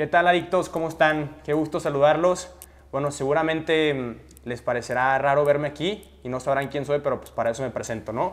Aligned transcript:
¿Qué 0.00 0.06
tal 0.06 0.26
adictos? 0.26 0.70
¿Cómo 0.70 0.88
están? 0.88 1.36
Qué 1.44 1.52
gusto 1.52 1.78
saludarlos. 1.78 2.50
Bueno, 2.90 3.10
seguramente 3.10 3.92
mm, 3.92 4.16
les 4.44 4.62
parecerá 4.62 5.18
raro 5.18 5.44
verme 5.44 5.68
aquí 5.68 6.10
y 6.22 6.30
no 6.30 6.40
sabrán 6.40 6.68
quién 6.68 6.86
soy, 6.86 7.00
pero 7.00 7.20
pues 7.20 7.30
para 7.30 7.50
eso 7.50 7.62
me 7.62 7.68
presento, 7.68 8.10
¿no? 8.10 8.32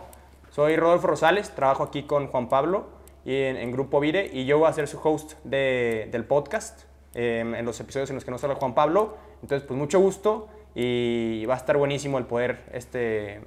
Soy 0.49 0.77
Rodolfo 0.77 1.07
Rosales, 1.07 1.53
trabajo 1.53 1.83
aquí 1.83 2.03
con 2.03 2.27
Juan 2.27 2.47
Pablo 2.47 2.87
y 3.25 3.35
en, 3.35 3.69
Grupo 3.73 3.99
Vire 3.99 4.29
y 4.31 4.45
yo 4.45 4.59
voy 4.59 4.69
a 4.69 4.71
ser 4.71 4.87
su 4.87 4.97
host 5.03 5.33
del 5.43 6.23
podcast 6.23 6.83
em, 7.13 7.53
en 7.53 7.65
los 7.65 7.77
episodios 7.81 8.09
en 8.11 8.15
los 8.15 8.23
que 8.23 8.31
no 8.31 8.37
sale 8.37 8.53
Juan 8.53 8.73
Pablo. 8.73 9.17
Entonces, 9.41 9.67
pues 9.67 9.77
mucho 9.77 9.99
gusto 9.99 10.47
y 10.73 11.43
va 11.47 11.55
a 11.55 11.57
estar 11.57 11.75
buenísimo 11.75 12.17
el 12.17 12.27
poder 12.27 12.63
este, 12.71 13.41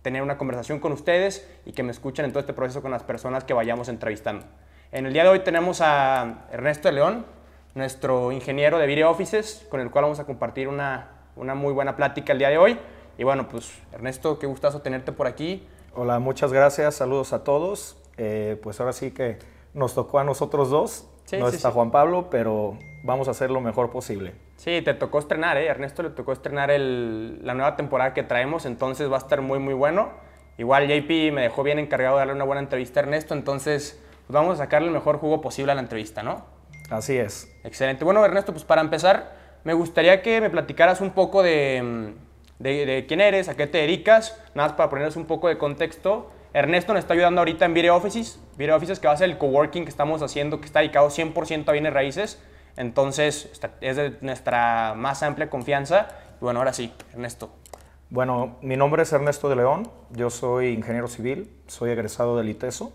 tener 0.00 0.22
una 0.22 0.38
conversación 0.38 0.80
con 0.80 0.92
ustedes 0.92 1.46
y 1.66 1.72
que 1.72 1.82
me 1.82 1.90
escuchen 1.90 2.24
en 2.24 2.32
todo 2.32 2.40
este 2.40 2.54
proceso 2.54 2.80
con 2.80 2.92
las 2.92 3.02
personas 3.02 3.44
que 3.44 3.52
vayamos 3.52 3.90
entrevistando. 3.90 4.46
En 4.90 5.04
el 5.04 5.12
día 5.12 5.24
de 5.24 5.28
hoy 5.28 5.40
tenemos 5.40 5.82
a 5.82 6.46
Ernesto 6.50 6.88
de 6.88 6.92
León, 6.92 7.26
nuestro 7.74 8.32
ingeniero 8.32 8.78
de 8.78 8.86
Video 8.86 9.10
Offices, 9.10 9.66
con 9.70 9.80
el 9.80 9.90
cual 9.90 10.04
vamos 10.04 10.20
a 10.20 10.24
compartir 10.24 10.68
una, 10.68 11.10
una 11.36 11.54
muy 11.54 11.72
buena 11.72 11.96
plática 11.96 12.32
el 12.32 12.38
día 12.38 12.50
de 12.50 12.58
hoy. 12.58 12.78
Y 13.18 13.24
bueno, 13.24 13.48
pues 13.48 13.72
Ernesto, 13.92 14.38
qué 14.38 14.46
gustazo 14.46 14.80
tenerte 14.80 15.12
por 15.12 15.26
aquí. 15.26 15.66
Hola, 15.94 16.18
muchas 16.18 16.52
gracias, 16.52 16.94
saludos 16.94 17.32
a 17.32 17.44
todos. 17.44 17.98
Eh, 18.16 18.58
pues 18.62 18.80
ahora 18.80 18.92
sí 18.92 19.10
que 19.10 19.38
nos 19.74 19.94
tocó 19.94 20.18
a 20.18 20.24
nosotros 20.24 20.70
dos. 20.70 21.08
no 21.32 21.48
está 21.48 21.70
Juan 21.70 21.90
Pablo, 21.90 22.28
pero 22.30 22.78
vamos 23.02 23.28
a 23.28 23.32
hacer 23.32 23.50
lo 23.50 23.60
mejor 23.60 23.90
posible. 23.90 24.34
Sí, 24.56 24.80
te 24.82 24.94
tocó 24.94 25.18
estrenar, 25.18 25.56
¿eh? 25.56 25.66
Ernesto 25.66 26.02
le 26.02 26.10
tocó 26.10 26.32
estrenar 26.32 26.70
el, 26.70 27.44
la 27.44 27.54
nueva 27.54 27.76
temporada 27.76 28.14
que 28.14 28.22
traemos, 28.22 28.64
entonces 28.66 29.10
va 29.10 29.16
a 29.16 29.18
estar 29.18 29.40
muy, 29.40 29.58
muy 29.58 29.74
bueno. 29.74 30.10
Igual 30.58 30.86
JP 30.86 31.32
me 31.32 31.42
dejó 31.42 31.62
bien 31.62 31.78
encargado 31.78 32.16
de 32.16 32.20
darle 32.20 32.34
una 32.34 32.44
buena 32.44 32.60
entrevista 32.60 33.00
a 33.00 33.02
Ernesto, 33.04 33.34
entonces 33.34 34.00
pues 34.26 34.34
vamos 34.34 34.54
a 34.54 34.64
sacarle 34.64 34.88
el 34.88 34.94
mejor 34.94 35.18
jugo 35.18 35.40
posible 35.40 35.72
a 35.72 35.74
la 35.74 35.80
entrevista, 35.80 36.22
¿no? 36.22 36.44
Así 36.90 37.16
es. 37.16 37.52
Excelente. 37.64 38.04
Bueno, 38.04 38.24
Ernesto, 38.24 38.52
pues 38.52 38.64
para 38.64 38.80
empezar, 38.80 39.36
me 39.64 39.74
gustaría 39.74 40.22
que 40.22 40.40
me 40.40 40.50
platicaras 40.50 41.00
un 41.00 41.10
poco 41.10 41.42
de, 41.42 42.14
de, 42.58 43.04
quién 43.06 43.20
eres, 43.20 43.48
a 43.48 43.56
qué 43.56 43.66
te 43.66 43.78
dedicas, 43.78 44.38
nada 44.54 44.68
más 44.68 44.76
para 44.76 44.90
ponerles 44.90 45.16
un 45.16 45.26
poco 45.26 45.48
de 45.48 45.58
contexto. 45.58 46.30
Ernesto 46.54 46.92
nos 46.92 47.00
está 47.00 47.14
ayudando 47.14 47.40
ahorita 47.40 47.64
en 47.64 47.74
Video 47.74 47.96
Offices, 47.96 48.38
Video 48.58 48.76
Offices 48.76 49.00
que 49.00 49.06
va 49.06 49.14
a 49.14 49.16
ser 49.16 49.30
el 49.30 49.38
coworking 49.38 49.84
que 49.84 49.90
estamos 49.90 50.22
haciendo, 50.22 50.60
que 50.60 50.66
está 50.66 50.80
dedicado 50.80 51.08
100% 51.08 51.68
a 51.68 51.72
bienes 51.72 51.92
raíces. 51.92 52.42
Entonces, 52.76 53.50
es 53.80 53.96
de 53.96 54.16
nuestra 54.20 54.94
más 54.96 55.22
amplia 55.22 55.48
confianza. 55.48 56.08
Y 56.40 56.44
bueno, 56.44 56.60
ahora 56.60 56.72
sí, 56.72 56.92
Ernesto. 57.12 57.50
Bueno, 58.10 58.58
mi 58.60 58.76
nombre 58.76 59.04
es 59.04 59.12
Ernesto 59.12 59.48
de 59.48 59.56
León, 59.56 59.90
yo 60.10 60.28
soy 60.28 60.68
ingeniero 60.68 61.08
civil, 61.08 61.50
soy 61.66 61.92
egresado 61.92 62.36
del 62.36 62.50
ITESO. 62.50 62.92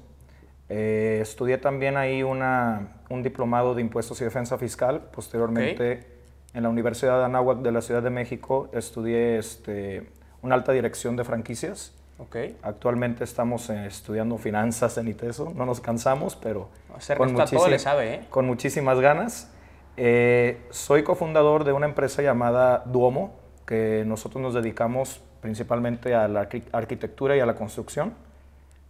Eh, 0.70 1.20
estudié 1.22 1.58
también 1.58 1.98
ahí 1.98 2.24
una, 2.24 2.88
un 3.10 3.24
diplomado 3.24 3.74
de 3.74 3.82
impuestos 3.82 4.20
y 4.22 4.24
defensa 4.24 4.58
fiscal. 4.58 5.02
Posteriormente, 5.12 6.06
en 6.54 6.64
la 6.64 6.70
Universidad 6.70 7.20
de 7.20 7.26
Anáhuac 7.26 7.60
de 7.60 7.72
la 7.72 7.82
Ciudad 7.82 8.04
de 8.04 8.10
México, 8.10 8.70
estudié 8.74 9.38
este, 9.38 10.10
una 10.42 10.56
alta 10.56 10.72
dirección 10.72 11.16
de 11.16 11.24
franquicias. 11.24 11.94
Okay. 12.20 12.58
Actualmente 12.64 13.24
estamos 13.24 13.70
eh, 13.70 13.86
estudiando 13.86 14.40
finanzas 14.40 14.98
en 14.98 15.08
ITESO, 15.08 15.54
no 15.56 15.68
nos 15.68 15.80
cansamos, 15.80 16.36
pero 16.36 16.70
con, 17.16 17.36
todo 17.36 17.78
sabe, 17.78 18.14
¿eh? 18.16 18.22
con 18.32 18.48
muchísimas 18.48 19.00
ganas. 19.00 19.52
Eh, 19.98 20.60
soy 20.72 21.04
cofundador 21.04 21.64
de 21.64 21.74
una 21.74 21.86
empresa 21.86 22.24
llamada 22.24 22.82
Duomo, 22.88 23.36
que 23.68 24.04
nosotros 24.08 24.42
nos 24.42 24.56
dedicamos 24.56 25.22
principalmente 25.42 26.16
a 26.16 26.28
la 26.28 26.50
arquitectura 26.72 27.38
y 27.38 27.40
a 27.40 27.46
la 27.46 27.54
construcción. 27.54 28.16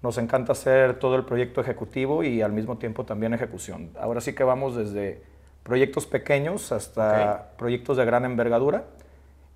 Nos 0.02 0.18
encanta 0.18 0.52
hacer 0.52 1.00
todo 1.00 1.16
el 1.16 1.26
proyecto 1.26 1.62
ejecutivo 1.62 2.24
y 2.24 2.42
al 2.42 2.52
mismo 2.52 2.78
tiempo 2.78 3.06
también 3.06 3.34
ejecución. 3.34 3.92
Ahora 4.00 4.22
sí 4.22 4.34
que 4.34 4.44
vamos 4.44 4.76
desde 4.76 5.24
proyectos 5.64 6.06
pequeños 6.06 6.72
hasta 6.72 7.52
proyectos 7.58 7.98
de 7.98 8.06
gran 8.06 8.24
envergadura 8.24 8.86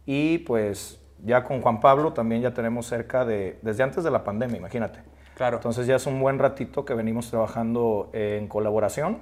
y 0.05 0.39
pues 0.39 0.99
ya 1.23 1.43
con 1.43 1.61
Juan 1.61 1.79
Pablo 1.79 2.13
también 2.13 2.41
ya 2.41 2.53
tenemos 2.53 2.87
cerca 2.87 3.23
de, 3.23 3.59
desde 3.61 3.83
antes 3.83 4.03
de 4.03 4.11
la 4.11 4.23
pandemia, 4.23 4.57
imagínate. 4.57 4.99
Claro. 5.35 5.57
Entonces 5.57 5.87
ya 5.87 5.95
es 5.95 6.05
un 6.05 6.19
buen 6.19 6.39
ratito 6.39 6.85
que 6.85 6.93
venimos 6.93 7.29
trabajando 7.29 8.09
en 8.13 8.47
colaboración 8.47 9.19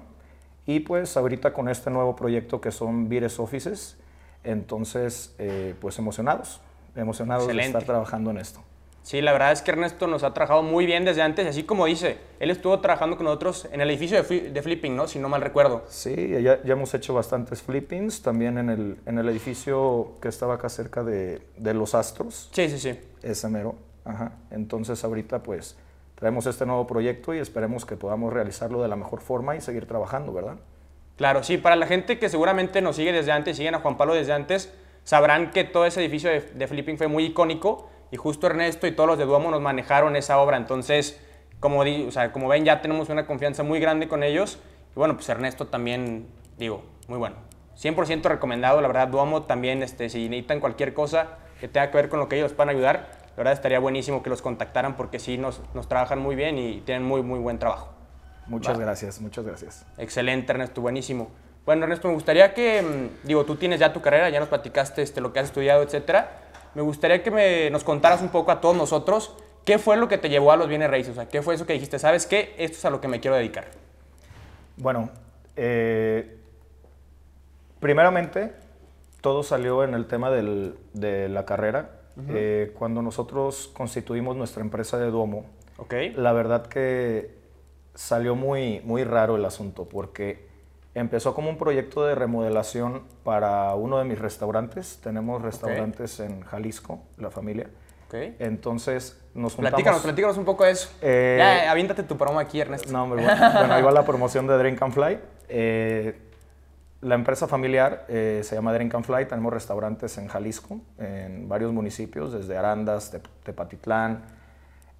y 0.65 0.81
pues 0.81 1.15
ahorita 1.17 1.53
con 1.53 1.69
este 1.69 1.89
nuevo 1.89 2.15
proyecto 2.15 2.61
que 2.61 2.71
son 2.71 3.09
Vires 3.09 3.39
Offices, 3.39 3.97
entonces 4.43 5.35
eh, 5.37 5.75
pues 5.79 5.97
emocionados, 5.99 6.61
emocionados 6.95 7.47
de 7.47 7.59
estar 7.59 7.83
trabajando 7.83 8.31
en 8.31 8.37
esto. 8.37 8.61
Sí, 9.03 9.21
la 9.21 9.31
verdad 9.31 9.51
es 9.51 9.61
que 9.61 9.71
Ernesto 9.71 10.07
nos 10.07 10.23
ha 10.23 10.33
trabajado 10.33 10.61
muy 10.61 10.85
bien 10.85 11.05
desde 11.05 11.21
antes, 11.21 11.47
así 11.47 11.63
como 11.63 11.85
dice, 11.85 12.17
él 12.39 12.51
estuvo 12.51 12.79
trabajando 12.79 13.17
con 13.17 13.25
nosotros 13.25 13.67
en 13.71 13.81
el 13.81 13.89
edificio 13.89 14.21
de, 14.21 14.61
flipping, 14.61 14.95
¿no? 14.95 15.07
Si 15.07 15.19
no 15.19 15.29
mal 15.29 15.41
recuerdo. 15.41 15.83
Sí, 15.87 16.29
ya, 16.29 16.61
ya, 16.61 16.73
hemos 16.73 16.93
hecho 16.93 17.13
bastantes 17.13 17.61
flippings, 17.61 18.21
también 18.21 18.57
en 18.57 18.69
el, 18.69 18.97
en 19.05 19.17
el 19.17 19.27
edificio 19.29 20.13
que 20.21 20.27
estaba 20.27 20.55
acá 20.55 20.69
cerca 20.69 21.03
de, 21.03 21.41
de 21.57 21.73
Los 21.73 21.95
Astros. 21.95 22.49
Sí, 22.51 22.69
sí, 22.69 22.77
sí. 22.77 22.99
Ese 23.23 23.47
mero, 23.49 23.75
ajá. 24.05 24.33
Entonces 24.51 25.03
ahorita 25.03 25.41
pues 25.41 25.75
traemos 26.15 26.45
este 26.45 26.65
nuevo 26.65 26.85
proyecto 26.85 27.33
y 27.33 27.39
esperemos 27.39 27.85
que 27.85 27.95
podamos 27.95 28.33
realizarlo 28.33 28.81
de 28.81 28.89
la 28.89 28.95
mejor 28.95 29.21
forma 29.21 29.55
y 29.55 29.61
seguir 29.61 29.87
trabajando, 29.87 30.33
¿verdad? 30.33 30.57
Claro, 31.15 31.43
sí, 31.43 31.57
para 31.57 31.75
la 31.75 31.87
gente 31.87 32.19
que 32.19 32.29
seguramente 32.29 32.81
nos 32.81 32.95
sigue 32.95 33.11
desde 33.11 33.31
antes, 33.31 33.57
siguen 33.57 33.75
a 33.75 33.79
Juan 33.79 33.97
Pablo 33.97 34.13
desde 34.13 34.33
antes, 34.33 34.71
sabrán 35.03 35.51
que 35.51 35.63
todo 35.63 35.85
ese 35.85 35.99
edificio 36.01 36.29
de, 36.29 36.41
de 36.41 36.67
flipping 36.67 36.97
fue 36.97 37.07
muy 37.07 37.25
icónico 37.25 37.89
y 38.11 38.17
justo 38.17 38.47
Ernesto 38.47 38.87
y 38.87 38.91
todos 38.91 39.07
los 39.07 39.17
de 39.17 39.25
Duomo 39.25 39.51
nos 39.51 39.61
manejaron 39.61 40.15
esa 40.15 40.39
obra. 40.39 40.57
Entonces, 40.57 41.19
como, 41.59 41.81
o 41.81 42.11
sea, 42.11 42.31
como 42.31 42.47
ven, 42.47 42.65
ya 42.65 42.81
tenemos 42.81 43.09
una 43.09 43.25
confianza 43.25 43.63
muy 43.63 43.79
grande 43.79 44.07
con 44.07 44.23
ellos. 44.23 44.59
Y 44.95 44.95
bueno, 44.95 45.15
pues 45.15 45.29
Ernesto 45.29 45.67
también, 45.67 46.27
digo, 46.57 46.83
muy 47.07 47.17
bueno. 47.17 47.35
100% 47.77 48.23
recomendado, 48.23 48.81
la 48.81 48.87
verdad, 48.87 49.07
Duomo 49.07 49.43
también, 49.43 49.83
este, 49.83 50.09
si 50.09 50.27
necesitan 50.27 50.59
cualquier 50.59 50.93
cosa 50.93 51.37
que 51.61 51.67
tenga 51.67 51.91
que 51.91 51.97
ver 51.97 52.09
con 52.09 52.19
lo 52.19 52.27
que 52.27 52.37
ellos 52.37 52.55
van 52.57 52.69
a 52.69 52.71
ayudar, 52.71 53.09
la 53.29 53.35
verdad 53.37 53.53
estaría 53.53 53.79
buenísimo 53.79 54.21
que 54.21 54.29
los 54.29 54.41
contactaran 54.41 54.97
porque 54.97 55.19
sí 55.19 55.37
nos, 55.37 55.61
nos 55.73 55.87
trabajan 55.87 56.19
muy 56.19 56.35
bien 56.35 56.57
y 56.57 56.81
tienen 56.81 57.03
muy, 57.03 57.21
muy 57.21 57.39
buen 57.39 57.57
trabajo. 57.57 57.89
Muchas 58.47 58.79
gracias, 58.79 59.21
muchas 59.21 59.45
gracias. 59.45 59.85
Excelente, 59.97 60.51
Ernesto, 60.51 60.81
buenísimo. 60.81 61.29
Bueno, 61.65 61.83
Ernesto, 61.83 62.07
me 62.07 62.15
gustaría 62.15 62.53
que, 62.53 62.81
mm, 62.81 63.27
digo, 63.27 63.45
tú 63.45 63.55
tienes 63.55 63.79
ya 63.79 63.93
tu 63.93 64.01
carrera, 64.01 64.29
ya 64.29 64.39
nos 64.39 64.49
platicaste 64.49 65.01
este, 65.01 65.21
lo 65.21 65.31
que 65.31 65.39
has 65.39 65.45
estudiado, 65.45 65.83
etcétera 65.83 66.48
me 66.75 66.81
gustaría 66.81 67.23
que 67.23 67.31
me, 67.31 67.69
nos 67.69 67.83
contaras 67.83 68.21
un 68.21 68.29
poco 68.29 68.51
a 68.51 68.61
todos 68.61 68.75
nosotros 68.75 69.35
qué 69.65 69.77
fue 69.77 69.97
lo 69.97 70.07
que 70.07 70.17
te 70.17 70.29
llevó 70.29 70.51
a 70.51 70.57
los 70.57 70.67
bienes 70.67 70.89
raíces, 70.89 71.11
o 71.11 71.15
sea, 71.15 71.27
qué 71.27 71.41
fue 71.41 71.55
eso 71.55 71.65
que 71.65 71.73
dijiste, 71.73 71.99
¿sabes 71.99 72.25
qué? 72.25 72.55
Esto 72.57 72.77
es 72.77 72.85
a 72.85 72.89
lo 72.89 73.01
que 73.01 73.07
me 73.07 73.19
quiero 73.19 73.37
dedicar. 73.37 73.67
Bueno, 74.77 75.09
eh, 75.55 76.37
primeramente, 77.79 78.53
todo 79.21 79.43
salió 79.43 79.83
en 79.83 79.93
el 79.93 80.07
tema 80.07 80.31
de 80.31 81.29
la 81.29 81.45
carrera. 81.45 81.91
Eh, 82.27 82.73
cuando 82.77 83.01
nosotros 83.01 83.69
constituimos 83.73 84.35
nuestra 84.35 84.61
empresa 84.61 84.97
de 84.97 85.09
Duomo, 85.09 85.45
okay. 85.77 86.11
la 86.11 86.33
verdad 86.33 86.65
que 86.65 87.33
salió 87.93 88.35
muy, 88.35 88.81
muy 88.83 89.05
raro 89.05 89.37
el 89.37 89.45
asunto, 89.45 89.87
porque 89.87 90.48
Empezó 90.99 91.33
como 91.33 91.49
un 91.49 91.57
proyecto 91.57 92.05
de 92.05 92.13
remodelación 92.13 93.03
para 93.23 93.73
uno 93.75 93.99
de 93.99 94.03
mis 94.03 94.19
restaurantes. 94.19 94.99
Tenemos 95.01 95.41
restaurantes 95.41 96.19
en 96.19 96.41
Jalisco, 96.41 96.99
la 97.17 97.31
familia. 97.31 97.69
Okay. 98.07 98.35
Entonces 98.39 99.17
nos 99.33 99.55
juntamos... 99.55 99.75
Platícanos, 99.75 100.01
platícanos 100.01 100.37
un 100.37 100.43
poco 100.43 100.65
de 100.65 100.71
eso. 100.71 100.89
Eh, 101.01 101.37
ya, 101.39 101.71
aviéntate 101.71 102.03
tu 102.03 102.17
promo 102.17 102.37
aquí, 102.37 102.59
Ernesto. 102.59 102.91
No, 102.91 103.03
hombre, 103.03 103.23
bueno, 103.23 103.53
bueno, 103.53 103.73
ahí 103.75 103.81
va 103.81 103.91
la 103.91 104.03
promoción 104.03 104.45
de 104.45 104.57
Drink 104.57 104.81
and 104.81 104.93
Fly. 104.93 105.19
Eh, 105.47 106.19
la 106.99 107.15
empresa 107.15 107.47
familiar 107.47 108.05
eh, 108.09 108.41
se 108.43 108.55
llama 108.55 108.73
Drink 108.73 108.93
and 108.93 109.05
Fly. 109.05 109.25
Tenemos 109.25 109.53
restaurantes 109.53 110.17
en 110.17 110.27
Jalisco, 110.27 110.81
en 110.97 111.47
varios 111.47 111.71
municipios, 111.71 112.33
desde 112.33 112.57
Arandas, 112.57 113.15
Tepatitlán, 113.43 114.25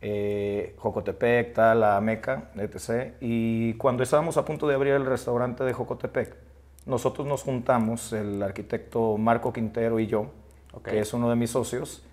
eh, 0.02 0.76
Jocotepec, 0.78 1.54
tal, 1.54 1.82
la 1.82 2.00
Meca, 2.02 2.52
etc. 2.56 3.14
Y 3.20 3.74
cuando 3.74 4.04
estábamos 4.04 4.38
a 4.38 4.46
punto 4.46 4.68
de 4.68 4.76
abrir 4.76 4.94
el 4.94 5.06
restaurante 5.06 5.64
de 5.64 5.74
Jocotepec, 5.74 6.36
nosotros 6.86 7.28
nos 7.28 7.44
juntamos, 7.44 8.14
el 8.14 8.42
arquitecto 8.42 9.18
Marco 9.18 9.52
Quintero 9.52 10.00
y 10.00 10.08
yo, 10.08 10.28
que 10.84 11.00
es 11.00 11.14
uno 11.14 11.30
de 11.30 11.36
mis 11.36 11.52
socios, 11.52 12.04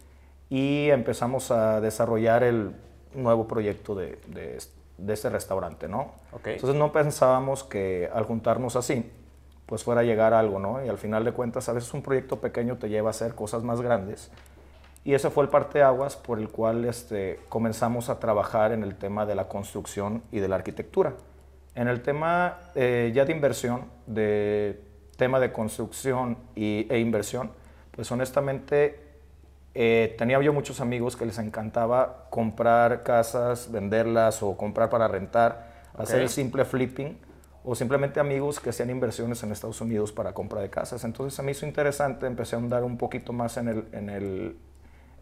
y 0.50 0.90
empezamos 0.90 1.50
a 1.50 1.81
desarrollar 1.81 2.43
el 2.43 2.72
nuevo 3.14 3.46
proyecto 3.46 3.94
de, 3.94 4.19
de, 4.26 5.12
este 5.12 5.31
restaurante, 5.31 5.88
¿no? 5.88 6.12
Entonces 6.44 6.75
no 6.75 6.93
pensábamos 6.93 7.64
que 7.64 8.10
al 8.12 8.25
juntarnos 8.25 8.76
así, 8.76 9.10
pues 9.66 9.84
fuera 9.84 10.02
a 10.02 10.05
llegar 10.05 10.34
algo, 10.34 10.58
¿no? 10.58 10.84
Y 10.84 10.88
al 10.88 10.99
final 10.99 11.25
de 11.25 11.32
cuentas, 11.32 11.69
a 11.69 11.72
veces 11.72 11.93
un 11.94 12.02
proyecto 12.02 12.40
pequeño 12.40 12.76
te 12.76 12.88
lleva 12.88 13.08
a 13.08 13.10
hacer 13.10 13.34
cosas 13.34 13.62
más 13.62 13.81
grandes 13.81 14.31
y 15.06 15.14
ese 15.14 15.31
fue 15.31 15.44
el 15.44 15.50
parteaguas 15.50 16.17
por 16.17 16.41
el 16.41 16.49
cual 16.49 16.85
este, 16.85 17.38
comenzamos 17.49 18.08
a 18.08 18.19
trabajar 18.19 18.73
en 18.73 18.82
el 18.82 18.97
tema 18.97 19.25
de 19.25 19.37
la 19.37 19.47
construcción 19.47 20.25
y 20.32 20.41
de 20.41 20.49
la 20.49 20.56
arquitectura. 20.56 21.14
En 21.76 21.87
el 21.87 22.03
tema 22.03 22.58
eh, 22.75 23.12
ya 23.14 23.25
de 23.25 23.31
inversión, 23.31 23.85
de 24.08 24.82
tema 25.17 25.38
de 25.38 25.53
construcción 25.53 26.37
y, 26.56 26.88
e 26.91 26.99
inversión, 26.99 27.53
pues 27.93 28.11
honestamente 28.11 28.99
eh, 29.75 30.17
tenía 30.19 30.43
yo 30.43 30.53
muchos 30.53 30.81
amigos 30.81 31.14
que 31.14 31.25
les 31.25 31.38
encantaba 31.38 32.26
comprar 32.29 33.05
casas, 33.05 33.70
venderlas 33.70 34.43
o 34.43 34.56
comprar 34.56 34.91
para 34.91 35.06
rentar, 35.06 35.85
hacer 35.97 36.20
el 36.20 36.31
simple 36.31 36.64
flipping 36.64 37.17
o 37.62 37.76
simplemente 37.76 38.19
amigos 38.19 38.58
que 38.58 38.70
hacían 38.70 38.91
inversiones 38.91 39.41
en 39.44 39.53
Estados 39.53 39.81
Unidos 39.81 40.11
para 40.11 40.32
compra 40.35 40.61
de 40.61 40.69
casas. 40.69 41.05
Entonces 41.05 41.35
se 41.35 41.44
me 41.44 41.53
hizo 41.53 41.64
interesante, 41.64 42.26
empecé 42.26 42.56
a 42.56 42.58
andar 42.58 42.82
un 42.82 42.99
poquito 42.99 43.32
más 43.32 43.56
en 43.56 43.69
el, 43.69 43.85
en 43.93 44.11
el, 44.11 44.56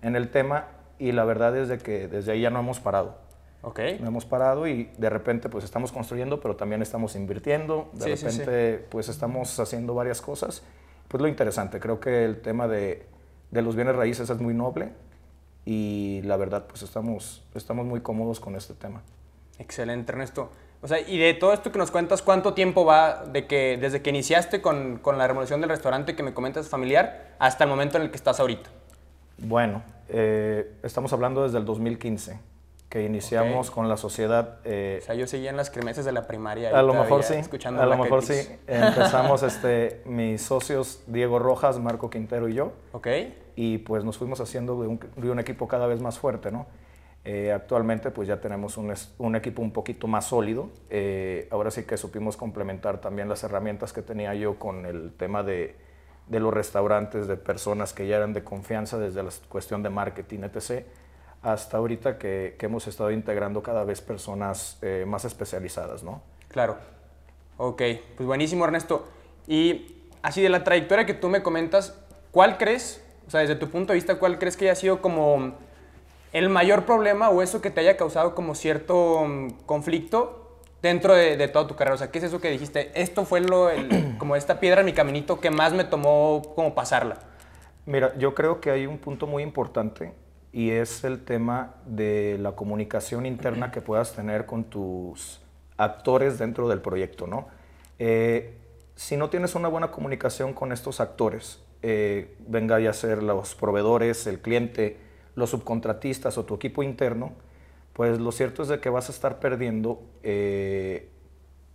en 0.04 0.16
el 0.16 0.30
tema 0.30 0.66
y 0.98 1.12
la 1.12 1.24
verdad 1.24 1.56
es 1.56 1.68
de 1.68 1.78
que 1.78 2.06
desde 2.06 2.32
ahí 2.32 2.42
ya 2.42 2.50
no 2.50 2.60
hemos 2.60 2.78
parado. 2.78 3.16
Ok. 3.62 3.80
No 4.00 4.08
hemos 4.08 4.26
parado 4.26 4.68
y 4.68 4.90
de 4.98 5.10
repente 5.10 5.48
pues 5.48 5.64
estamos 5.64 5.90
construyendo, 5.90 6.40
pero 6.40 6.54
también 6.54 6.82
estamos 6.82 7.16
invirtiendo, 7.16 7.90
de 7.94 8.16
Sí, 8.16 8.28
sí, 8.30 8.38
repente 8.38 8.86
pues 8.90 9.08
estamos 9.08 9.58
haciendo 9.58 9.94
varias 9.94 10.20
cosas. 10.20 10.62
Pues 11.08 11.20
lo 11.22 11.28
interesante, 11.28 11.80
creo 11.80 11.98
que 11.98 12.24
el 12.24 12.40
tema 12.42 12.68
de, 12.68 13.06
de 13.50 13.62
los 13.62 13.74
bienes 13.74 13.96
raíces 13.96 14.28
es 14.28 14.38
muy 14.38 14.54
noble 14.54 14.90
y 15.64 16.20
la 16.24 16.36
verdad 16.36 16.66
pues 16.68 16.82
estamos, 16.82 17.42
estamos 17.54 17.86
muy 17.86 18.00
cómodos 18.00 18.38
con 18.38 18.54
este 18.54 18.74
tema. 18.74 19.02
Excelente, 19.58 20.12
Ernesto. 20.12 20.50
O 20.82 20.88
sea, 20.88 21.00
y 21.00 21.16
de 21.16 21.32
todo 21.32 21.54
esto 21.54 21.72
que 21.72 21.78
nos 21.78 21.90
cuentas, 21.90 22.20
¿cuánto 22.20 22.52
tiempo 22.52 22.84
va 22.84 23.24
de 23.24 23.46
que, 23.46 23.78
desde 23.80 24.02
que 24.02 24.10
iniciaste 24.10 24.60
con, 24.60 24.98
con 24.98 25.16
la 25.16 25.26
remodelación 25.26 25.62
del 25.62 25.70
restaurante 25.70 26.14
que 26.14 26.22
me 26.22 26.34
comentas 26.34 26.68
familiar 26.68 27.34
hasta 27.38 27.64
el 27.64 27.70
momento 27.70 27.96
en 27.96 28.02
el 28.02 28.10
que 28.10 28.16
estás 28.16 28.38
ahorita? 28.38 28.68
Bueno, 29.38 29.82
eh, 30.08 30.72
estamos 30.82 31.12
hablando 31.12 31.42
desde 31.44 31.58
el 31.58 31.64
2015, 31.64 32.38
que 32.88 33.04
iniciamos 33.04 33.70
con 33.70 33.88
la 33.88 33.96
sociedad. 33.96 34.58
eh, 34.64 34.98
O 35.02 35.04
sea, 35.04 35.14
yo 35.14 35.26
seguía 35.26 35.50
en 35.50 35.56
las 35.56 35.70
cremeses 35.70 36.04
de 36.04 36.12
la 36.12 36.26
primaria. 36.26 36.76
a 36.78 36.82
lo 36.82 36.94
mejor 36.94 37.22
sí, 37.22 37.34
Escuchando 37.34 37.82
a 37.82 37.86
lo 37.86 37.96
mejor 37.96 38.22
sí. 38.22 38.34
Empezamos 38.66 39.42
este, 39.42 40.02
mis 40.04 40.42
socios 40.42 41.02
Diego 41.06 41.38
Rojas, 41.38 41.78
Marco 41.80 42.10
Quintero 42.10 42.48
y 42.48 42.54
yo, 42.54 42.72
Ok. 42.92 43.08
y 43.56 43.78
pues 43.78 44.04
nos 44.04 44.18
fuimos 44.18 44.40
haciendo 44.40 44.80
de 44.80 44.88
un, 44.88 45.00
de 45.16 45.30
un 45.30 45.38
equipo 45.38 45.66
cada 45.68 45.86
vez 45.86 46.00
más 46.00 46.18
fuerte, 46.18 46.50
¿no? 46.52 46.66
Eh, 47.26 47.52
actualmente 47.52 48.10
pues 48.10 48.28
ya 48.28 48.38
tenemos 48.38 48.76
un, 48.76 48.92
un 49.16 49.34
equipo 49.34 49.62
un 49.62 49.72
poquito 49.72 50.06
más 50.06 50.26
sólido. 50.26 50.68
Ahora 51.50 51.70
sí 51.70 51.84
que 51.84 51.96
supimos 51.96 52.36
complementar 52.36 53.00
también 53.00 53.28
las 53.30 53.42
herramientas 53.44 53.92
que 53.94 54.02
tenía 54.02 54.34
yo 54.34 54.58
con 54.58 54.84
el 54.84 55.12
tema 55.16 55.42
de, 55.42 55.74
de 56.26 56.40
los 56.40 56.52
restaurantes, 56.52 57.26
de 57.26 57.36
personas 57.36 57.92
que 57.92 58.06
ya 58.06 58.16
eran 58.16 58.32
de 58.32 58.42
confianza 58.42 58.98
desde 58.98 59.22
la 59.22 59.30
cuestión 59.48 59.82
de 59.82 59.90
marketing, 59.90 60.40
etc. 60.44 60.86
Hasta 61.42 61.76
ahorita 61.76 62.18
que, 62.18 62.56
hemos 62.60 62.86
estado 62.86 63.10
integrando 63.10 63.62
cada 63.62 63.84
vez 63.84 64.00
personas 64.00 64.78
eh, 64.82 65.04
más 65.06 65.24
especializadas, 65.24 66.02
¿no? 66.02 66.22
Claro. 66.48 66.78
Ok, 67.56 67.82
pues 68.16 68.26
buenísimo, 68.26 68.64
Ernesto. 68.64 69.06
Y 69.46 69.94
así 70.22 70.40
de 70.40 70.48
la 70.48 70.64
trayectoria 70.64 71.04
que 71.04 71.14
tú 71.14 71.28
me 71.28 71.42
comentas, 71.42 71.98
¿cuál 72.30 72.56
crees, 72.56 73.04
o 73.26 73.30
sea, 73.30 73.40
desde 73.40 73.56
tu 73.56 73.68
punto 73.68 73.92
de 73.92 73.96
vista, 73.96 74.18
cuál 74.18 74.38
crees 74.38 74.56
que 74.56 74.64
haya 74.64 74.74
sido 74.74 75.02
como 75.02 75.54
el 76.32 76.48
mayor 76.48 76.84
problema 76.84 77.30
o 77.30 77.42
eso 77.42 77.60
que 77.60 77.70
te 77.70 77.80
haya 77.80 77.96
causado 77.96 78.34
como 78.34 78.54
cierto 78.54 79.24
mm, 79.26 79.50
conflicto 79.66 80.43
dentro 80.88 81.14
de, 81.14 81.36
de 81.36 81.48
toda 81.48 81.66
tu 81.66 81.74
carrera? 81.76 81.94
O 81.94 81.98
sea, 81.98 82.10
¿qué 82.10 82.18
es 82.18 82.24
eso 82.24 82.40
que 82.40 82.50
dijiste? 82.50 82.90
Esto 82.94 83.24
fue 83.24 83.40
lo, 83.40 83.70
el- 83.70 84.14
como 84.18 84.36
esta 84.36 84.60
piedra 84.60 84.80
en 84.80 84.86
mi 84.86 84.92
caminito 84.92 85.40
que 85.40 85.50
más 85.50 85.72
me 85.72 85.84
tomó 85.84 86.42
como 86.54 86.74
pasarla. 86.74 87.18
Mira, 87.86 88.16
yo 88.16 88.34
creo 88.34 88.60
que 88.60 88.70
hay 88.70 88.86
un 88.86 88.98
punto 88.98 89.26
muy 89.26 89.42
importante 89.42 90.12
y 90.52 90.70
es 90.70 91.04
el 91.04 91.24
tema 91.24 91.74
de 91.84 92.38
la 92.40 92.52
comunicación 92.52 93.26
interna 93.26 93.70
que 93.72 93.80
puedas 93.80 94.12
tener 94.14 94.46
con 94.46 94.64
tus 94.64 95.40
actores 95.76 96.38
dentro 96.38 96.68
del 96.68 96.80
proyecto, 96.80 97.26
¿no? 97.26 97.48
Eh, 97.98 98.54
si 98.94 99.16
no 99.16 99.28
tienes 99.28 99.54
una 99.56 99.68
buena 99.68 99.90
comunicación 99.90 100.52
con 100.52 100.70
estos 100.72 101.00
actores, 101.00 101.60
eh, 101.82 102.36
venga 102.46 102.78
ya 102.78 102.90
a 102.90 102.92
ser 102.92 103.22
los 103.22 103.54
proveedores, 103.56 104.26
el 104.28 104.40
cliente, 104.40 104.96
los 105.34 105.50
subcontratistas 105.50 106.38
o 106.38 106.44
tu 106.44 106.54
equipo 106.54 106.82
interno, 106.82 107.32
pues 107.94 108.20
lo 108.20 108.30
cierto 108.32 108.62
es 108.62 108.68
de 108.68 108.80
que 108.80 108.90
vas 108.90 109.08
a 109.08 109.12
estar 109.12 109.40
perdiendo 109.40 110.02
eh, 110.22 111.08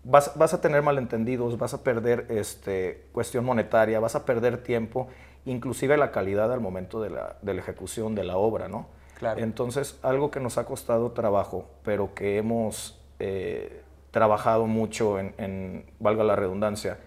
vas, 0.04 0.34
vas 0.38 0.54
a 0.54 0.62
tener 0.62 0.82
malentendidos, 0.82 1.58
vas 1.58 1.74
a 1.74 1.84
perder 1.84 2.26
este, 2.30 3.06
cuestión 3.12 3.46
monetaria, 3.46 4.00
vas 4.00 4.16
a 4.16 4.26
perder 4.26 4.64
tiempo, 4.64 5.08
inclusive 5.46 5.98
la 5.98 6.12
calidad 6.12 6.52
al 6.52 6.62
momento 6.62 7.02
de 7.02 7.10
la, 7.10 7.38
de 7.42 7.54
la 7.54 7.62
ejecución 7.62 8.16
de 8.16 8.24
la 8.24 8.38
obra, 8.38 8.68
¿no? 8.68 8.88
Claro. 9.18 9.42
Entonces, 9.42 10.00
algo 10.02 10.32
que 10.32 10.40
nos 10.40 10.58
ha 10.58 10.66
costado 10.66 11.12
trabajo, 11.12 11.70
pero 11.84 12.14
que 12.14 12.38
hemos 12.38 13.02
eh, 13.20 13.82
trabajado 14.12 14.66
mucho 14.66 15.20
en, 15.20 15.34
en, 15.38 15.86
valga 16.00 16.24
la 16.24 16.36
redundancia, 16.36 16.98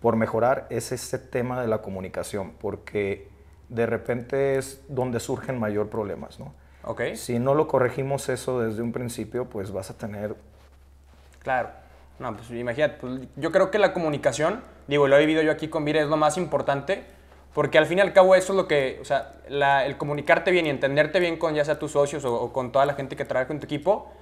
por 0.00 0.16
mejorar 0.16 0.66
es 0.68 0.92
ese 0.92 1.18
tema 1.18 1.62
de 1.62 1.68
la 1.68 1.80
comunicación, 1.80 2.52
porque 2.60 3.28
de 3.70 3.86
repente 3.86 4.58
es 4.58 4.84
donde 4.88 5.20
surgen 5.20 5.58
mayor 5.58 5.88
problemas, 5.88 6.38
¿no? 6.38 6.52
Ok, 6.86 7.00
Si 7.14 7.38
no 7.38 7.54
lo 7.54 7.66
corregimos 7.66 8.28
eso 8.28 8.60
desde 8.60 8.82
un 8.82 8.92
principio, 8.92 9.46
pues 9.46 9.72
vas 9.72 9.90
a 9.90 9.96
tener 9.96 10.34
claro. 11.42 11.70
No, 12.18 12.36
pues 12.36 12.50
imagínate, 12.50 12.96
pues, 13.00 13.20
yo 13.36 13.50
creo 13.50 13.70
que 13.70 13.78
la 13.78 13.92
comunicación, 13.92 14.60
digo, 14.86 15.08
lo 15.08 15.16
he 15.16 15.20
vivido 15.20 15.42
yo 15.42 15.50
aquí 15.50 15.68
con 15.68 15.84
Vire, 15.84 16.00
es 16.02 16.06
lo 16.08 16.16
más 16.16 16.36
importante, 16.36 17.02
porque 17.52 17.76
al 17.78 17.86
fin 17.86 17.98
y 17.98 18.00
al 18.02 18.12
cabo 18.12 18.34
eso 18.36 18.52
es 18.52 18.56
lo 18.56 18.68
que, 18.68 18.98
o 19.00 19.04
sea, 19.04 19.32
la- 19.48 19.84
el 19.84 19.96
comunicarte 19.96 20.50
bien 20.52 20.66
y 20.66 20.70
entenderte 20.70 21.18
bien 21.20 21.36
con 21.38 21.54
ya 21.54 21.64
sea 21.64 21.78
tus 21.78 21.92
socios 21.92 22.24
o, 22.24 22.34
o 22.34 22.52
con 22.52 22.70
toda 22.70 22.86
la 22.86 22.94
gente 22.94 23.16
que 23.16 23.24
trabaja 23.24 23.52
en 23.52 23.58
tu 23.60 23.64
equipo, 23.66 24.12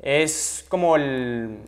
es 0.00 0.64
como 0.68 0.96
el, 0.96 1.58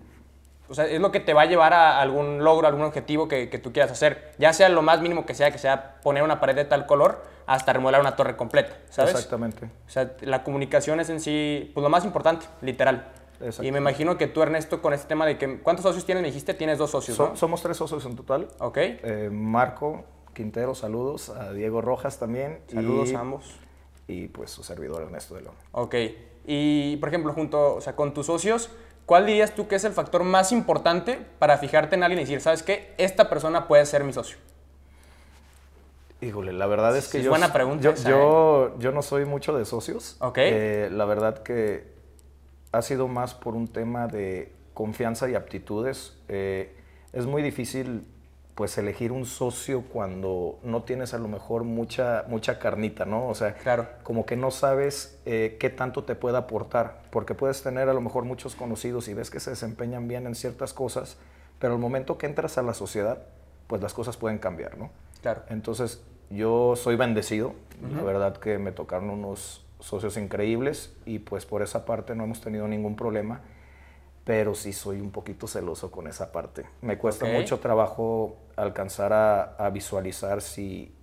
o 0.68 0.74
sea, 0.74 0.86
es 0.86 1.00
lo 1.00 1.12
que 1.12 1.20
te 1.20 1.34
va 1.34 1.42
a 1.42 1.46
llevar 1.46 1.74
a 1.74 2.00
algún 2.00 2.42
logro, 2.42 2.66
algún 2.66 2.82
objetivo 2.84 3.28
que, 3.28 3.50
que 3.50 3.58
tú 3.58 3.72
quieras 3.72 3.92
hacer, 3.92 4.32
ya 4.38 4.52
sea 4.54 4.68
lo 4.70 4.80
más 4.82 5.00
mínimo 5.02 5.26
que 5.26 5.34
sea, 5.34 5.50
que 5.50 5.58
sea 5.58 5.96
poner 6.02 6.22
una 6.22 6.40
pared 6.40 6.54
de 6.56 6.64
tal 6.64 6.86
color, 6.86 7.22
hasta 7.46 7.72
remodelar 7.72 8.00
una 8.00 8.16
torre 8.16 8.36
completa, 8.36 8.76
¿sabes? 8.90 9.12
exactamente. 9.14 9.66
O 9.86 9.90
sea, 9.90 10.14
la 10.22 10.42
comunicación 10.44 11.00
es 11.00 11.10
en 11.10 11.20
sí, 11.20 11.70
pues 11.74 11.82
lo 11.82 11.90
más 11.90 12.04
importante, 12.04 12.46
literal. 12.62 13.12
Y 13.60 13.72
me 13.72 13.78
imagino 13.78 14.16
que 14.16 14.26
tú, 14.26 14.42
Ernesto, 14.42 14.80
con 14.80 14.92
este 14.94 15.08
tema 15.08 15.26
de 15.26 15.36
que, 15.36 15.58
¿cuántos 15.60 15.82
socios 15.82 16.06
tienes? 16.06 16.22
Me 16.22 16.28
dijiste, 16.28 16.54
tienes 16.54 16.78
dos 16.78 16.90
socios, 16.90 17.16
So- 17.16 17.28
¿no? 17.30 17.36
somos 17.36 17.62
tres 17.62 17.76
socios 17.76 18.04
en 18.06 18.16
total. 18.16 18.48
Ok. 18.58 18.76
Eh, 18.78 19.28
Marco 19.30 20.04
Quintero, 20.32 20.74
saludos. 20.74 21.28
A 21.30 21.52
Diego 21.52 21.80
Rojas 21.82 22.18
también. 22.18 22.60
Saludos 22.72 23.10
y, 23.10 23.14
a 23.14 23.20
ambos. 23.20 23.54
Y 24.06 24.28
pues 24.28 24.50
su 24.50 24.62
servidor 24.62 25.02
Ernesto 25.02 25.34
de 25.34 25.42
León. 25.42 25.54
Ok. 25.72 25.94
Y, 26.46 26.96
por 26.98 27.08
ejemplo, 27.08 27.32
junto, 27.32 27.74
o 27.74 27.80
sea, 27.80 27.96
con 27.96 28.14
tus 28.14 28.26
socios, 28.26 28.70
¿cuál 29.04 29.26
dirías 29.26 29.54
tú 29.54 29.66
que 29.68 29.74
es 29.76 29.84
el 29.84 29.92
factor 29.92 30.22
más 30.24 30.52
importante 30.52 31.18
para 31.38 31.58
fijarte 31.58 31.96
en 31.96 32.02
alguien 32.02 32.20
y 32.20 32.24
decir, 32.24 32.40
¿sabes 32.40 32.62
qué? 32.62 32.94
Esta 32.98 33.28
persona 33.28 33.66
puede 33.66 33.84
ser 33.86 34.04
mi 34.04 34.12
socio. 34.12 34.38
Híjole, 36.24 36.52
la 36.52 36.66
verdad 36.66 36.96
es 36.96 37.08
que 37.08 37.18
es 37.18 37.24
yo, 37.24 37.30
buena 37.30 37.52
pregunta 37.52 37.82
yo, 37.82 37.90
esa, 37.90 38.08
yo, 38.08 38.78
yo 38.78 38.92
no 38.92 39.02
soy 39.02 39.24
mucho 39.24 39.56
de 39.56 39.64
socios. 39.64 40.16
Ok. 40.20 40.38
Eh, 40.38 40.88
la 40.90 41.04
verdad 41.04 41.42
que 41.42 41.92
ha 42.72 42.82
sido 42.82 43.08
más 43.08 43.34
por 43.34 43.54
un 43.54 43.68
tema 43.68 44.06
de 44.08 44.52
confianza 44.72 45.28
y 45.28 45.34
aptitudes. 45.34 46.16
Eh, 46.28 46.74
es 47.12 47.26
muy 47.26 47.42
difícil 47.42 48.06
pues 48.54 48.78
elegir 48.78 49.10
un 49.10 49.26
socio 49.26 49.82
cuando 49.82 50.60
no 50.62 50.84
tienes 50.84 51.12
a 51.12 51.18
lo 51.18 51.26
mejor 51.26 51.64
mucha, 51.64 52.24
mucha 52.28 52.60
carnita, 52.60 53.04
¿no? 53.04 53.28
O 53.28 53.34
sea, 53.34 53.54
Claro. 53.54 53.88
como 54.04 54.26
que 54.26 54.36
no 54.36 54.52
sabes 54.52 55.18
eh, 55.26 55.56
qué 55.58 55.70
tanto 55.70 56.04
te 56.04 56.14
puede 56.14 56.36
aportar, 56.36 57.02
porque 57.10 57.34
puedes 57.34 57.62
tener 57.64 57.88
a 57.88 57.92
lo 57.94 58.00
mejor 58.00 58.24
muchos 58.24 58.54
conocidos 58.54 59.08
y 59.08 59.14
ves 59.14 59.28
que 59.30 59.40
se 59.40 59.50
desempeñan 59.50 60.06
bien 60.06 60.26
en 60.28 60.36
ciertas 60.36 60.72
cosas, 60.72 61.16
pero 61.58 61.74
al 61.74 61.80
momento 61.80 62.16
que 62.16 62.26
entras 62.26 62.56
a 62.56 62.62
la 62.62 62.74
sociedad, 62.74 63.24
pues 63.66 63.82
las 63.82 63.92
cosas 63.92 64.16
pueden 64.16 64.38
cambiar, 64.38 64.78
¿no? 64.78 64.90
Claro. 65.20 65.42
Entonces, 65.48 66.00
yo 66.30 66.76
soy 66.76 66.96
bendecido, 66.96 67.54
la 67.92 68.02
verdad 68.02 68.36
que 68.36 68.58
me 68.58 68.72
tocaron 68.72 69.10
unos 69.10 69.64
socios 69.80 70.16
increíbles 70.16 70.96
y 71.04 71.18
pues 71.18 71.44
por 71.44 71.62
esa 71.62 71.84
parte 71.84 72.14
no 72.14 72.24
hemos 72.24 72.40
tenido 72.40 72.66
ningún 72.68 72.96
problema, 72.96 73.42
pero 74.24 74.54
sí 74.54 74.72
soy 74.72 75.00
un 75.00 75.10
poquito 75.10 75.46
celoso 75.46 75.90
con 75.90 76.06
esa 76.06 76.32
parte. 76.32 76.64
Me 76.80 76.96
cuesta 76.96 77.26
mucho 77.26 77.58
trabajo 77.58 78.36
alcanzar 78.56 79.12
a, 79.12 79.42
a 79.56 79.70
visualizar 79.70 80.40
si, 80.40 80.94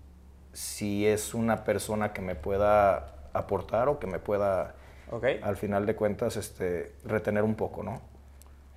si 0.53 1.05
es 1.05 1.33
una 1.33 1.63
persona 1.63 2.13
que 2.13 2.21
me 2.21 2.35
pueda 2.35 3.29
aportar 3.33 3.87
o 3.89 3.99
que 3.99 4.07
me 4.07 4.19
pueda, 4.19 4.75
al 5.43 5.57
final 5.57 5.85
de 5.85 5.95
cuentas, 5.95 6.37
este, 6.37 6.93
retener 7.05 7.43
un 7.43 7.55
poco, 7.55 7.83
¿no? 7.83 8.01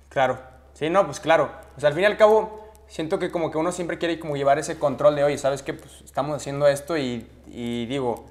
Claro. 0.09 0.37
Sí, 0.73 0.89
no, 0.89 1.05
pues 1.05 1.19
claro. 1.19 1.49
O 1.77 1.79
sea, 1.79 1.89
al 1.89 1.95
fin 1.95 2.03
y 2.03 2.05
al 2.05 2.17
cabo, 2.17 2.64
siento 2.87 3.19
que 3.19 3.31
como 3.31 3.51
que 3.51 3.57
uno 3.57 3.71
siempre 3.71 3.97
quiere 3.97 4.19
como 4.19 4.35
llevar 4.35 4.59
ese 4.59 4.77
control 4.77 5.15
de, 5.15 5.23
oye, 5.23 5.37
¿sabes 5.37 5.61
qué? 5.63 5.73
Pues 5.73 6.01
estamos 6.03 6.35
haciendo 6.35 6.67
esto 6.67 6.97
y, 6.97 7.27
y 7.47 7.85
digo, 7.87 8.25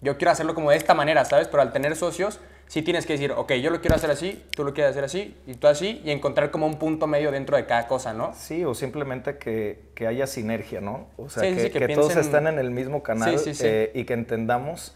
yo 0.00 0.16
quiero 0.16 0.30
hacerlo 0.32 0.54
como 0.54 0.70
de 0.70 0.76
esta 0.76 0.94
manera, 0.94 1.24
¿sabes? 1.24 1.48
Pero 1.48 1.62
al 1.62 1.72
tener 1.72 1.94
socios, 1.96 2.40
sí 2.66 2.82
tienes 2.82 3.04
que 3.06 3.14
decir, 3.14 3.32
ok, 3.32 3.52
yo 3.54 3.70
lo 3.70 3.80
quiero 3.80 3.96
hacer 3.96 4.10
así, 4.10 4.44
tú 4.54 4.64
lo 4.64 4.72
quieres 4.72 4.92
hacer 4.92 5.04
así, 5.04 5.36
y 5.46 5.54
tú 5.54 5.66
así, 5.66 6.00
y 6.04 6.10
encontrar 6.12 6.50
como 6.50 6.66
un 6.66 6.78
punto 6.78 7.06
medio 7.06 7.30
dentro 7.32 7.56
de 7.56 7.66
cada 7.66 7.86
cosa, 7.88 8.14
¿no? 8.14 8.32
Sí, 8.34 8.64
o 8.64 8.74
simplemente 8.74 9.38
que, 9.38 9.80
que 9.94 10.06
haya 10.06 10.26
sinergia, 10.26 10.80
¿no? 10.80 11.08
O 11.16 11.28
sea, 11.28 11.42
Sí, 11.42 11.54
que, 11.54 11.62
sí, 11.64 11.70
que 11.70 11.78
que 11.80 11.94
todos 11.94 12.12
piensen- 12.14 12.20
estén 12.20 12.46
en 12.46 12.58
el 12.58 12.70
mismo 12.70 13.02
canal 13.02 13.38
sí. 13.38 13.52
eh, 13.60 13.90
y 13.94 14.04
que 14.04 14.14
entendamos 14.14 14.94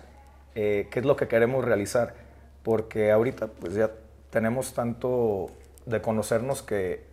eh, 0.54 0.88
qué 0.90 1.00
es 1.00 1.04
lo 1.04 1.16
que 1.16 1.26
queremos 1.28 1.64
realizar. 1.64 2.14
Porque 2.62 3.10
ahorita 3.10 3.48
pues 3.48 3.74
ya 3.74 3.90
tenemos 4.30 4.72
tanto 4.72 5.50
de 5.84 6.00
conocernos 6.00 6.62
que 6.62 7.04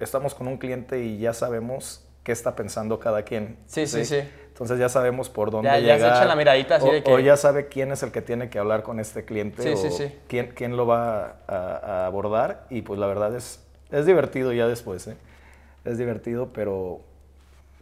estamos 0.00 0.34
con 0.34 0.48
un 0.48 0.56
cliente 0.58 1.02
y 1.02 1.18
ya 1.18 1.32
sabemos 1.32 2.04
qué 2.22 2.32
está 2.32 2.56
pensando 2.56 2.98
cada 2.98 3.22
quien. 3.22 3.56
Sí, 3.66 3.86
sí, 3.86 4.04
sí. 4.04 4.20
Entonces 4.48 4.78
ya 4.78 4.88
sabemos 4.88 5.28
por 5.28 5.50
dónde 5.50 5.68
Ya- 5.68 5.78
ya 5.78 5.80
se 5.80 5.94
llegar. 5.98 6.16
echan 6.16 6.28
la 6.28 6.36
miradita 6.36 6.76
así 6.76 6.88
o, 6.88 6.92
de 6.92 7.02
que- 7.02 7.12
o 7.12 7.18
ya 7.18 7.36
sabe 7.36 7.68
quién 7.68 7.92
es 7.92 8.02
el 8.02 8.10
que 8.10 8.22
tiene 8.22 8.48
que 8.48 8.58
hablar 8.58 8.82
con 8.82 8.98
este 9.00 9.24
cliente 9.24 9.62
Sí, 9.62 9.68
o 9.68 9.76
sí, 9.76 9.90
sí. 9.90 10.14
Quién, 10.28 10.52
quién 10.54 10.76
lo 10.76 10.86
va 10.86 11.36
a, 11.46 11.56
a 11.82 12.06
abordar 12.06 12.66
y 12.70 12.82
pues 12.82 12.98
la 12.98 13.06
verdad 13.06 13.34
es 13.36 13.62
es 13.90 14.04
divertido 14.06 14.52
ya 14.52 14.66
después, 14.66 15.06
¿eh? 15.06 15.16
Es 15.84 15.96
divertido, 15.98 16.48
pero 16.52 17.00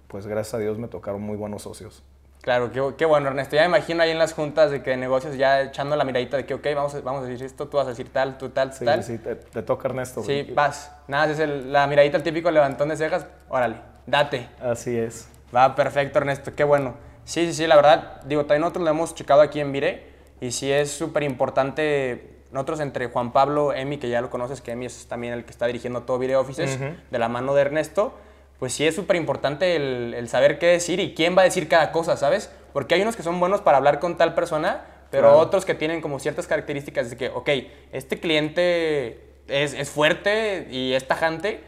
pues 0.09 0.27
gracias 0.27 0.55
a 0.55 0.59
Dios 0.59 0.79
me 0.79 0.89
tocaron 0.89 1.23
muy 1.23 1.37
buenos 1.37 1.63
socios. 1.63 2.03
Claro, 2.45 2.71
qué, 2.99 3.07
bueno, 3.07 3.29
Ernesto. 3.29 3.57
Ya 3.57 3.63
me 3.63 3.69
imagino 3.69 4.03
ahí 4.03 4.11
en 4.11 4.19
las 4.19 4.35
juntas 4.35 4.71
de 4.71 4.83
que 4.83 4.99
negocios 4.99 5.35
ya 5.39 5.63
echando 5.63 5.97
la 5.97 6.05
miradita 6.05 6.37
de 6.37 6.45
que, 6.45 6.53
ok, 6.53 6.67
vamos, 6.75 7.03
vamos 7.03 7.23
a 7.23 7.27
decir 7.27 7.47
esto, 7.47 7.69
tú 7.69 7.79
vas 7.79 7.87
a 7.87 7.91
decir 7.91 8.13
tal, 8.13 8.37
tú 8.37 8.51
tal, 8.51 8.75
sí, 8.75 8.85
tal. 8.85 9.03
Sí, 9.03 9.17
te, 9.17 9.37
te 9.37 9.63
toca 9.63 9.89
Ernesto. 9.89 10.23
Sí, 10.23 10.53
vas. 10.55 10.93
Nada, 11.09 11.33
es 11.33 11.39
la 11.39 11.87
miradita, 11.87 12.19
el 12.19 12.23
típico 12.23 12.51
levantón 12.51 12.91
de 12.91 12.99
cejas, 12.99 13.27
órale, 13.49 13.77
date. 14.07 14.51
Así 14.61 14.95
es. 14.95 15.27
Va, 15.57 15.75
perfecto, 15.75 16.19
Ernesto, 16.19 16.55
qué 16.55 16.65
bueno. 16.65 16.97
Sí, 17.25 17.47
sí, 17.47 17.55
sí, 17.55 17.67
la 17.67 17.77
verdad, 17.77 18.21
digo, 18.27 18.43
también 18.43 18.61
nosotros 18.61 18.85
lo 18.85 18.91
hemos 18.91 19.15
checado 19.15 19.41
aquí 19.41 19.61
en 19.61 19.73
Vire 19.73 20.07
y 20.43 20.51
sí 20.51 20.71
es 20.71 20.91
súper 20.91 21.23
importante, 21.23 22.43
nosotros 22.53 22.81
entre 22.81 23.07
Juan 23.07 23.33
Pablo, 23.33 23.73
Emi, 23.73 23.97
que 23.97 24.11
ya 24.11 24.21
lo 24.21 24.29
conoces, 24.29 24.61
que 24.61 24.73
Emi 24.73 24.85
es 24.85 25.07
también 25.07 25.33
el 25.33 25.47
que 25.47 25.51
está 25.51 25.65
dirigiendo 25.65 26.03
todo 26.03 26.19
Vire 26.19 26.37
Offices, 26.37 26.79
de 26.79 27.19
la 27.19 27.31
mano 27.31 27.55
de 27.55 27.63
Ernesto, 27.63 28.13
pues 28.59 28.73
sí 28.73 28.87
es 28.87 28.95
súper 28.95 29.17
importante 29.17 29.77
el, 29.77 30.29
saber 30.29 30.59
qué 30.59 30.67
decir 30.67 31.01
y 31.01 31.15
quién 31.15 31.37
va 31.37 31.43
a 31.43 31.45
decir 31.45 31.69
cada 31.69 31.93
cosa, 31.93 32.17
¿sabes? 32.17 32.51
Porque 32.73 32.95
hay 32.95 33.03
unos 33.03 33.17
que 33.17 33.23
son 33.23 33.39
buenos 33.41 33.61
para 33.61 33.79
hablar 33.79 34.01
con 34.01 34.17
tal 34.17 34.35
persona, 34.35 34.87
pero 35.11 35.39
otros 35.39 35.65
que 35.65 35.75
tienen 35.75 36.01
como 36.01 36.19
ciertas 36.19 36.47
características 36.47 37.11
de 37.11 37.17
que, 37.17 37.29
ok, 37.29 37.49
este 37.93 38.19
cliente 38.19 39.21
es, 39.47 39.75
es 39.75 39.91
fuerte 39.91 40.67
y 40.71 40.93
es 40.95 41.07
tajante, 41.07 41.63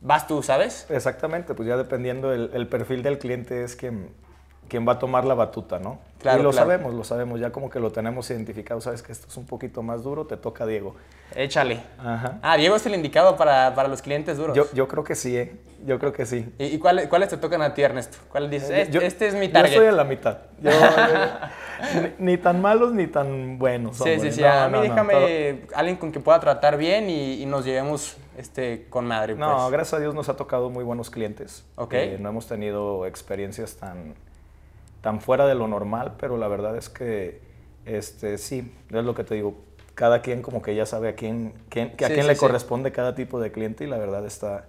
vas 0.00 0.26
tú, 0.26 0.42
¿sabes? 0.42 0.86
Exactamente, 0.88 1.54
pues 1.54 1.68
ya 1.68 1.76
dependiendo 1.76 2.32
el, 2.32 2.50
el 2.54 2.68
perfil 2.68 3.02
del 3.02 3.18
cliente 3.18 3.64
es 3.64 3.76
quien, 3.76 4.14
quien 4.68 4.86
va 4.86 4.92
a 4.92 4.98
tomar 4.98 5.24
la 5.24 5.34
batuta, 5.34 5.78
¿no? 5.78 5.98
Claro, 6.20 6.40
y 6.40 6.42
lo 6.42 6.50
claro. 6.50 6.66
sabemos, 6.66 6.94
lo 6.94 7.04
sabemos, 7.04 7.38
ya 7.40 7.50
como 7.52 7.70
que 7.70 7.78
lo 7.78 7.92
tenemos 7.92 8.28
identificado, 8.30 8.80
sabes 8.80 9.02
que 9.02 9.12
esto 9.12 9.28
es 9.28 9.36
un 9.36 9.46
poquito 9.46 9.82
más 9.82 10.02
duro, 10.02 10.26
te 10.26 10.36
toca 10.36 10.66
Diego. 10.66 10.96
Échale. 11.34 11.80
Ajá. 11.98 12.38
Ah, 12.42 12.56
Diego 12.56 12.76
es 12.76 12.86
el 12.86 12.94
indicado 12.94 13.36
para, 13.36 13.74
para 13.74 13.88
los 13.88 14.00
clientes 14.02 14.36
duros. 14.36 14.56
Yo, 14.56 14.66
yo 14.72 14.88
creo 14.88 15.04
que 15.04 15.14
sí, 15.14 15.36
¿eh? 15.36 15.54
Yo 15.84 15.98
creo 15.98 16.12
que 16.12 16.24
sí. 16.24 16.52
¿Y, 16.58 16.64
y 16.66 16.78
cuáles, 16.78 17.08
cuáles 17.08 17.28
te 17.28 17.36
tocan 17.36 17.62
a 17.62 17.74
ti, 17.74 17.82
Ernesto? 17.82 18.18
¿Cuáles 18.30 18.50
dices? 18.50 18.70
Este, 18.70 18.92
Yo- 18.92 19.00
este 19.02 19.26
es 19.28 19.34
mi 19.34 19.48
target. 19.48 19.72
Yo 19.72 19.78
soy 19.80 19.86
a 19.88 19.92
la 19.92 20.04
mitad. 20.04 20.38
Yo- 20.62 20.70
ni, 22.18 22.30
ni 22.32 22.38
tan 22.38 22.60
malos 22.62 22.92
ni 22.92 23.06
tan 23.06 23.58
buenos. 23.58 23.96
Sí, 23.98 24.02
hombre. 24.10 24.20
sí, 24.32 24.36
sí. 24.36 24.40
No, 24.42 24.48
a 24.48 24.66
mí 24.68 24.72
no, 24.72 24.78
no, 24.78 24.82
déjame 24.82 25.60
alguien 25.74 25.96
con 25.96 26.10
que 26.12 26.20
pueda 26.20 26.40
tratar 26.40 26.76
bien 26.76 27.10
y, 27.10 27.42
y 27.42 27.46
nos 27.46 27.64
llevemos 27.64 28.16
este, 28.38 28.86
con 28.88 29.06
madre. 29.06 29.34
No, 29.34 29.54
pues. 29.56 29.70
gracias 29.72 29.94
a 29.94 30.00
Dios 30.00 30.14
nos 30.14 30.28
ha 30.28 30.36
tocado 30.36 30.70
muy 30.70 30.84
buenos 30.84 31.10
clientes. 31.10 31.64
Ok. 31.76 31.92
Eh, 31.94 32.16
no 32.20 32.30
hemos 32.30 32.46
tenido 32.46 33.04
experiencias 33.06 33.76
tan, 33.76 34.14
tan 35.06 35.20
fuera 35.20 35.46
de 35.46 35.54
lo 35.54 35.68
normal, 35.68 36.14
pero 36.18 36.36
la 36.36 36.48
verdad 36.48 36.76
es 36.76 36.88
que 36.88 37.40
este, 37.84 38.38
sí, 38.38 38.74
es 38.90 39.04
lo 39.04 39.14
que 39.14 39.22
te 39.22 39.36
digo. 39.36 39.54
Cada 39.94 40.20
quien 40.20 40.42
como 40.42 40.62
que 40.62 40.74
ya 40.74 40.84
sabe 40.84 41.10
a 41.10 41.14
quién, 41.14 41.54
quién- 41.68 41.96
que 41.96 42.04
a 42.04 42.08
Sí, 42.08 42.14
quién 42.14 42.24
sí, 42.26 42.28
le 42.30 42.34
sí. 42.34 42.40
corresponde 42.40 42.90
cada 42.90 43.14
tipo 43.14 43.38
de 43.38 43.52
cliente 43.52 43.84
y 43.84 43.86
la 43.86 43.98
verdad 43.98 44.26
está, 44.26 44.64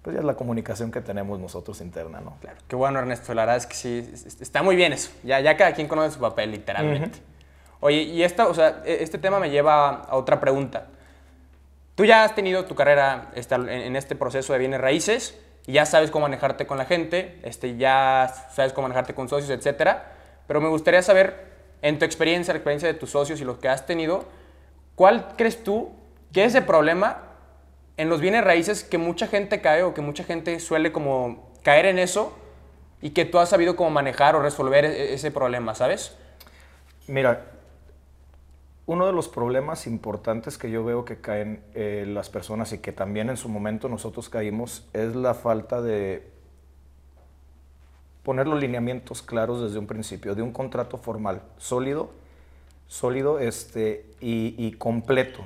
pues 0.00 0.14
ya 0.14 0.20
es 0.20 0.24
la 0.24 0.32
comunicación 0.32 0.90
que 0.90 1.02
tenemos 1.02 1.38
nosotros 1.38 1.82
interna, 1.82 2.22
¿no? 2.22 2.38
Claro, 2.40 2.56
qué 2.66 2.74
bueno, 2.74 2.98
Ernesto. 3.00 3.34
La 3.34 3.42
verdad 3.42 3.58
es 3.58 3.66
que 3.66 3.74
sí, 3.74 4.08
es- 4.14 4.24
es- 4.24 4.40
está 4.40 4.62
muy 4.62 4.76
bien 4.76 4.94
eso. 4.94 5.10
Ya, 5.22 5.40
ya 5.40 5.58
cada 5.58 5.74
quien 5.74 5.88
conoce 5.88 6.12
su 6.14 6.20
papel, 6.20 6.52
literalmente. 6.52 7.18
Oye, 7.80 8.00
y 8.00 8.22
esta, 8.22 8.48
o 8.48 8.54
sea, 8.54 8.80
e- 8.86 9.02
este 9.02 9.18
tema 9.18 9.38
me 9.40 9.50
lleva 9.50 9.88
a 10.04 10.16
otra 10.16 10.40
pregunta. 10.40 10.86
Tú 11.96 12.06
ya 12.06 12.24
has 12.24 12.34
tenido 12.34 12.64
tu 12.64 12.74
carrera 12.74 13.30
en, 13.34 13.68
en 13.68 13.94
este 13.94 14.16
proceso 14.16 14.54
de 14.54 14.58
bienes 14.58 14.80
raíces 14.80 15.38
ya 15.66 15.86
sabes 15.86 16.10
cómo 16.10 16.24
manejarte 16.24 16.66
con 16.66 16.78
la 16.78 16.84
gente, 16.84 17.40
este, 17.42 17.76
ya 17.76 18.32
sabes 18.52 18.72
cómo 18.72 18.88
manejarte 18.88 19.14
con 19.14 19.28
socios, 19.28 19.50
etcétera. 19.50 20.12
Pero 20.46 20.60
me 20.60 20.68
gustaría 20.68 21.02
saber, 21.02 21.46
en 21.82 21.98
tu 21.98 22.04
experiencia, 22.04 22.54
la 22.54 22.58
experiencia 22.58 22.88
de 22.88 22.94
tus 22.94 23.10
socios 23.10 23.40
y 23.40 23.44
los 23.44 23.58
que 23.58 23.68
has 23.68 23.86
tenido, 23.86 24.24
¿cuál 24.94 25.34
crees 25.36 25.62
tú 25.64 25.90
que 26.32 26.44
es 26.44 26.54
el 26.54 26.64
problema 26.64 27.22
en 27.96 28.08
los 28.08 28.20
bienes 28.20 28.44
raíces 28.44 28.84
que 28.84 28.98
mucha 28.98 29.26
gente 29.26 29.60
cae 29.60 29.82
o 29.82 29.94
que 29.94 30.02
mucha 30.02 30.22
gente 30.24 30.60
suele 30.60 30.92
como 30.92 31.50
caer 31.62 31.86
en 31.86 31.98
eso 31.98 32.36
y 33.00 33.10
que 33.10 33.24
tú 33.24 33.38
has 33.38 33.48
sabido 33.48 33.76
cómo 33.76 33.90
manejar 33.90 34.36
o 34.36 34.42
resolver 34.42 34.84
e- 34.84 35.14
ese 35.14 35.30
problema, 35.30 35.74
¿sabes? 35.74 36.16
Mira, 37.06 37.44
uno 38.86 39.06
de 39.06 39.12
los 39.12 39.28
problemas 39.28 39.86
importantes 39.88 40.58
que 40.58 40.70
yo 40.70 40.84
veo 40.84 41.04
que 41.04 41.20
caen 41.20 41.62
eh, 41.74 42.04
las 42.06 42.30
personas 42.30 42.72
y 42.72 42.78
que 42.78 42.92
también 42.92 43.28
en 43.28 43.36
su 43.36 43.48
momento 43.48 43.88
nosotros 43.88 44.28
caímos 44.28 44.88
es 44.92 45.16
la 45.16 45.34
falta 45.34 45.82
de 45.82 46.30
poner 48.22 48.46
los 48.46 48.60
lineamientos 48.60 49.22
claros 49.22 49.60
desde 49.60 49.78
un 49.78 49.86
principio, 49.86 50.34
de 50.34 50.42
un 50.42 50.52
contrato 50.52 50.98
formal, 50.98 51.42
sólido, 51.58 52.10
sólido 52.86 53.40
este, 53.40 54.06
y, 54.20 54.72
completo. 54.78 55.40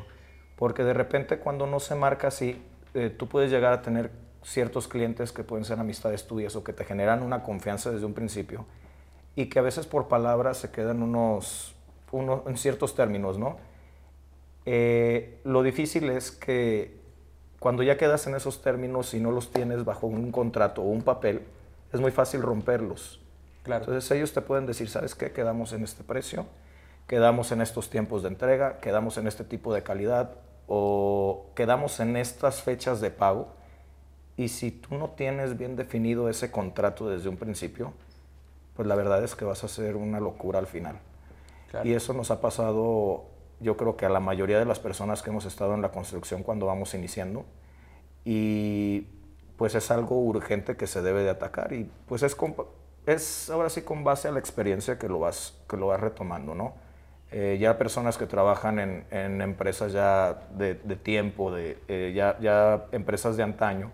Porque 0.57 0.85
de 0.85 0.93
repente 0.93 1.39
cuando 1.39 1.67
no 1.67 1.81
se 1.81 1.95
marca 1.95 2.29
así, 2.29 2.63
eh, 2.93 3.09
tú 3.09 3.27
puedes 3.27 3.51
llegar 3.51 3.73
a 3.73 3.83
tener 3.83 4.11
ciertos 4.43 4.89
clientes 4.89 5.33
que 5.33 5.45
pueden 5.45 5.65
ser 5.65 5.79
amistades 5.79 6.27
tuyas 6.27 6.57
o 6.57 6.65
que 6.65 6.73
te 6.73 6.85
generan 6.85 7.23
una 7.23 7.43
confianza 7.43 7.91
desde 7.91 8.07
un 8.07 8.15
principio 8.15 8.67
y 9.37 9.47
que 9.47 9.59
a 9.59 9.63
veces 9.63 9.87
por 9.87 10.09
palabras 10.09 10.59
se 10.59 10.71
quedan 10.71 11.03
unos, 11.03 11.75
unos 12.13 12.47
en 12.47 12.57
ciertos 12.57 12.95
términos, 12.95 13.39
¿no? 13.39 13.57
Eh, 14.67 15.41
lo 15.45 15.63
difícil 15.63 16.11
es 16.11 16.31
que 16.31 16.99
cuando 17.59 17.83
ya 17.83 17.97
quedas 17.97 18.27
en 18.27 18.35
esos 18.35 18.63
términos 18.63 19.15
y 19.15 19.21
no 19.21 19.31
los 19.31 19.51
tienes 19.51 19.85
bajo 19.85 20.07
un 20.07 20.33
contrato 20.33 20.83
o 20.83 20.87
un 20.87 21.03
papel, 21.03 21.43
es 21.93 22.01
muy 22.01 22.11
fácil 22.11 22.43
romperlos. 22.43 23.21
Claro. 23.63 23.85
Entonces 23.85 24.11
ellos 24.13 24.33
te 24.33 24.41
pueden 24.41 24.67
decir, 24.67 24.89
¿sabes 24.89 25.15
qué? 25.15 25.33
Quedamos 25.33 25.73
en 25.73 25.85
este 25.85 26.03
precio, 26.03 26.47
quedamos 27.07 27.53
en 27.53 27.61
estos 27.61 27.91
tiempos 27.91 28.23
de 28.23 28.29
entrega, 28.29 28.79
quedamos 28.81 29.19
en 29.19 29.27
este 29.27 29.45
tipo 29.45 29.75
de 29.75 29.83
calidad 29.83 30.33
o 30.67 31.47
quedamos 31.55 32.01
en 32.01 32.17
estas 32.17 32.63
fechas 32.63 33.01
de 33.01 33.11
pago. 33.11 33.49
Y 34.37 34.49
si 34.49 34.71
tú 34.71 34.95
no 34.97 35.11
tienes 35.11 35.59
bien 35.59 35.77
definido 35.77 36.31
ese 36.31 36.51
contrato 36.51 37.11
desde 37.11 37.29
un 37.29 37.37
principio, 37.37 37.93
pues 38.75 38.89
la 38.89 38.95
verdad 38.95 39.23
es 39.23 39.35
que 39.35 39.45
vas 39.45 39.63
a 39.63 39.67
hacer 39.67 39.97
una 39.97 40.21
locura 40.21 40.59
al 40.59 40.67
final. 40.67 40.99
Claro. 41.71 41.89
Y 41.89 41.95
eso 41.95 42.13
nos 42.13 42.31
ha 42.31 42.41
pasado, 42.41 43.25
yo 43.61 43.77
creo 43.77 43.97
que 43.97 44.05
a 44.07 44.09
la 44.11 44.21
mayoría 44.21 44.59
de 44.59 44.65
las 44.65 44.79
personas 44.81 45.23
que 45.23 45.31
hemos 45.31 45.45
estado 45.45 45.75
en 45.75 45.83
la 45.83 45.91
construcción 45.91 46.43
cuando 46.43 46.67
vamos 46.67 46.95
iniciando. 46.95 47.45
Y 48.25 49.07
pues 49.57 49.75
es 49.75 49.91
algo 49.91 50.19
urgente 50.21 50.77
que 50.77 50.87
se 50.87 51.03
debe 51.03 51.23
de 51.23 51.31
atacar. 51.31 51.73
Y 51.73 51.91
pues 52.09 52.23
es, 52.23 52.35
con- 52.35 52.55
es 53.07 53.51
ahora 53.51 53.69
sí 53.71 53.83
con 53.83 54.05
base 54.05 54.29
a 54.29 54.33
la 54.33 54.39
experiencia 54.41 54.99
que 54.99 55.09
lo 55.09 55.19
vas, 55.19 55.55
que 55.69 55.77
lo 55.77 55.89
vas 55.89 56.01
retomando, 56.01 56.55
¿no? 56.55 56.75
Eh, 57.33 57.59
ya 57.61 57.79
personas 57.79 58.19
que 58.19 58.27
trabajan 58.27 58.81
en, 58.81 59.05
en 59.13 59.41
empresas 59.41 59.93
ya 59.93 60.41
de, 60.57 60.75
de 60.75 60.97
tiempo, 60.97 61.53
de, 61.53 61.79
eh, 61.87 62.13
ya, 62.15 62.37
ya 62.41 62.87
empresas 62.91 63.37
de 63.37 63.45
antaño, 63.45 63.93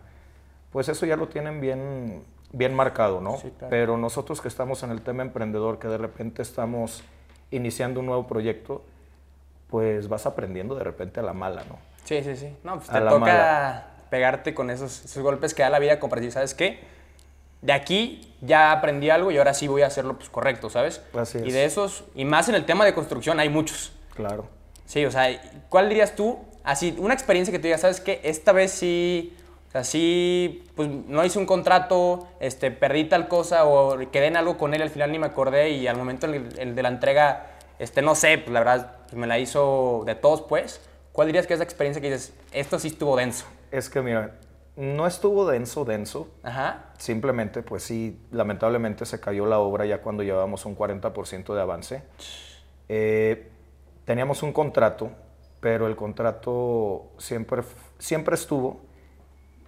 pues 0.73 0.89
eso 0.89 1.05
ya 1.05 1.17
lo 1.17 1.29
tienen 1.29 1.61
bien, 1.61 2.25
bien 2.53 2.73
marcado, 2.75 3.21
¿no? 3.21 3.37
Sí, 3.37 3.51
claro. 3.59 3.69
Pero 3.69 3.99
nosotros 3.99 4.41
que 4.41 4.49
estamos 4.49 4.83
en 4.85 4.91
el 4.91 5.03
tema 5.03 5.23
emprendedor, 5.23 5.79
que 5.79 5.89
de 5.89 5.99
repente 5.99 6.41
estamos 6.41 7.03
iniciando 7.51 8.01
un 8.01 8.07
nuevo 8.07 8.27
proyecto, 8.27 8.83
pues 9.69 10.09
vas 10.09 10.27
aprendiendo 10.27 10.75
de 10.75 10.85
repente 10.85 11.21
a 11.21 11.23
la 11.23 11.33
mala, 11.33 11.65
¿no? 11.69 11.79
Sí, 12.05 12.23
sí, 12.23 12.37
sí. 12.37 12.57
No, 12.65 12.77
pues 12.77 12.89
A 12.91 12.95
te 12.95 12.99
toca 13.01 13.19
mala. 13.19 13.87
pegarte 14.11 14.55
con 14.55 14.71
esos, 14.71 15.05
esos 15.05 15.23
golpes 15.23 15.55
que 15.55 15.63
da 15.63 15.71
la 15.71 15.79
vida 15.79 15.99
decir, 16.21 16.33
¿sabes 16.33 16.55
qué? 16.55 16.81
De 17.63 17.73
aquí 17.73 18.33
ya 18.43 18.71
aprendí 18.71 19.11
algo 19.11 19.31
y 19.31 19.39
ahora 19.39 19.55
sí 19.55 19.67
voy 19.67 19.83
a 19.83 19.87
hacerlo 19.87 20.17
pues, 20.17 20.29
correcto, 20.29 20.71
¿sabes? 20.71 21.03
Así 21.19 21.39
Y 21.39 21.49
es. 21.49 21.55
de 21.55 21.65
esos, 21.65 22.05
y 22.15 22.25
más 22.25 22.49
en 22.49 22.55
el 22.55 22.65
tema 22.65 22.85
de 22.85 22.95
construcción, 22.95 23.41
hay 23.41 23.49
muchos. 23.49 23.93
Claro. 24.15 24.47
Sí, 24.85 25.05
o 25.05 25.11
sea, 25.11 25.29
¿cuál 25.69 25.89
dirías 25.89 26.15
tú? 26.15 26.39
Así, 26.63 26.95
una 26.99 27.15
experiencia 27.15 27.51
que 27.53 27.59
tú 27.59 27.65
digas, 27.65 27.81
¿sabes 27.81 28.01
qué? 28.01 28.21
Esta 28.23 28.53
vez 28.53 28.71
sí, 28.73 29.37
o 29.69 29.71
sea, 29.71 29.85
sí, 29.85 30.65
pues 30.75 30.89
no 30.89 31.25
hice 31.25 31.39
un 31.39 31.47
contrato, 31.47 32.29
este, 32.41 32.71
perdí 32.71 33.05
tal 33.05 33.29
cosa 33.29 33.67
o 33.67 33.99
quedé 34.11 34.27
en 34.27 34.37
algo 34.37 34.57
con 34.57 34.75
él, 34.75 34.83
al 34.83 34.91
final 34.91 35.13
ni 35.13 35.19
me 35.19 35.27
acordé 35.27 35.71
y 35.71 35.87
al 35.87 35.97
momento 35.97 36.27
el, 36.27 36.59
el 36.59 36.75
de 36.75 36.83
la 36.83 36.89
entrega, 36.89 37.47
este, 37.79 38.03
no 38.03 38.15
sé, 38.15 38.39
pues 38.39 38.53
la 38.53 38.61
verdad, 38.61 38.97
me 39.13 39.27
la 39.27 39.39
hizo 39.39 40.03
de 40.07 40.15
todos, 40.15 40.43
pues. 40.43 40.81
¿Cuál 41.13 41.29
dirías 41.29 41.47
que 41.47 41.55
es 41.55 41.59
la 41.59 41.65
experiencia 41.65 42.01
que 42.01 42.11
dices, 42.11 42.35
esto 42.53 42.79
sí 42.79 42.89
estuvo 42.89 43.17
denso? 43.17 43.47
Es 43.71 43.89
que 43.91 44.03
mira, 44.03 44.33
no 44.77 45.07
estuvo 45.07 45.47
denso, 45.49 45.85
denso. 45.85 46.29
Ajá, 46.43 46.87
Simplemente, 46.99 47.63
pues 47.63 47.83
sí, 47.83 48.19
lamentablemente 48.31 49.05
se 49.05 49.21
cayó 49.21 49.47
la 49.47 49.59
obra 49.59 49.85
ya 49.85 50.01
cuando 50.01 50.23
llevábamos 50.23 50.65
un 50.65 50.77
40% 50.77 51.55
de 51.55 51.61
avance. 51.61 52.03
Eh, 52.89 53.51
teníamos 54.05 54.43
un 54.43 54.53
contrato, 54.53 55.11
pero 55.61 55.87
el 55.87 55.97
contrato 55.97 57.11
siempre, 57.19 57.63
siempre 57.99 58.35
estuvo 58.35 58.81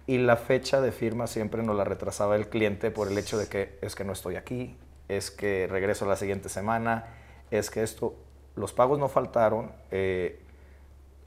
y 0.09 0.17
la 0.17 0.37
fecha 0.37 0.81
de 0.81 0.91
firma 0.91 1.27
siempre 1.27 1.61
nos 1.61 1.75
la 1.75 1.83
retrasaba 1.83 2.35
el 2.35 2.49
cliente 2.49 2.89
por 2.89 3.09
el 3.09 3.17
hecho 3.19 3.37
de 3.37 3.45
que 3.45 3.77
es 3.83 3.93
que 3.93 4.03
no 4.03 4.13
estoy 4.13 4.37
aquí, 4.37 4.75
es 5.07 5.29
que 5.29 5.67
regreso 5.69 6.07
la 6.07 6.15
siguiente 6.15 6.49
semana, 6.49 7.05
es 7.51 7.69
que 7.69 7.83
esto, 7.83 8.15
los 8.55 8.73
pagos 8.73 8.97
no 8.97 9.07
faltaron, 9.07 9.71
eh, 9.91 10.39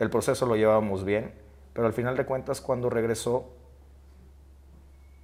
el 0.00 0.10
proceso 0.10 0.46
lo 0.46 0.56
llevábamos 0.56 1.04
bien, 1.04 1.32
pero 1.72 1.86
al 1.86 1.92
final 1.92 2.16
de 2.16 2.26
cuentas 2.26 2.60
cuando 2.60 2.90
regresó 2.90 3.50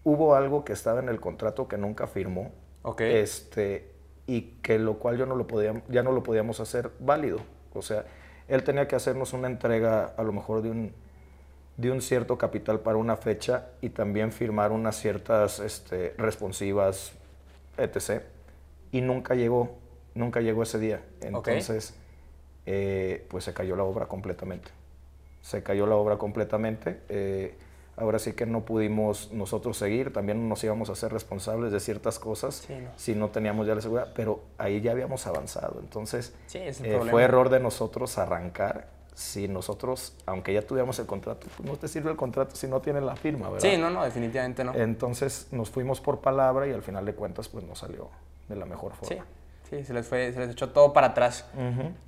hubo 0.04 0.36
algo 0.36 0.64
que 0.64 0.72
estaba 0.72 1.00
en 1.00 1.08
el 1.08 1.18
contrato 1.18 1.66
que 1.66 1.78
nunca 1.78 2.06
firmó. 2.06 2.52
ok. 2.82 3.00
Este, 3.00 3.90
y 4.28 4.42
que 4.62 4.78
lo 4.78 5.00
cual 5.00 5.18
yo 5.18 5.26
no 5.26 5.34
lo 5.34 5.48
podía, 5.48 5.82
ya 5.88 6.04
no 6.04 6.12
lo 6.12 6.22
podíamos 6.22 6.60
hacer 6.60 6.92
válido. 7.00 7.40
O 7.74 7.82
sea, 7.82 8.04
él 8.46 8.62
tenía 8.62 8.86
que 8.86 8.94
hacernos 8.94 9.32
una 9.32 9.48
entrega 9.48 10.14
a 10.16 10.22
lo 10.22 10.32
mejor 10.32 10.62
de 10.62 10.70
un 10.70 11.07
de 11.78 11.92
un 11.92 12.02
cierto 12.02 12.36
capital 12.36 12.80
para 12.80 12.98
una 12.98 13.16
fecha 13.16 13.68
y 13.80 13.90
también 13.90 14.32
firmar 14.32 14.72
unas 14.72 14.96
ciertas 14.96 15.60
este, 15.60 16.12
responsivas, 16.18 17.12
etc. 17.78 18.24
Y 18.90 19.00
nunca 19.00 19.36
llegó, 19.36 19.76
nunca 20.14 20.40
llegó 20.40 20.64
ese 20.64 20.80
día. 20.80 21.00
Entonces, 21.20 21.94
eh, 22.66 23.24
pues 23.30 23.44
se 23.44 23.54
cayó 23.54 23.76
la 23.76 23.84
obra 23.84 24.06
completamente. 24.06 24.70
Se 25.40 25.62
cayó 25.62 25.86
la 25.86 25.94
obra 25.94 26.18
completamente. 26.18 26.98
Eh, 27.08 27.54
ahora 27.96 28.18
sí 28.18 28.32
que 28.32 28.44
no 28.44 28.64
pudimos 28.64 29.30
nosotros 29.32 29.78
seguir, 29.78 30.12
también 30.12 30.48
nos 30.48 30.64
íbamos 30.64 30.90
a 30.90 30.96
ser 30.96 31.12
responsables 31.12 31.70
de 31.70 31.78
ciertas 31.78 32.18
cosas 32.18 32.66
si 32.96 33.14
no 33.14 33.28
teníamos 33.28 33.68
ya 33.68 33.76
la 33.76 33.80
seguridad, 33.80 34.12
pero 34.16 34.42
ahí 34.58 34.80
ya 34.80 34.90
habíamos 34.90 35.28
avanzado. 35.28 35.78
Entonces, 35.80 36.34
eh, 36.52 37.00
fue 37.08 37.22
error 37.22 37.50
de 37.50 37.60
nosotros 37.60 38.18
arrancar. 38.18 38.97
Si 39.18 39.48
nosotros, 39.48 40.14
aunque 40.26 40.54
ya 40.54 40.62
tuviéramos 40.62 40.96
el 41.00 41.06
contrato, 41.06 41.48
pues 41.56 41.68
no 41.68 41.76
te 41.76 41.88
sirve 41.88 42.08
el 42.08 42.16
contrato 42.16 42.54
si 42.54 42.68
no 42.68 42.80
tienes 42.80 43.02
la 43.02 43.16
firma, 43.16 43.50
¿verdad? 43.50 43.68
Sí, 43.68 43.76
no, 43.76 43.90
no, 43.90 44.04
definitivamente 44.04 44.62
no. 44.62 44.72
Entonces 44.74 45.48
nos 45.50 45.70
fuimos 45.70 46.00
por 46.00 46.20
palabra 46.20 46.68
y 46.68 46.72
al 46.72 46.82
final 46.82 47.04
de 47.04 47.14
cuentas 47.14 47.48
pues 47.48 47.64
no 47.64 47.74
salió 47.74 48.10
de 48.48 48.54
la 48.54 48.64
mejor 48.64 48.92
forma. 48.94 49.16
Sí. 49.16 49.30
Sí, 49.68 49.84
se 49.84 49.92
les, 49.92 50.06
fue, 50.06 50.32
se 50.32 50.38
les 50.38 50.50
echó 50.50 50.68
todo 50.68 50.92
para 50.92 51.08
atrás. 51.08 51.46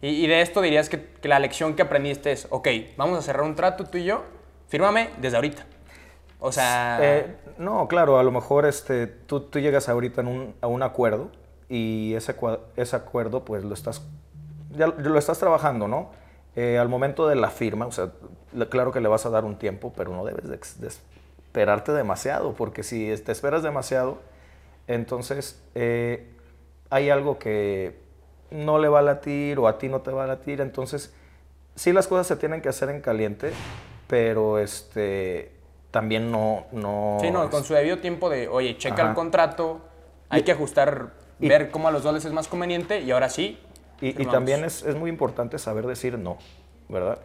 y, 0.00 0.24
de 0.28 0.40
esto 0.40 0.60
dirías 0.60 0.88
que, 0.88 1.04
que, 1.04 1.26
la 1.26 1.40
lección 1.40 1.74
que 1.74 1.82
aprendiste 1.82 2.30
es, 2.30 2.46
ok, 2.48 2.68
vamos 2.96 3.18
a 3.18 3.22
cerrar 3.22 3.42
un 3.42 3.56
trato 3.56 3.84
tú 3.84 3.98
y 3.98 4.04
yo, 4.04 4.22
fírmame 4.68 5.10
desde 5.20 5.34
ahorita. 5.34 5.66
O 6.38 6.52
sea... 6.52 6.98
Eh, 7.02 7.36
no, 7.58 7.88
claro, 7.88 8.20
a 8.20 8.22
lo 8.22 8.30
mejor 8.30 8.66
este, 8.66 9.08
tú, 9.08 9.40
tú 9.40 9.58
llegas 9.58 9.88
ahorita 9.88 10.22
a 10.60 10.66
un 10.68 10.82
acuerdo 10.84 11.32
y 11.68 12.14
ese, 12.14 12.36
ese 12.76 12.96
acuerdo 12.96 13.44
pues 13.44 13.64
lo 13.64 13.74
estás, 13.74 14.00
ya 14.70 14.86
lo 14.86 15.18
estás 15.18 15.40
trabajando, 15.40 15.88
¿no? 15.88 16.12
Eh, 16.62 16.76
al 16.76 16.90
momento 16.90 17.26
de 17.26 17.36
la 17.36 17.48
firma, 17.48 17.86
o 17.86 17.90
sea, 17.90 18.10
claro 18.68 18.92
que 18.92 19.00
le 19.00 19.08
vas 19.08 19.24
a 19.24 19.30
dar 19.30 19.46
un 19.46 19.56
tiempo, 19.56 19.94
pero 19.96 20.14
no 20.14 20.26
debes 20.26 20.46
de, 20.78 20.88
esperarte 20.88 21.90
demasiado, 21.92 22.52
porque 22.52 22.82
si 22.82 23.16
te 23.16 23.32
esperas 23.32 23.62
demasiado, 23.62 24.18
entonces 24.86 25.62
eh, 25.74 26.28
hay 26.90 27.08
algo 27.08 27.38
que 27.38 27.98
no 28.50 28.78
le 28.78 28.88
va 28.88 28.98
a 28.98 29.02
latir 29.02 29.58
o 29.58 29.68
a 29.68 29.78
ti 29.78 29.88
no 29.88 30.02
te 30.02 30.10
va 30.10 30.24
a 30.24 30.26
latir, 30.26 30.60
entonces 30.60 31.14
sí 31.76 31.94
las 31.94 32.06
cosas 32.06 32.26
se 32.26 32.36
tienen 32.36 32.60
que 32.60 32.68
hacer 32.68 32.90
en 32.90 33.00
caliente, 33.00 33.52
pero 34.06 34.58
este 34.58 35.52
también 35.90 36.30
no... 36.30 36.66
no 36.72 37.16
sí, 37.22 37.30
no, 37.30 37.48
con 37.48 37.64
su 37.64 37.72
debido 37.72 38.00
tiempo 38.00 38.28
de, 38.28 38.48
oye, 38.48 38.76
checa 38.76 39.08
el 39.08 39.14
contrato, 39.14 39.80
hay 40.28 40.42
que 40.42 40.52
ajustar, 40.52 41.14
ver 41.38 41.70
cómo 41.70 41.88
a 41.88 41.90
los 41.90 42.02
dos 42.02 42.12
les 42.12 42.26
es 42.26 42.32
más 42.34 42.48
conveniente 42.48 43.00
y 43.00 43.12
ahora 43.12 43.30
sí. 43.30 43.58
Y, 44.00 44.24
también 44.26 44.64
es, 44.64 44.82
es, 44.82 44.96
muy 44.96 45.10
importante 45.10 45.58
saber 45.58 45.86
decir 45.86 46.18
no, 46.18 46.38
¿verdad? 46.88 47.18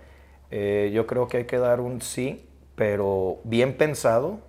Eh, 0.51 0.91
yo 0.93 1.07
creo 1.07 1.27
que 1.27 1.37
hay 1.37 1.45
que 1.45 1.57
dar 1.57 1.79
un 1.79 2.01
sí, 2.01 2.45
pero 2.75 3.37
bien 3.45 3.77
pensado 3.77 4.39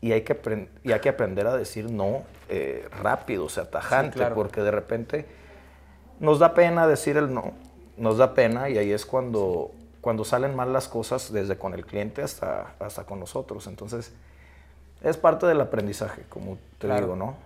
y 0.00 0.12
hay 0.12 0.22
que, 0.22 0.68
y 0.82 0.92
hay 0.92 1.00
que 1.00 1.08
aprender 1.10 1.46
a 1.46 1.56
decir 1.56 1.90
no 1.90 2.22
eh, 2.48 2.88
rápido, 3.02 3.44
o 3.44 3.48
sea, 3.48 3.70
tajante, 3.70 4.24
porque 4.34 4.62
de 4.62 4.70
repente 4.70 5.26
nos 6.20 6.38
da 6.38 6.54
pena 6.54 6.86
decir 6.86 7.18
el 7.18 7.32
no, 7.32 7.52
nos 7.98 8.16
da 8.16 8.34
pena 8.34 8.70
y 8.70 8.78
ahí 8.78 8.90
es 8.90 9.04
cuando 9.04 9.70
cuando 10.04 10.22
salen 10.22 10.54
mal 10.54 10.70
las 10.70 10.86
cosas 10.86 11.32
desde 11.32 11.56
con 11.56 11.72
el 11.72 11.86
cliente 11.86 12.20
hasta, 12.20 12.74
hasta 12.78 13.04
con 13.04 13.20
nosotros. 13.20 13.66
Entonces, 13.66 14.12
es 15.02 15.16
parte 15.16 15.46
del 15.46 15.58
aprendizaje, 15.62 16.24
como 16.28 16.58
te 16.76 16.94
digo, 16.94 17.16
¿no? 17.16 17.36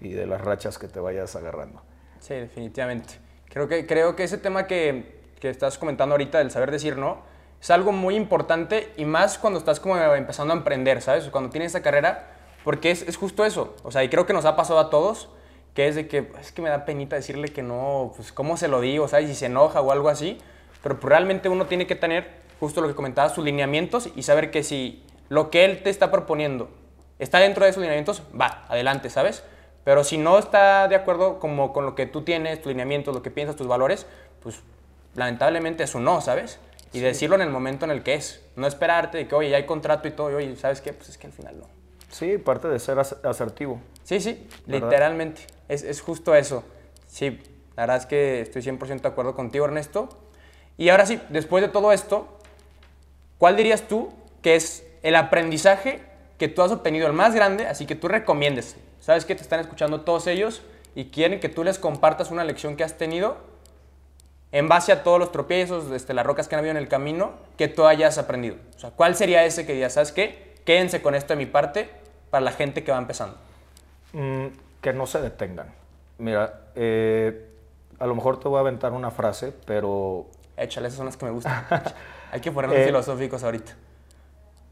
Y 0.00 0.14
de 0.14 0.26
las 0.26 0.40
rachas 0.40 0.78
que 0.78 0.88
te 0.88 1.00
vayas 1.00 1.36
agarrando. 1.36 1.82
Sí, 2.20 2.32
definitivamente. 2.32 3.27
Creo 3.50 3.68
que, 3.68 3.86
creo 3.86 4.16
que 4.16 4.24
ese 4.24 4.38
tema 4.38 4.66
que, 4.66 5.20
que 5.40 5.50
estás 5.50 5.78
comentando 5.78 6.14
ahorita 6.14 6.38
del 6.38 6.50
saber 6.50 6.70
decir 6.70 6.96
no, 6.96 7.22
es 7.60 7.70
algo 7.70 7.92
muy 7.92 8.14
importante 8.14 8.92
y 8.96 9.04
más 9.04 9.38
cuando 9.38 9.58
estás 9.58 9.80
como 9.80 9.96
empezando 9.96 10.54
a 10.54 10.56
emprender, 10.56 11.02
¿sabes? 11.02 11.28
Cuando 11.28 11.50
tienes 11.50 11.72
esa 11.72 11.82
carrera, 11.82 12.30
porque 12.64 12.90
es, 12.90 13.02
es, 13.02 13.16
justo 13.16 13.44
eso. 13.44 13.74
O 13.82 13.90
sea, 13.90 14.04
y 14.04 14.08
creo 14.08 14.26
que 14.26 14.32
nos 14.32 14.44
ha 14.44 14.54
pasado 14.54 14.78
a 14.78 14.90
todos, 14.90 15.28
que 15.74 15.88
es 15.88 15.94
de 15.94 16.06
que 16.06 16.30
es 16.40 16.52
que 16.52 16.62
me 16.62 16.68
da 16.68 16.84
penita 16.84 17.16
decirle 17.16 17.48
que 17.48 17.62
no, 17.62 18.12
pues 18.16 18.32
cómo 18.32 18.56
se 18.56 18.68
lo 18.68 18.80
digo, 18.80 19.08
¿sabes? 19.08 19.28
Si 19.28 19.34
se 19.34 19.46
enoja 19.46 19.80
o 19.80 19.92
algo 19.92 20.08
así 20.08 20.38
pero 20.82 20.98
pues, 21.00 21.10
realmente 21.10 21.48
uno 21.48 21.66
tiene 21.66 21.86
que 21.86 21.96
tener, 21.96 22.28
justo 22.60 22.80
lo 22.80 22.88
que 22.88 22.94
comentaba, 22.94 23.28
sus 23.28 23.44
lineamientos 23.44 24.08
y 24.14 24.22
saber 24.22 24.50
que 24.50 24.62
si 24.62 25.04
lo 25.28 25.50
que 25.50 25.64
él 25.64 25.82
te 25.82 25.90
está 25.90 26.10
proponiendo 26.10 26.70
está 27.18 27.38
dentro 27.38 27.64
de 27.64 27.70
esos 27.70 27.80
lineamientos, 27.80 28.22
va, 28.38 28.64
adelante, 28.68 29.10
¿sabes? 29.10 29.42
Pero 29.84 30.04
si 30.04 30.18
no 30.18 30.38
está 30.38 30.88
de 30.88 30.96
acuerdo 30.96 31.38
como 31.38 31.72
con 31.72 31.86
lo 31.86 31.94
que 31.94 32.06
tú 32.06 32.22
tienes, 32.22 32.60
tus 32.60 32.68
lineamientos, 32.68 33.14
lo 33.14 33.22
que 33.22 33.30
piensas, 33.30 33.56
tus 33.56 33.66
valores, 33.66 34.06
pues 34.42 34.60
lamentablemente 35.14 35.84
es 35.84 35.94
un 35.94 36.04
no, 36.04 36.20
¿sabes? 36.20 36.58
Y 36.92 37.00
decirlo 37.00 37.36
en 37.36 37.42
el 37.42 37.50
momento 37.50 37.84
en 37.84 37.90
el 37.90 38.02
que 38.02 38.14
es. 38.14 38.42
No 38.56 38.66
esperarte 38.66 39.18
de 39.18 39.28
que, 39.28 39.34
oye, 39.34 39.50
ya 39.50 39.56
hay 39.56 39.66
contrato 39.66 40.08
y 40.08 40.10
todo, 40.10 40.30
y 40.30 40.34
oye, 40.34 40.56
¿sabes 40.56 40.80
qué? 40.80 40.92
Pues 40.92 41.08
es 41.08 41.18
que 41.18 41.26
al 41.26 41.32
final 41.32 41.58
no. 41.58 41.66
Sí, 42.10 42.38
parte 42.38 42.68
de 42.68 42.78
ser 42.78 42.98
asertivo. 42.98 43.80
Sí, 44.04 44.20
sí, 44.20 44.48
literalmente. 44.66 45.42
Es, 45.68 45.82
es, 45.82 46.00
justo 46.00 46.34
eso. 46.34 46.64
Sí, 47.06 47.40
la 47.76 47.82
verdad 47.82 47.96
es 47.98 48.06
que 48.06 48.40
estoy 48.40 48.62
100% 48.62 49.02
de 49.02 49.08
acuerdo 49.08 49.34
contigo, 49.34 49.66
Ernesto. 49.66 50.08
Y 50.78 50.88
ahora 50.88 51.04
sí, 51.04 51.20
después 51.28 51.62
de 51.62 51.68
todo 51.68 51.92
esto, 51.92 52.38
¿cuál 53.36 53.56
dirías 53.56 53.82
tú 53.82 54.10
que 54.40 54.56
es 54.56 54.86
el 55.02 55.16
aprendizaje 55.16 56.00
que 56.38 56.48
tú 56.48 56.62
has 56.62 56.72
obtenido 56.72 57.06
el 57.06 57.12
más 57.12 57.34
grande, 57.34 57.66
así 57.66 57.84
que 57.84 57.94
tú 57.94 58.08
recomiendes? 58.08 58.76
Sabes 59.08 59.24
que 59.24 59.34
te 59.34 59.40
están 59.40 59.58
escuchando 59.58 60.02
todos 60.02 60.26
ellos 60.26 60.60
y 60.94 61.06
quieren 61.06 61.40
que 61.40 61.48
tú 61.48 61.64
les 61.64 61.78
compartas 61.78 62.30
una 62.30 62.44
lección 62.44 62.76
que 62.76 62.84
has 62.84 62.98
tenido 62.98 63.38
en 64.52 64.68
base 64.68 64.92
a 64.92 65.02
todos 65.02 65.18
los 65.18 65.32
tropiezos, 65.32 65.88
desde 65.88 66.12
las 66.12 66.26
rocas 66.26 66.46
que 66.46 66.54
han 66.54 66.58
habido 66.58 66.72
en 66.72 66.76
el 66.76 66.88
camino, 66.88 67.30
que 67.56 67.68
tú 67.68 67.86
hayas 67.86 68.18
aprendido. 68.18 68.56
O 68.76 68.78
sea, 68.78 68.90
¿cuál 68.90 69.16
sería 69.16 69.46
ese 69.46 69.64
que 69.64 69.72
dirías, 69.72 69.94
sabes 69.94 70.12
qué? 70.12 70.56
Quédense 70.66 71.00
con 71.00 71.14
esto 71.14 71.32
de 71.32 71.38
mi 71.38 71.46
parte 71.46 71.88
para 72.28 72.42
la 72.42 72.52
gente 72.52 72.84
que 72.84 72.92
va 72.92 72.98
empezando. 72.98 73.38
Mm, 74.12 74.48
que 74.82 74.92
no 74.92 75.06
se 75.06 75.22
detengan. 75.22 75.72
Mira, 76.18 76.64
eh, 76.74 77.48
a 77.98 78.06
lo 78.06 78.14
mejor 78.14 78.38
te 78.38 78.46
voy 78.46 78.58
a 78.58 78.60
aventar 78.60 78.92
una 78.92 79.10
frase, 79.10 79.54
pero 79.64 80.26
Échale, 80.58 80.88
esas 80.88 80.98
son 80.98 81.06
las 81.06 81.16
que 81.16 81.24
me 81.24 81.30
gustan. 81.30 81.64
Hay 82.30 82.42
que 82.42 82.52
ponernos 82.52 82.78
eh, 82.78 82.84
filosóficos 82.84 83.42
ahorita. 83.42 83.72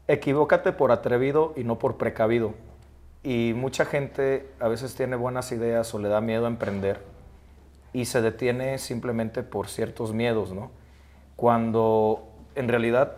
Equivócate 0.07 0.73
por 0.73 0.91
atrevido 0.91 1.53
y 1.55 1.63
no 1.63 1.79
por 1.79 1.97
precavido. 1.97 2.53
Y 3.27 3.53
mucha 3.53 3.83
gente 3.83 4.49
a 4.57 4.69
veces 4.69 4.95
tiene 4.95 5.17
buenas 5.17 5.51
ideas 5.51 5.93
o 5.93 5.99
le 5.99 6.07
da 6.07 6.21
miedo 6.21 6.45
a 6.45 6.47
emprender 6.47 7.01
y 7.91 8.05
se 8.05 8.21
detiene 8.21 8.77
simplemente 8.77 9.43
por 9.43 9.67
ciertos 9.67 10.13
miedos, 10.13 10.53
¿no? 10.53 10.71
Cuando 11.35 12.25
en 12.55 12.69
realidad 12.69 13.17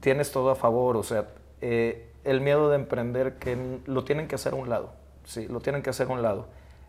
tienes 0.00 0.32
todo 0.32 0.50
a 0.50 0.54
favor, 0.54 0.98
o 0.98 1.02
sea, 1.02 1.28
eh, 1.62 2.12
el 2.24 2.42
miedo 2.42 2.68
de 2.68 2.76
emprender 2.76 3.38
que 3.38 3.56
lo 3.86 4.04
tienen 4.04 4.28
que 4.28 4.34
hacer 4.34 4.52
a 4.52 4.56
un 4.56 4.68
lado, 4.68 4.92
sí, 5.24 5.48
lo 5.48 5.60
tienen 5.60 5.80
que 5.80 5.88
hacer 5.88 6.08
a 6.08 6.12
un 6.12 6.20
lado. 6.20 6.48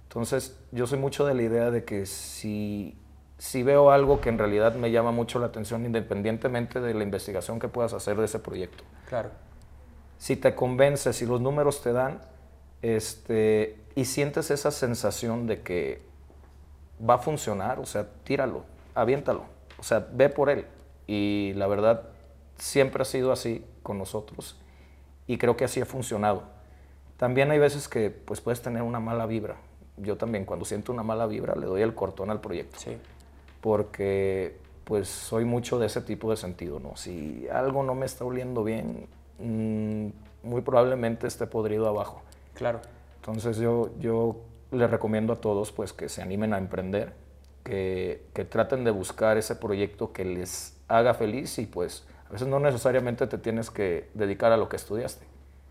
Entonces, 0.10 0.60
yo 0.74 0.86
soy 0.86 1.00
mucho 1.00 1.26
de 1.26 1.34
la 1.34 1.44
idea 1.44 1.72
de 1.72 1.86
que 1.86 2.06
si 2.06 2.98
si 3.38 3.64
veo 3.64 3.90
algo 3.90 4.20
que 4.20 4.28
en 4.28 4.38
realidad 4.38 4.76
me 4.76 4.92
llama 4.92 5.12
mucho 5.12 5.40
la 5.40 5.46
atención, 5.46 5.86
independientemente 5.86 6.82
de 6.82 6.94
la 6.94 7.04
investigación 7.04 7.58
que 7.58 7.70
puedas 7.70 7.94
hacer 7.94 8.18
de 8.18 8.26
ese 8.26 8.40
proyecto. 8.40 8.84
Claro. 9.08 9.32
Si 10.24 10.38
te 10.38 10.56
convence, 10.56 11.12
si 11.12 11.26
los 11.26 11.42
números 11.42 11.82
te 11.82 11.92
dan, 11.92 12.22
este, 12.82 13.78
y 13.94 14.06
sientes 14.06 14.52
esa 14.52 14.72
sensación 14.72 15.48
de 15.48 15.64
que 15.64 16.02
va 16.98 17.16
a 17.16 17.18
funcionar, 17.18 17.80
o 17.80 17.86
sea, 17.86 18.08
tíralo, 18.24 18.64
aviéntalo, 18.96 19.44
o 19.78 19.84
sea, 19.84 20.08
ve 20.14 20.30
por 20.30 20.50
él. 20.50 20.66
Y 21.08 21.52
la 21.58 21.68
verdad, 21.68 22.04
siempre 22.58 23.02
ha 23.02 23.06
sido 23.06 23.34
así 23.34 23.66
con 23.84 23.98
nosotros 23.98 24.58
y 25.28 25.38
creo 25.38 25.58
que 25.58 25.66
así 25.66 25.82
ha 25.82 25.86
funcionado. 25.86 26.44
También 27.18 27.52
hay 27.52 27.60
veces 27.60 27.90
que 27.90 28.10
pues 28.10 28.40
puedes 28.40 28.62
tener 28.62 28.82
una 28.84 29.02
mala 29.02 29.26
vibra. 29.26 29.58
Yo 29.98 30.16
también 30.16 30.46
cuando 30.46 30.64
siento 30.64 30.94
una 30.94 31.04
mala 31.04 31.28
vibra 31.28 31.56
le 31.56 31.66
doy 31.66 31.82
el 31.82 31.94
cortón 31.94 32.30
al 32.30 32.40
proyecto. 32.40 32.80
Sí 32.80 32.98
porque 33.64 34.58
pues 34.84 35.08
soy 35.08 35.46
mucho 35.46 35.80
de 35.80 35.88
ese 35.88 36.02
tipo 36.02 36.30
de 36.30 36.36
sentido, 36.36 36.82
¿no? 36.82 36.98
Si 36.98 37.48
algo 37.48 37.82
no 37.82 37.96
me 37.96 38.06
está 38.06 38.26
oliendo 38.26 38.66
bien, 38.66 39.08
mm, 39.44 40.08
muy 40.44 40.62
probablemente 40.62 41.28
esté 41.28 41.48
podrido 41.48 41.88
abajo. 41.88 42.22
Claro. 42.54 42.82
Entonces 43.18 43.58
yo, 43.58 43.90
yo 44.00 44.38
les 44.72 44.90
recomiendo 44.90 45.34
a 45.34 45.36
todos 45.38 45.72
pues 45.72 45.94
que 45.94 46.10
se 46.10 46.22
animen 46.22 46.54
a 46.54 46.58
emprender, 46.58 47.14
que, 47.64 48.26
que 48.34 48.44
traten 48.44 48.84
de 48.84 48.92
buscar 48.92 49.38
ese 49.38 49.56
proyecto 49.56 50.12
que 50.12 50.26
les 50.26 50.76
haga 50.88 51.14
feliz 51.14 51.58
y 51.60 51.66
pues 51.66 52.06
a 52.28 52.34
veces 52.34 52.48
no 52.48 52.60
necesariamente 52.60 53.28
te 53.28 53.38
tienes 53.38 53.70
que 53.70 54.10
dedicar 54.14 54.52
a 54.52 54.58
lo 54.58 54.68
que 54.70 54.76
estudiaste. 54.76 55.26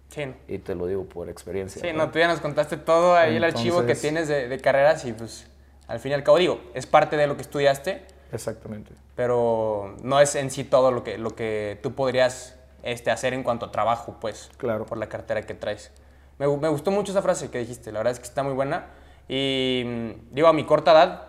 Sí. 0.08 0.32
Y 0.46 0.58
te 0.58 0.74
lo 0.74 0.86
digo 0.86 1.04
por 1.04 1.28
experiencia. 1.28 1.80
Sí, 1.80 1.96
no, 1.96 2.10
tú 2.10 2.18
ya 2.18 2.28
nos 2.28 2.40
contaste 2.40 2.76
todo 2.76 3.16
ahí 3.16 3.36
el 3.36 3.44
archivo 3.44 3.84
que 3.86 3.94
tienes 3.94 4.28
de, 4.28 4.48
de 4.48 4.60
carreras 4.60 5.04
y 5.04 5.12
pues 5.12 5.46
al 5.88 6.00
fin 6.00 6.12
y 6.12 6.14
al 6.14 6.22
cabo, 6.22 6.38
digo, 6.38 6.60
es 6.74 6.86
parte 6.86 7.16
de 7.16 7.26
lo 7.26 7.36
que 7.36 7.42
estudiaste. 7.42 8.02
Exactamente. 8.32 8.92
Pero 9.14 9.96
no 10.02 10.20
es 10.20 10.34
en 10.36 10.50
sí 10.50 10.64
todo 10.64 10.90
lo 10.90 11.04
que, 11.04 11.18
lo 11.18 11.34
que 11.34 11.78
tú 11.82 11.94
podrías 11.94 12.58
este, 12.82 13.10
hacer 13.10 13.34
en 13.34 13.42
cuanto 13.42 13.66
a 13.66 13.72
trabajo, 13.72 14.16
pues. 14.20 14.50
Claro. 14.56 14.86
Por 14.86 14.98
la 14.98 15.08
cartera 15.08 15.42
que 15.42 15.54
traes. 15.54 15.90
Me, 16.38 16.46
me, 16.46 16.68
gustó 16.68 16.90
mucho 16.90 17.12
esa 17.12 17.22
frase 17.22 17.50
que 17.50 17.58
dijiste, 17.58 17.92
la 17.92 18.00
verdad 18.00 18.12
es 18.12 18.18
que 18.18 18.26
está 18.26 18.42
muy 18.42 18.54
buena. 18.54 18.86
Y 19.28 19.82
mm, 19.86 20.34
digo, 20.34 20.48
a 20.48 20.52
mi 20.52 20.64
corta 20.64 20.92
edad, 20.92 21.26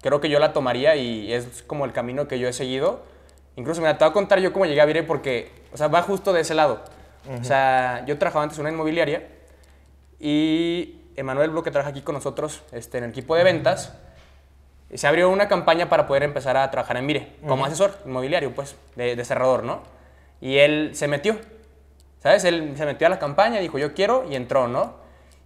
creo 0.00 0.20
que 0.20 0.28
yo 0.28 0.38
la 0.38 0.52
tomaría 0.52 0.96
y 0.96 1.32
es 1.32 1.62
como 1.66 1.84
el 1.84 1.92
camino 1.92 2.28
que 2.28 2.38
yo 2.38 2.48
he 2.48 2.52
seguido. 2.52 3.02
Incluso, 3.56 3.80
me 3.80 3.92
te 3.94 4.04
voy 4.04 4.10
a 4.10 4.12
contar 4.12 4.40
yo 4.40 4.52
cómo 4.52 4.66
llegué 4.66 4.80
a 4.80 4.84
Vire 4.84 5.02
porque, 5.02 5.52
o 5.72 5.76
sea, 5.76 5.88
va 5.88 6.02
justo 6.02 6.32
de 6.32 6.40
ese 6.40 6.54
lado. 6.54 6.82
O 7.40 7.44
sea, 7.44 8.04
yo 8.06 8.18
trabajaba 8.18 8.42
antes 8.42 8.58
en 8.58 8.66
una 8.66 8.70
inmobiliaria 8.70 9.26
y 10.20 11.00
Emanuel 11.16 11.50
Blo, 11.50 11.62
que 11.62 11.70
trabaja 11.70 11.90
aquí 11.90 12.02
con 12.02 12.14
nosotros 12.14 12.62
este, 12.72 12.98
en 12.98 13.04
el 13.04 13.10
equipo 13.10 13.34
de 13.34 13.44
ventas, 13.44 13.94
se 14.92 15.06
abrió 15.06 15.30
una 15.30 15.48
campaña 15.48 15.88
para 15.88 16.06
poder 16.06 16.22
empezar 16.22 16.56
a 16.56 16.70
trabajar 16.70 16.96
en 16.96 17.06
Vire, 17.06 17.36
como 17.46 17.64
asesor 17.64 17.96
inmobiliario, 18.04 18.54
pues, 18.54 18.76
de, 18.96 19.16
de, 19.16 19.24
cerrador, 19.24 19.64
¿no? 19.64 19.82
Y 20.40 20.58
él 20.58 20.90
se 20.94 21.08
metió, 21.08 21.38
¿sabes? 22.20 22.44
Él 22.44 22.74
se 22.76 22.86
metió 22.86 23.06
a 23.06 23.10
la 23.10 23.18
campaña, 23.18 23.60
dijo, 23.60 23.78
yo 23.78 23.94
quiero, 23.94 24.28
y 24.30 24.36
entró, 24.36 24.68
¿no? 24.68 24.96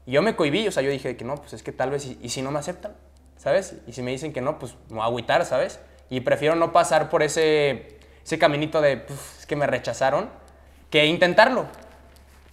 Y 0.07 0.12
yo 0.12 0.22
me 0.22 0.37
cohibí, 0.37 0.66
o 0.66 0.72
sea, 0.72 0.83
yo 0.83 0.90
dije 0.90 1.16
que 1.16 1.24
no, 1.24 1.37
pues 1.37 1.53
es 1.53 1.62
que 1.62 1.72
tal 1.72 1.90
vez, 1.90 2.07
y, 2.07 2.29
si 2.31 2.40
no 2.42 2.51
me 2.51 2.59
aceptan, 2.59 2.94
¿sabes? 3.37 3.77
Y 3.87 3.92
si 3.92 4.03
me 4.03 4.11
dicen 4.11 4.33
que 4.33 4.40
no, 4.40 4.59
pues 4.59 4.74
me 4.88 5.03
agüitar, 5.03 5.44
¿sabes? 5.44 5.81
Y 6.09 6.20
prefiero 6.20 6.55
no 6.57 6.72
pasar 6.72 7.11
por 7.11 7.22
ese, 7.22 7.98
ese 8.24 8.38
caminito 8.38 8.81
de, 8.81 9.05
es 9.38 9.46
que 9.46 9.57
me 9.57 9.66
rechazaron, 9.66 10.31
que 10.90 11.05
intentarlo. 11.07 11.66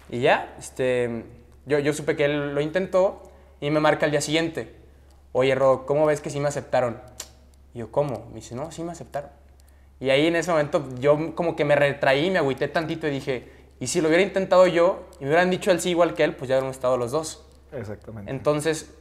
Y 0.09 0.19
ya, 0.19 0.53
este, 0.59 1.23
yo, 1.65 1.79
yo 1.79 1.93
supe 1.93 2.15
que 2.15 2.25
él 2.25 2.53
lo 2.53 2.61
intentó 2.61 3.31
y 3.61 3.71
me 3.71 3.79
marca 3.79 4.05
el 4.05 4.11
día 4.11 4.21
siguiente. 4.21 4.75
Oye, 5.31 5.55
Ro, 5.55 5.85
¿cómo 5.85 6.05
ves 6.05 6.21
que 6.21 6.29
sí 6.29 6.39
me 6.39 6.47
aceptaron? 6.47 7.01
Y 7.73 7.79
yo, 7.79 7.91
¿cómo? 7.91 8.27
Me 8.29 8.35
dice, 8.35 8.55
no, 8.55 8.71
sí 8.71 8.83
me 8.83 8.91
aceptaron. 8.91 9.29
Y 9.99 10.09
ahí 10.09 10.27
en 10.27 10.35
ese 10.35 10.51
momento 10.51 10.87
yo 10.99 11.35
como 11.35 11.55
que 11.55 11.65
me 11.65 11.75
retraí, 11.75 12.29
me 12.29 12.39
agüité 12.39 12.67
tantito 12.67 13.07
y 13.07 13.11
dije, 13.11 13.49
¿y 13.79 13.87
si 13.87 14.01
lo 14.01 14.07
hubiera 14.07 14.23
intentado 14.23 14.67
yo 14.67 15.07
y 15.19 15.23
me 15.23 15.29
hubieran 15.29 15.49
dicho 15.49 15.71
él 15.71 15.79
sí 15.79 15.91
igual 15.91 16.13
que 16.13 16.23
él, 16.23 16.35
pues 16.35 16.49
ya 16.49 16.55
hubiéramos 16.55 16.75
estado 16.75 16.97
los 16.97 17.11
dos? 17.11 17.45
Exactamente. 17.71 18.29
Entonces, 18.31 18.93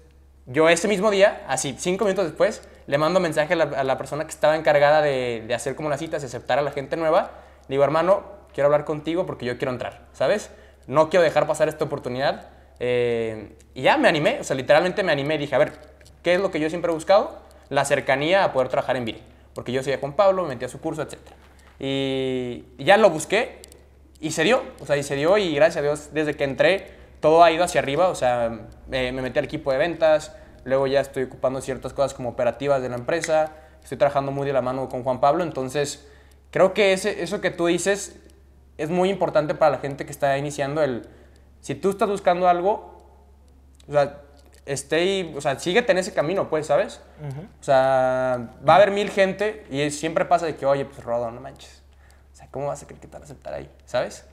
yo 0.47 0.69
ese 0.69 0.89
mismo 0.89 1.11
día, 1.11 1.45
así 1.49 1.75
cinco 1.79 2.05
minutos 2.05 2.27
después, 2.27 2.63
le 2.87 2.99
mando 2.99 3.19
mensaje 3.19 3.55
a 3.55 3.57
la, 3.57 3.65
a 3.65 3.85
la 3.85 3.99
persona 3.99 4.25
que 4.25 4.31
estaba 4.31 4.57
encargada 4.57 5.01
de, 5.03 5.45
de, 5.47 5.55
hacer 5.55 5.75
como 5.75 5.89
las 5.89 6.01
citas 6.01 6.23
y 6.23 6.27
aceptar 6.27 6.59
a 6.59 6.63
la 6.63 6.71
gente 6.71 6.97
nueva. 6.97 7.33
Le 7.69 7.75
digo, 7.75 7.85
hermano, 7.85 8.23
quiero 8.53 8.67
hablar 8.67 8.85
contigo 8.85 9.27
porque 9.27 9.47
yo 9.47 9.57
quiero 9.59 9.73
entrar, 9.73 10.07
¿sabes? 10.13 10.51
No 10.87 11.09
quiero 11.09 11.25
dejar 11.25 11.47
pasar 11.47 11.69
esta 11.69 11.85
oportunidad. 11.85 12.49
Eh, 12.79 13.57
y 13.75 13.83
ya 13.83 13.97
me 13.97 14.09
animé, 14.09 14.41
o 14.41 14.45
sea, 14.45 14.57
literalmente 14.57 15.03
me 15.03 15.13
animé. 15.13 15.39
Dije, 15.39 15.55
a 15.55 15.59
ver, 15.59 15.73
¿qué 16.23 16.35
es 16.35 16.41
lo 16.41 16.51
que 16.51 16.61
yo 16.61 16.69
siempre 16.69 16.91
he 16.91 16.95
buscado? 16.95 17.39
La 17.71 17.85
cercanía 17.85 18.45
a 18.45 18.53
poder 18.53 18.69
trabajar 18.69 18.97
en 18.97 19.05
Vire. 19.05 19.34
Porque 19.55 19.73
yo 19.73 19.83
seguía 19.83 20.01
con 20.01 20.15
Pablo, 20.15 20.43
me 20.43 20.51
metí 20.51 20.65
a 20.65 20.69
su 20.69 20.81
curso, 20.81 21.03
etc. 21.03 21.19
Y, 21.79 22.65
ya 22.79 22.97
lo 22.97 23.11
busqué 23.11 23.61
y 24.21 24.31
se 24.31 24.45
dio, 24.45 24.63
o 24.81 24.87
sea, 24.87 24.97
y 24.97 25.03
se 25.03 25.17
dio 25.17 25.37
y 25.39 25.55
gracias 25.55 25.79
a 25.79 25.83
Dios, 25.83 26.11
desde 26.13 26.35
que 26.35 26.45
entré, 26.45 26.93
todo 27.21 27.43
ha 27.43 27.53
ido 27.53 27.65
hacia 27.65 27.81
arriba, 27.81 28.09
o 28.09 28.15
sea, 28.15 28.69
me, 28.89 29.13
me 29.13 29.23
metí 29.23 29.39
al 29.39 29.45
equipo 29.45 29.73
de 29.73 29.79
ventas, 29.79 30.35
luego 30.65 30.87
ya 30.87 31.01
estoy 31.01 31.25
ocupando 31.25 31.61
ciertas 31.61 31.93
cosas 31.93 32.15
como 32.15 32.31
operativas 32.31 32.81
de 32.83 32.89
la 32.89 32.97
empresa, 32.97 33.53
estoy 33.83 33.99
trabajando 33.99 34.33
muy 34.33 34.47
de 34.47 34.53
la 34.53 34.63
mano 34.63 34.89
con 34.89 35.03
Juan 35.03 35.21
Pablo, 35.21 35.45
entonces 35.45 36.09
creo 36.51 36.73
que 36.73 36.93
eso 36.93 37.41
que 37.41 37.51
tú 37.51 37.67
dices 37.67 38.17
es 38.79 38.91
muy 38.91 39.11
importante 39.11 39.55
para 39.55 39.73
la 39.73 39.79
gente 39.79 40.05
que 40.05 40.11
está 40.11 40.37
iniciando 40.39 40.83
el, 40.83 41.07
si 41.61 41.75
tú 41.75 41.91
estás 41.91 42.09
buscando 42.09 42.49
algo, 42.49 43.03
o 43.89 43.93
sea, 43.93 44.23
esté, 44.67 45.33
o 45.37 45.41
sea, 45.41 45.59
síguete 45.59 45.93
en 45.93 45.99
ese 45.99 46.15
camino, 46.15 46.49
pues, 46.49 46.67
¿sabes? 46.67 47.01
Uh 47.21 47.27
-huh. 47.27 47.49
O 47.61 47.65
sea, 47.65 48.51
va 48.67 48.75
a 48.75 48.77
haber 48.77 48.91
mil 48.91 49.11
gente 49.11 49.67
y 49.71 49.91
siempre 49.91 50.25
pasa 50.25 50.47
de 50.47 50.57
que, 50.57 50.67
oye, 50.67 50.85
pues, 50.85 51.03
Rodo, 51.03 51.31
no 51.31 51.41
manches. 51.41 51.83
O 52.33 52.37
sea, 52.37 52.49
¿cómo 52.51 52.69
vas 52.69 52.83
a 52.83 52.87
creer 52.87 53.01
que 53.01 53.07
te 53.09 53.13
van 53.13 53.23
a 53.23 53.25
aceptar 53.25 53.55
ahí? 53.55 53.71
¿Sabes? 53.85 54.25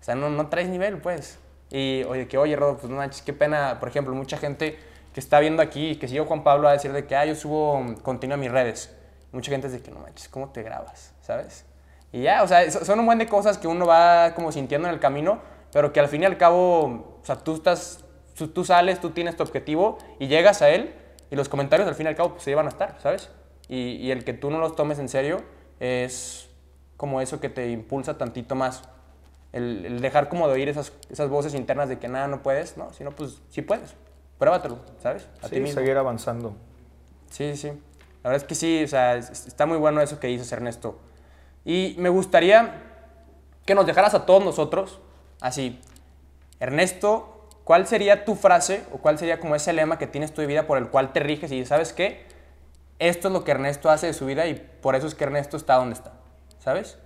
O 0.00 0.04
sea, 0.04 0.14
no, 0.14 0.30
no 0.30 0.48
traes 0.48 0.68
nivel, 0.68 0.98
pues. 0.98 1.38
Y, 1.70 2.04
oye, 2.04 2.28
que, 2.28 2.36
oye, 2.38 2.54
Rodo, 2.56 2.76
pues, 2.76 2.90
no 2.90 2.96
manches, 2.96 3.22
qué 3.22 3.32
pena, 3.32 3.78
por 3.80 3.88
ejemplo, 3.88 4.14
mucha 4.14 4.36
gente 4.36 4.78
que 5.14 5.20
está 5.20 5.40
viendo 5.40 5.62
aquí, 5.62 5.96
que 5.96 6.08
sigue 6.08 6.20
Juan 6.20 6.42
Pablo 6.42 6.68
a 6.68 6.72
decir 6.72 6.92
de 6.92 7.06
que, 7.06 7.16
ah, 7.16 7.24
yo 7.24 7.34
subo 7.34 7.82
contenido 8.02 8.34
a 8.34 8.38
mis 8.38 8.50
redes. 8.50 8.94
Mucha 9.32 9.50
gente 9.50 9.66
es 9.66 9.72
de 9.72 9.80
que, 9.80 9.90
no 9.90 10.00
manches, 10.00 10.28
¿cómo 10.28 10.50
te 10.50 10.62
grabas? 10.62 11.12
¿Sabes? 11.22 11.64
Y 12.12 12.22
ya, 12.22 12.42
o 12.42 12.48
sea, 12.48 12.70
son 12.70 13.00
un 13.00 13.06
buen 13.06 13.18
de 13.18 13.26
cosas 13.26 13.56
que 13.56 13.66
uno 13.66 13.86
va 13.86 14.34
como 14.34 14.52
sintiendo 14.52 14.86
en 14.88 14.94
el 14.94 15.00
camino, 15.00 15.40
pero 15.72 15.92
que 15.92 16.00
al 16.00 16.08
fin 16.08 16.22
y 16.22 16.26
al 16.26 16.36
cabo, 16.36 17.18
o 17.22 17.24
sea, 17.24 17.36
tú 17.36 17.54
estás, 17.54 18.01
tú, 18.34 18.48
tú 18.48 18.64
sales, 18.64 19.00
tú 19.00 19.10
tienes 19.10 19.36
tu 19.36 19.42
objetivo 19.42 19.98
y 20.18 20.28
llegas 20.28 20.62
a 20.62 20.70
él 20.70 20.94
y 21.30 21.36
los 21.36 21.48
comentarios 21.48 21.88
al 21.88 21.94
fin 21.94 22.06
y 22.06 22.08
al 22.08 22.16
cabo 22.16 22.30
pues, 22.32 22.42
se 22.42 22.50
llevan 22.50 22.66
a 22.66 22.70
estar, 22.70 22.96
¿sabes? 23.00 23.30
Y, 23.68 23.96
y, 23.96 24.10
el 24.10 24.24
que 24.24 24.34
tú 24.34 24.50
no 24.50 24.58
los 24.58 24.76
tomes 24.76 24.98
en 24.98 25.08
serio 25.08 25.42
es 25.80 26.50
como 26.96 27.20
eso 27.20 27.40
que 27.40 27.48
te 27.48 27.70
impulsa 27.70 28.18
tantito 28.18 28.54
más. 28.54 28.82
El, 29.52 29.84
el 29.86 30.00
dejar 30.00 30.28
como 30.28 30.46
de 30.48 30.54
oír 30.54 30.68
esas, 30.68 30.92
esas 31.10 31.28
voces 31.28 31.54
internas 31.54 31.88
de 31.88 31.98
que 31.98 32.08
nada, 32.08 32.26
no 32.26 32.42
puedes, 32.42 32.76
¿no? 32.76 32.92
Sino 32.92 33.10
pues 33.12 33.40
sí 33.50 33.62
puedes. 33.62 33.94
Pruébatelo, 34.38 34.78
¿sabes? 35.00 35.28
A 35.42 35.48
sí, 35.48 35.54
ti 35.54 35.60
mismo. 35.60 35.80
seguir 35.80 35.96
avanzando. 35.96 36.54
Sí, 37.30 37.56
sí. 37.56 37.68
La 38.22 38.30
verdad 38.30 38.42
es 38.42 38.44
que 38.44 38.54
sí, 38.54 38.82
o 38.84 38.88
sea, 38.88 39.16
está 39.16 39.66
muy 39.66 39.78
bueno 39.78 40.00
eso 40.00 40.20
que 40.20 40.26
dices, 40.26 40.50
Ernesto. 40.52 40.98
Y 41.64 41.94
me 41.98 42.08
gustaría 42.08 42.82
que 43.64 43.74
nos 43.74 43.86
dejaras 43.86 44.14
a 44.14 44.26
todos 44.26 44.44
nosotros, 44.44 45.00
así, 45.40 45.80
Ernesto, 46.60 47.41
¿cuál 47.64 47.86
sería 47.86 48.24
tu 48.24 48.34
frase 48.34 48.84
o 48.92 48.98
cuál 48.98 49.18
sería 49.18 49.40
como 49.40 49.54
ese 49.54 49.72
lema 49.72 49.98
que 49.98 50.06
tienes 50.06 50.32
tú 50.32 50.40
de 50.40 50.46
vida 50.46 50.66
por 50.66 50.78
el 50.78 50.88
cual 50.88 51.12
te 51.12 51.20
riges 51.20 51.52
y 51.52 51.64
sabes 51.64 51.92
qué? 51.92 52.24
Esto 52.98 53.28
es 53.28 53.34
lo 53.34 53.44
que 53.44 53.50
Ernesto 53.50 53.90
hace 53.90 54.06
de 54.06 54.12
su 54.12 54.26
vida 54.26 54.46
y 54.46 54.54
por 54.80 54.94
eso 54.94 55.06
es 55.06 55.14
que 55.14 55.24
Ernesto 55.24 55.56
está 55.56 55.74
donde 55.74 55.94
está, 55.94 56.12
¿sabes? 56.58 56.98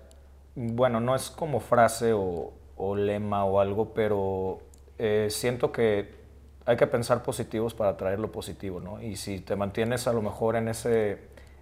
Bueno, 0.55 1.01
no 1.01 1.15
es 1.15 1.31
como 1.31 1.61
frase 1.61 2.13
o, 2.13 2.53
o 2.77 2.95
lema 2.95 3.45
o 3.45 3.61
algo, 3.61 3.95
pero 3.95 4.61
eh, 4.99 5.29
siento 5.31 5.73
que 5.73 6.15
hay 6.65 6.77
que 6.77 6.87
pensar 6.87 7.23
positivos 7.23 7.75
para 7.75 7.97
traer 7.97 8.19
lo 8.19 8.33
positivo, 8.33 8.81
¿no? 8.81 9.01
Y 9.01 9.17
si 9.17 9.41
te 9.41 9.57
mantienes 9.57 10.09
a 10.09 10.13
lo 10.13 10.21
mejor 10.21 10.57
en, 10.57 10.69
ese, 10.69 11.19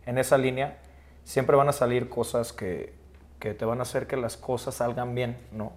en 0.07 0.19
esa 0.19 0.39
línea, 0.39 0.79
siempre 1.25 1.57
van 1.57 1.69
a 1.69 1.73
salir 1.73 2.09
cosas 2.09 2.53
que, 2.53 2.95
que, 3.39 3.55
te 3.55 3.65
van 3.65 3.81
a 3.81 3.83
hacer 3.83 4.07
que 4.07 4.17
las 4.17 4.37
cosas 4.37 4.77
salgan 4.77 5.15
bien, 5.15 5.37
¿no? 5.53 5.73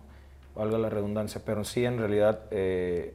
Valga 0.57 0.77
la 0.79 0.89
redundancia, 0.89 1.39
pero 1.45 1.63
sí 1.63 1.85
en 1.85 1.99
realidad 1.99 2.39
eh, 2.49 3.13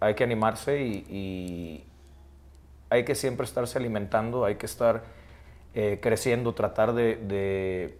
hay 0.00 0.14
que 0.14 0.24
animarse 0.24 0.82
y, 0.82 1.04
y, 1.10 1.84
hay 2.88 3.04
que 3.04 3.14
siempre 3.14 3.44
estarse 3.44 3.76
alimentando, 3.78 4.46
hay 4.46 4.54
que 4.56 4.64
estar 4.64 5.02
eh, 5.74 5.98
creciendo, 6.02 6.54
tratar 6.54 6.94
de, 6.94 7.16
de, 7.16 7.98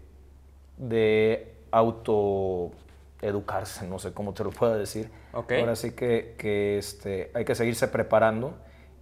de 0.79 1.53
autoeducarse, 1.71 3.87
no 3.87 3.99
sé 3.99 4.13
cómo 4.13 4.33
te 4.33 4.43
lo 4.43 4.49
puedo 4.51 4.75
decir. 4.75 5.11
Okay. 5.33 5.61
Ahora 5.61 5.77
sí 5.77 5.93
que, 5.93 6.35
que 6.39 6.79
este, 6.79 7.31
hay 7.35 7.45
que 7.45 7.55
seguirse 7.55 7.89
preparando 7.89 8.55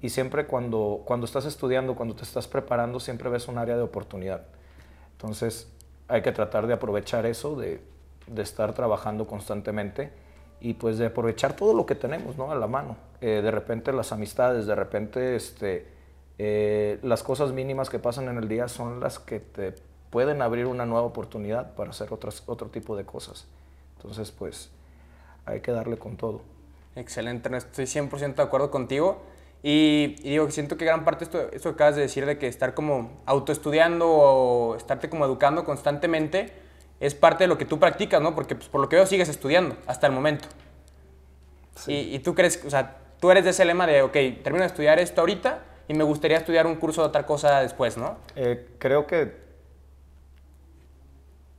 y 0.02 0.08
siempre 0.08 0.46
cuando, 0.46 1.02
cuando 1.04 1.26
estás 1.26 1.44
estudiando, 1.44 1.94
cuando 1.94 2.16
te 2.16 2.24
estás 2.24 2.48
preparando, 2.48 2.98
siempre 2.98 3.28
ves 3.28 3.46
un 3.48 3.58
área 3.58 3.76
de 3.76 3.82
oportunidad. 3.82 4.46
Entonces 5.12 5.70
hay 6.08 6.22
que 6.22 6.32
tratar 6.32 6.66
de 6.66 6.74
aprovechar 6.74 7.26
eso, 7.26 7.54
de, 7.56 7.80
de 8.26 8.42
estar 8.42 8.74
trabajando 8.74 9.26
constantemente 9.26 10.10
y 10.60 10.74
pues 10.74 10.98
de 10.98 11.06
aprovechar 11.06 11.54
todo 11.54 11.74
lo 11.74 11.86
que 11.86 11.94
tenemos 11.94 12.36
¿no? 12.36 12.50
a 12.52 12.54
la 12.54 12.66
mano. 12.66 12.96
Eh, 13.20 13.40
de 13.42 13.50
repente 13.50 13.92
las 13.92 14.12
amistades, 14.12 14.66
de 14.66 14.74
repente 14.74 15.36
este, 15.36 15.86
eh, 16.38 16.98
las 17.02 17.22
cosas 17.22 17.52
mínimas 17.52 17.90
que 17.90 17.98
pasan 17.98 18.28
en 18.28 18.36
el 18.36 18.48
día 18.48 18.68
son 18.68 19.00
las 19.00 19.18
que 19.18 19.40
te 19.40 19.74
pueden 20.10 20.42
abrir 20.42 20.66
una 20.66 20.86
nueva 20.86 21.06
oportunidad 21.06 21.74
para 21.74 21.90
hacer 21.90 22.12
otras, 22.12 22.42
otro 22.46 22.68
tipo 22.68 22.96
de 22.96 23.04
cosas. 23.04 23.46
Entonces 23.96 24.30
pues 24.30 24.70
hay 25.46 25.60
que 25.60 25.72
darle 25.72 25.96
con 25.96 26.16
todo. 26.16 26.42
Excelente, 26.96 27.54
estoy 27.56 27.86
100% 27.86 28.34
de 28.34 28.42
acuerdo 28.42 28.70
contigo. 28.70 29.22
Y, 29.62 30.16
y, 30.20 30.30
digo, 30.30 30.50
siento 30.50 30.78
que 30.78 30.86
gran 30.86 31.04
parte 31.04 31.26
de 31.26 31.30
esto, 31.30 31.52
esto 31.52 31.68
que 31.70 31.74
acabas 31.74 31.94
de 31.94 32.00
decir 32.00 32.24
de 32.24 32.38
que 32.38 32.46
estar 32.46 32.72
como 32.72 33.20
autoestudiando 33.26 34.08
o 34.08 34.74
estarte 34.74 35.10
como 35.10 35.26
educando 35.26 35.64
constantemente 35.64 36.50
es 37.00 37.14
parte 37.14 37.44
de 37.44 37.48
lo 37.48 37.58
que 37.58 37.64
tú 37.64 37.78
practicas, 37.78 38.20
¿no? 38.20 38.34
Porque 38.34 38.54
pues, 38.54 38.68
por 38.68 38.80
lo 38.80 38.88
que 38.88 38.96
veo 38.96 39.06
sigues 39.06 39.28
estudiando 39.28 39.76
hasta 39.86 40.06
el 40.06 40.12
momento. 40.12 40.48
Sí. 41.74 41.92
Y, 41.92 42.16
y, 42.16 42.18
tú 42.18 42.34
crees, 42.34 42.62
o 42.64 42.70
sea, 42.70 42.98
tú 43.20 43.30
eres 43.30 43.44
de 43.44 43.50
ese 43.50 43.64
lema 43.64 43.86
de, 43.86 44.02
ok, 44.02 44.12
termino 44.42 44.60
de 44.60 44.66
estudiar 44.66 44.98
esto 44.98 45.22
ahorita 45.22 45.60
y 45.88 45.94
me 45.94 46.04
gustaría 46.04 46.36
estudiar 46.36 46.66
un 46.66 46.76
curso 46.76 47.02
de 47.02 47.08
otra 47.08 47.26
cosa 47.26 47.60
después, 47.60 47.96
¿no? 47.96 48.16
Eh, 48.36 48.68
creo 48.78 49.06
que 49.06 49.40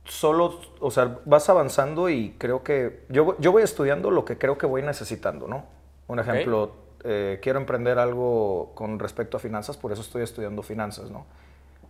solo, 0.04 0.60
o 0.80 0.90
sea, 0.90 1.18
vas 1.24 1.48
avanzando 1.48 2.08
y 2.08 2.34
creo 2.38 2.62
que 2.62 3.04
yo, 3.08 3.36
yo 3.38 3.52
voy 3.52 3.62
estudiando 3.62 4.10
lo 4.10 4.24
que 4.24 4.38
creo 4.38 4.58
que 4.58 4.66
voy 4.66 4.82
necesitando, 4.82 5.48
¿no? 5.48 5.66
Un 6.06 6.18
ejemplo, 6.18 6.62
okay. 6.62 6.76
eh, 7.04 7.38
quiero 7.42 7.58
emprender 7.58 7.98
algo 7.98 8.72
con 8.74 8.98
respecto 8.98 9.36
a 9.36 9.40
finanzas, 9.40 9.76
por 9.76 9.92
eso 9.92 10.02
estoy 10.02 10.22
estudiando 10.22 10.62
finanzas, 10.62 11.10
¿no? 11.10 11.26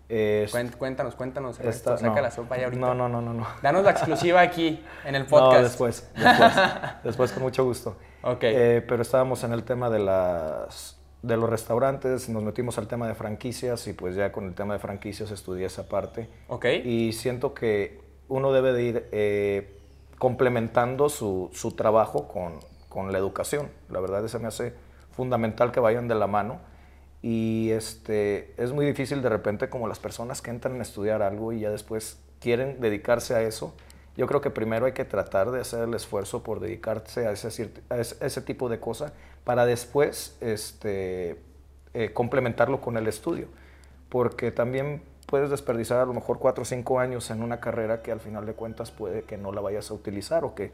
Eh, 0.09 0.47
cuéntanos, 0.79 1.15
cuéntanos, 1.15 1.57
saca 1.57 2.01
no, 2.03 2.21
la 2.21 2.31
sopa 2.31 2.59
ya 2.59 2.65
ahorita. 2.65 2.81
No, 2.81 2.95
no, 2.95 3.09
no, 3.09 3.23
no, 3.23 3.33
no. 3.33 3.47
Danos 3.63 3.85
la 3.85 3.93
exclusiva 3.93 4.41
aquí 4.41 4.85
en 5.05 5.15
el 5.15 5.27
podcast. 5.27 5.57
No, 5.57 5.63
después, 5.63 6.11
después, 6.15 6.53
después 7.05 7.33
con 7.33 7.43
mucho 7.43 7.65
gusto. 7.65 7.97
Ok. 8.23 8.43
Eh, 8.43 8.85
pero 8.87 9.03
estábamos 9.03 9.43
en 9.45 9.53
el 9.53 9.65
tema 9.65 9.89
de 9.89 10.01
las 10.01 10.99
de 11.23 11.37
los 11.37 11.49
restaurantes, 11.49 12.29
nos 12.29 12.43
metimos 12.43 12.79
al 12.79 12.89
tema 12.89 13.07
de 13.07 13.15
franquicias 13.15 13.87
y 13.87 13.93
pues 13.93 14.17
ya 14.17 14.33
con 14.33 14.45
el 14.45 14.55
tema 14.55 14.75
de 14.75 14.81
franquicias 14.81 15.31
estudié 15.31 15.67
esa 15.67 15.89
parte. 15.89 16.29
Ok. 16.49 16.67
Y 16.85 17.13
siento 17.13 17.55
que 17.55 18.01
uno 18.29 18.53
debe 18.53 18.73
de 18.73 18.83
ir 18.83 19.09
eh, 19.13 19.79
complementando 20.19 21.09
su, 21.09 21.51
su 21.53 21.73
trabajo 21.73 22.27
con, 22.27 22.59
con, 22.89 23.13
la 23.13 23.19
educación. 23.19 23.71
La 23.89 24.01
verdad, 24.01 24.25
eso 24.25 24.41
me 24.41 24.49
hace 24.49 24.75
fundamental 25.13 25.71
que 25.71 25.81
vayan 25.81 26.09
de 26.09 26.17
la 26.17 26.27
mano. 26.27 26.61
Y 27.23 27.71
este, 27.71 28.53
es 28.57 28.73
muy 28.73 28.85
difícil 28.85 29.23
de 29.23 29.29
repente 29.29 29.71
como 29.71 29.87
las 29.87 30.01
personas 30.01 30.43
que 30.43 30.51
entran 30.51 30.79
a 30.81 30.83
estudiar 30.83 31.23
algo 31.23 31.53
y 31.53 31.61
ya 31.61 31.71
después 31.71 32.19
quieren 32.41 32.81
dedicarse 32.81 33.35
a 33.35 33.43
eso, 33.43 33.75
yo 34.17 34.27
creo 34.27 34.41
que 34.41 34.51
primero 34.51 34.87
hay 34.87 34.93
que 34.93 35.05
tratar 35.05 35.53
de 35.53 35.61
hacer 35.61 35.89
el 35.89 35.95
esfuerzo 35.95 36.43
por 36.43 36.61
dedicarse 36.61 37.27
a 37.27 37.33
ese, 37.33 37.71
a 37.89 37.97
ese, 38.01 38.43
tipo 38.43 38.69
de 38.69 38.79
cosas 38.79 39.13
para 39.45 39.65
después 39.65 40.37
este, 40.41 41.39
eh, 41.95 42.13
complementarlo 42.13 42.81
con 42.81 42.97
el 42.97 43.07
estudio. 43.07 43.47
Porque 44.09 44.51
también 44.51 45.01
puedes 45.27 45.49
desperdiciar 45.49 46.01
a 46.01 46.05
lo 46.05 46.13
mejor 46.13 46.39
cuatro 46.39 46.63
o 46.63 46.65
cinco 46.67 47.01
años 47.01 47.31
en 47.31 47.43
una 47.43 47.61
carrera 47.61 48.03
que 48.03 48.13
al 48.13 48.21
final 48.21 48.45
de 48.45 48.53
cuentas 48.53 48.91
puede 48.91 49.23
que 49.23 49.39
no 49.39 49.53
la 49.53 49.63
vayas 49.63 49.91
a 49.91 49.95
utilizar 49.95 50.45
o 50.45 50.55
que 50.55 50.73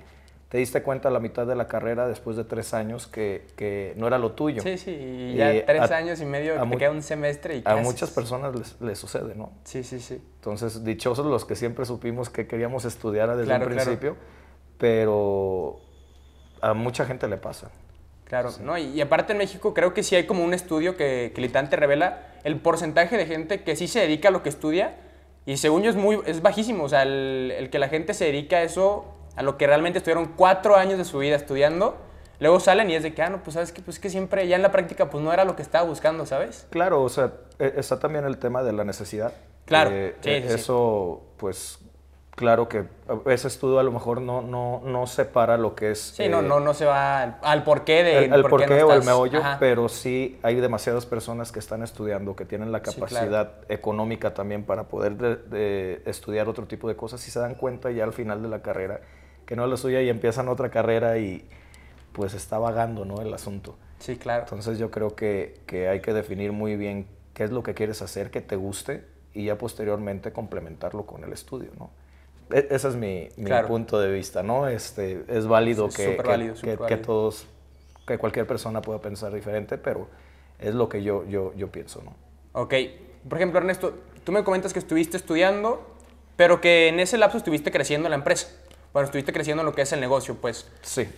te 0.49 0.57
diste 0.57 0.83
cuenta 0.83 1.09
a 1.09 1.13
la 1.13 1.21
mitad 1.21 1.47
de 1.47 1.55
la 1.55 1.69
carrera 1.69 2.09
después 2.09 2.37
de 2.37 2.45
tres 2.45 2.73
años 2.73 3.07
que, 3.07 3.47
que 3.55 3.93
no 3.97 4.07
era 4.07 4.19
lo 4.19 4.33
tuyo. 4.33 4.63
Sí, 4.63 4.79
sí, 4.79 4.91
y 4.91 5.35
ya 5.35 5.67
tres 5.67 5.91
años 5.91 6.21
y 6.23 6.25
medio, 6.25 6.55
te 6.61 6.77
queda 6.79 6.91
un 6.91 7.03
semestre 7.03 7.57
y 7.57 7.63
A 7.67 7.77
muchas 7.77 8.11
personas 8.11 8.55
les, 8.81 8.99
sucede, 8.99 9.35
¿no? 9.35 9.53
Sí, 9.65 9.85
sí, 9.85 10.01
sí. 10.01 10.23
Entonces, 10.37 10.85
dichosos 10.85 11.27
los 11.27 11.45
que 11.45 11.55
siempre 11.55 11.85
supimos 11.85 12.31
que 12.31 12.47
queríamos 12.47 12.87
estudiar 12.87 13.37
desde 13.37 13.55
el 13.55 13.63
principio, 13.63 14.17
pero 14.79 15.81
a 16.63 16.73
mucha 16.73 17.05
gente 17.05 17.29
le 17.29 17.37
pasa. 17.37 17.71
Claro, 18.25 18.51
¿no? 18.63 18.77
Y, 18.79 19.01
aparte 19.03 19.33
en 19.33 19.39
México 19.39 19.75
creo 19.75 19.93
que 19.93 20.03
sí 20.03 20.15
hay 20.15 20.27
como 20.27 20.45
un 20.45 20.55
estudio 20.55 20.97
que, 20.97 21.33
que 21.35 21.41
literalmente 21.41 21.77
revela 21.77 22.27
el 22.45 22.59
porcentaje 22.61 23.17
de 23.17 23.27
gente 23.27 23.63
que 23.65 23.77
sí 23.77 23.89
se 23.89 24.01
dedica 24.01 24.29
a 24.29 24.31
lo 24.31 24.43
que 24.43 24.51
estudia 24.51 24.97
y 25.47 25.57
según 25.57 25.83
yo 25.83 25.91
es, 25.91 25.97
muy, 25.97 26.21
es 26.27 26.43
bajísimo, 26.43 26.85
o 26.85 26.89
sea, 26.91 27.03
el, 27.03 27.55
el 27.57 27.71
que 27.71 27.79
la 27.79 27.89
gente 27.89 28.13
se 28.13 28.27
dedica 28.27 28.59
a 28.59 28.63
eso 28.63 29.18
a 29.39 29.43
lo 29.43 29.57
que 29.57 29.69
realmente 29.69 29.99
estuvieron 29.99 30.33
cuatro 30.37 30.75
años 30.75 30.99
de 30.99 31.05
su 31.05 31.19
vida 31.19 31.37
estudiando, 31.37 31.97
luego 32.41 32.59
salen 32.59 32.91
y 32.91 32.97
es 32.97 33.05
de 33.05 33.15
que, 33.15 33.23
ah, 33.23 33.31
no, 33.31 33.41
pues 33.41 33.55
sabes 33.55 33.71
que, 33.71 33.81
pues 33.81 34.01
que 34.01 34.11
siempre 34.11 34.49
ya 34.49 34.57
en 34.57 34.63
la 34.63 34.73
práctica 34.73 35.11
pues 35.11 35.23
no 35.23 35.33
era 35.33 35.45
lo 35.45 35.55
que 35.55 35.63
estaba 35.63 35.87
buscando, 35.87 36.27
¿sabes? 36.27 36.67
Claro, 36.71 37.05
o 37.05 37.09
sea, 37.09 37.33
e, 37.61 37.75
está 37.77 38.01
también 38.01 38.25
el 38.25 38.39
tema 38.39 38.65
de 38.65 38.73
la 38.73 38.83
necesidad. 38.83 39.33
Claro, 39.65 39.91
eh, 39.93 40.17
sí, 40.23 40.31
eso, 40.31 41.23
pues, 41.37 41.79
claro 42.35 42.69
que 42.69 42.87
ese 43.27 43.47
estudio 43.47 43.79
a 43.79 43.85
lo 43.85 43.93
mejor 43.93 44.21
no, 44.21 44.43
no, 44.43 44.81
no 44.85 45.07
separa 45.07 45.57
lo 45.57 45.77
que 45.77 45.93
es... 45.93 46.01
Sí, 46.01 46.29
no, 46.29 46.41
eh, 46.41 46.43
no, 46.43 46.59
no 46.59 46.75
se 46.75 46.85
va 46.85 47.23
al, 47.23 47.63
porqué 47.63 48.03
de... 48.03 48.25
El, 48.25 48.43
porqué, 48.43 48.83
o 48.83 48.93
el 48.93 49.05
meollo, 49.05 49.41
pero 49.61 49.89
sí 49.89 50.37
hay 50.43 50.57
demasiadas 50.57 51.07
personas 51.07 51.53
que 51.53 51.61
están 51.61 51.85
estudiando, 51.85 52.35
que 52.35 52.45
tienen 52.45 52.73
la 52.73 52.83
capacidad 52.83 53.53
económica 53.69 54.35
también 54.35 54.65
para 54.65 54.89
poder 54.89 55.17
de, 55.17 56.03
estudiar 56.07 56.49
otro 56.49 56.67
tipo 56.67 56.89
de 56.89 56.97
cosas 56.97 57.25
y 57.29 57.31
se 57.31 57.39
dan 57.39 57.55
cuenta 57.55 57.93
ya 57.93 58.03
al 58.03 58.13
final 58.13 58.43
de 58.43 58.49
la 58.49 58.63
carrera 58.63 59.01
que 59.49 59.57
no 59.57 59.65
es 59.65 59.71
la 59.71 59.79
suya 59.79 60.03
y 60.03 60.11
empiezan 60.11 60.47
otra 60.49 60.71
carrera 60.71 61.17
y 61.17 61.43
pues 62.13 62.35
está 62.35 62.59
vagando, 62.59 63.07
¿no? 63.07 63.23
El 63.23 63.33
asunto. 63.33 63.77
Sí, 63.99 64.19
claro. 64.19 64.43
Entonces 64.43 64.79
yo 64.79 64.91
creo 64.91 65.17
que, 65.17 65.59
que 65.65 65.89
hay 65.89 66.01
que 66.01 66.13
definir 66.13 66.53
muy 66.53 66.77
bien 66.77 67.07
qué 67.33 67.45
es 67.45 67.51
lo 67.51 67.63
que 67.63 67.73
quieres 67.73 68.03
hacer, 68.03 68.31
que 68.31 68.43
te 68.43 68.57
guste 68.57 69.05
y 69.33 69.47
ya 69.47 69.57
posteriormente 69.57 70.33
complementarlo 70.33 71.07
con 71.07 71.25
el 71.25 71.33
estudio, 71.33 71.71
¿no? 71.79 71.89
E, 72.55 72.69
ese 72.71 72.89
es 72.89 72.97
mi, 72.97 73.31
mi 73.39 73.51
punto 73.67 73.99
de 73.99 74.13
vista, 74.13 74.43
¿no? 74.43 74.69
Este, 74.69 75.25
es 75.29 75.47
válido, 75.47 75.89
que, 75.89 76.19
que, 76.63 76.79
que, 76.87 76.97
todos, 76.99 77.47
que 78.07 78.19
cualquier 78.19 78.47
persona 78.47 78.83
pueda 78.83 79.01
pensar 79.01 79.33
diferente, 79.33 79.79
pero 79.79 80.09
es 80.59 80.75
lo 80.75 80.91
que 80.91 81.03
yo, 81.03 81.25
yo, 81.25 81.55
yo 81.55 81.69
pienso, 81.69 82.03
¿no? 82.03 82.13
Ok. 82.53 82.75
Por 83.27 83.39
ejemplo, 83.39 83.61
Ernesto, 83.61 83.95
tú 84.25 84.33
me 84.33 84.45
comentas 84.45 84.75
que 84.75 84.79
estuviste 84.79 85.17
estudiando, 85.17 85.97
pero 86.37 86.61
que 86.61 86.89
en 86.89 87.01
ese 87.01 87.17
lapso 87.17 87.39
estuviste 87.39 87.71
creciendo 87.71 88.09
en 88.09 88.11
la 88.11 88.17
empresa 88.17 88.49
bueno, 88.93 89.07
estuviste 89.07 89.33
creciendo 89.33 89.63
en 89.63 89.67
lo 89.67 89.75
que 89.75 89.83
es 89.83 89.93
el 89.93 90.01
negocio, 90.01 90.37
pues. 90.41 90.69
Sí. 90.83 91.09